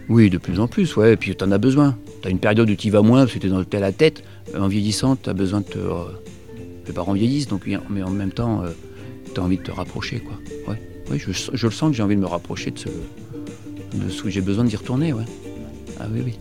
Oui, 0.09 0.29
de 0.29 0.37
plus 0.37 0.59
en 0.59 0.67
plus, 0.67 0.97
ouais. 0.97 1.13
Et 1.13 1.17
puis 1.17 1.33
tu 1.33 1.43
en 1.45 1.51
as 1.51 1.57
besoin. 1.57 1.97
Tu 2.21 2.27
as 2.27 2.31
une 2.31 2.39
période 2.39 2.69
où 2.69 2.75
tu 2.75 2.87
y 2.87 2.89
vas 2.89 3.01
moins 3.01 3.21
parce 3.21 3.33
que 3.33 3.39
tu 3.39 3.47
es 3.47 3.49
dans 3.49 3.61
à 3.61 3.79
la 3.79 3.93
tête. 3.93 4.23
En 4.57 4.67
vieillissant, 4.67 5.15
tu 5.15 5.29
as 5.29 5.33
besoin 5.33 5.61
de 5.61 5.65
te. 5.65 5.79
les 6.87 6.93
parents 6.93 7.13
vieillissent, 7.13 7.47
donc, 7.47 7.65
mais 7.89 8.03
en 8.03 8.09
même 8.09 8.33
temps 8.33 8.63
tu 9.33 9.39
as 9.39 9.43
envie 9.43 9.57
de 9.57 9.63
te 9.63 9.71
rapprocher. 9.71 10.19
Quoi. 10.19 10.35
Ouais. 10.67 10.81
Ouais, 11.09 11.19
je, 11.19 11.31
je, 11.31 11.67
le 11.67 11.71
sens 11.71 11.91
que 11.91 11.97
j'ai 11.97 12.03
envie 12.03 12.15
de 12.15 12.21
me 12.21 12.27
rapprocher 12.27 12.71
de 12.71 12.79
ce, 12.79 12.87
de 12.87 14.09
ce 14.09 14.29
j'ai 14.29 14.41
besoin 14.41 14.63
d'y 14.63 14.75
retourner. 14.75 15.13
Ouais. 15.13 15.25
Ah 15.99 16.05
oui, 16.11 16.21
oui. 16.25 16.39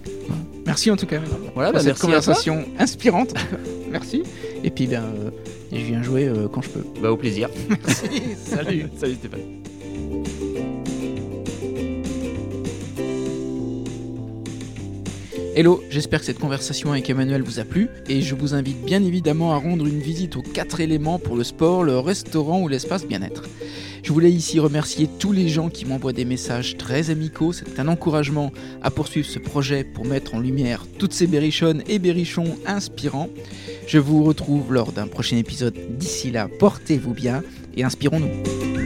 Merci 0.67 0.91
en 0.91 0.97
tout 0.97 1.07
cas. 1.07 1.21
Voilà, 1.55 1.73
bah, 1.73 1.81
cette 1.81 1.99
conversation 1.99 2.65
inspirante. 2.79 3.35
merci. 3.91 4.23
Et 4.63 4.71
puis, 4.71 4.87
ben, 4.87 5.03
euh, 5.03 5.31
je 5.73 5.85
viens 5.85 6.03
jouer 6.03 6.29
euh, 6.29 6.49
quand 6.49 6.63
je 6.63 6.71
peux. 6.71 6.85
Bah, 7.03 7.11
au 7.11 7.17
plaisir. 7.17 7.49
merci. 7.69 8.23
Salut. 8.45 8.87
Salut 8.97 9.15
Stéphane. 9.15 9.63
Hello, 15.55 15.85
j'espère 15.91 16.21
que 16.21 16.25
cette 16.25 16.39
conversation 16.39 16.93
avec 16.93 17.11
Emmanuel 17.11 17.43
vous 17.43 17.61
a 17.61 17.65
plu 17.65 17.89
et 18.09 18.23
je 18.23 18.35
vous 18.35 18.55
invite 18.55 18.83
bien 18.87 19.05
évidemment 19.05 19.53
à 19.53 19.59
rendre 19.59 19.87
une 19.87 20.01
visite 20.01 20.37
aux 20.37 20.43
quatre 20.43 20.81
éléments 20.81 21.19
pour 21.19 21.37
le 21.37 21.45
sport, 21.45 21.85
le 21.85 21.99
restaurant 21.99 22.63
ou 22.63 22.69
l'espace 22.69 23.07
bien-être. 23.07 23.43
Je 24.03 24.13
voulais 24.15 24.31
ici 24.31 24.59
remercier 24.61 25.11
tous 25.19 25.31
les 25.31 25.51
gens 25.51 25.69
qui 25.69 25.85
m'envoient 25.85 26.15
des 26.15 26.25
messages 26.25 26.79
très 26.79 27.11
amicaux, 27.11 27.53
c'est 27.53 27.79
un 27.79 27.89
encouragement 27.89 28.51
à 28.81 28.91
poursuivre 28.91 29.29
ce 29.29 29.39
projet 29.39 29.85
pour 29.85 30.07
mettre 30.07 30.35
en 30.35 30.41
lumière 30.41 30.87
toutes 30.99 31.13
ces 31.13 31.27
berrichonnes 31.27 31.83
et 31.87 31.99
berrichons 31.99 32.57
inspirants. 32.65 33.29
Je 33.87 33.99
vous 33.99 34.25
retrouve 34.25 34.73
lors 34.73 34.93
d'un 34.93 35.07
prochain 35.07 35.37
épisode. 35.37 35.77
D'ici 35.99 36.31
là, 36.31 36.49
portez-vous 36.59 37.13
bien 37.13 37.43
et 37.77 37.85
inspirons-nous. 37.85 38.82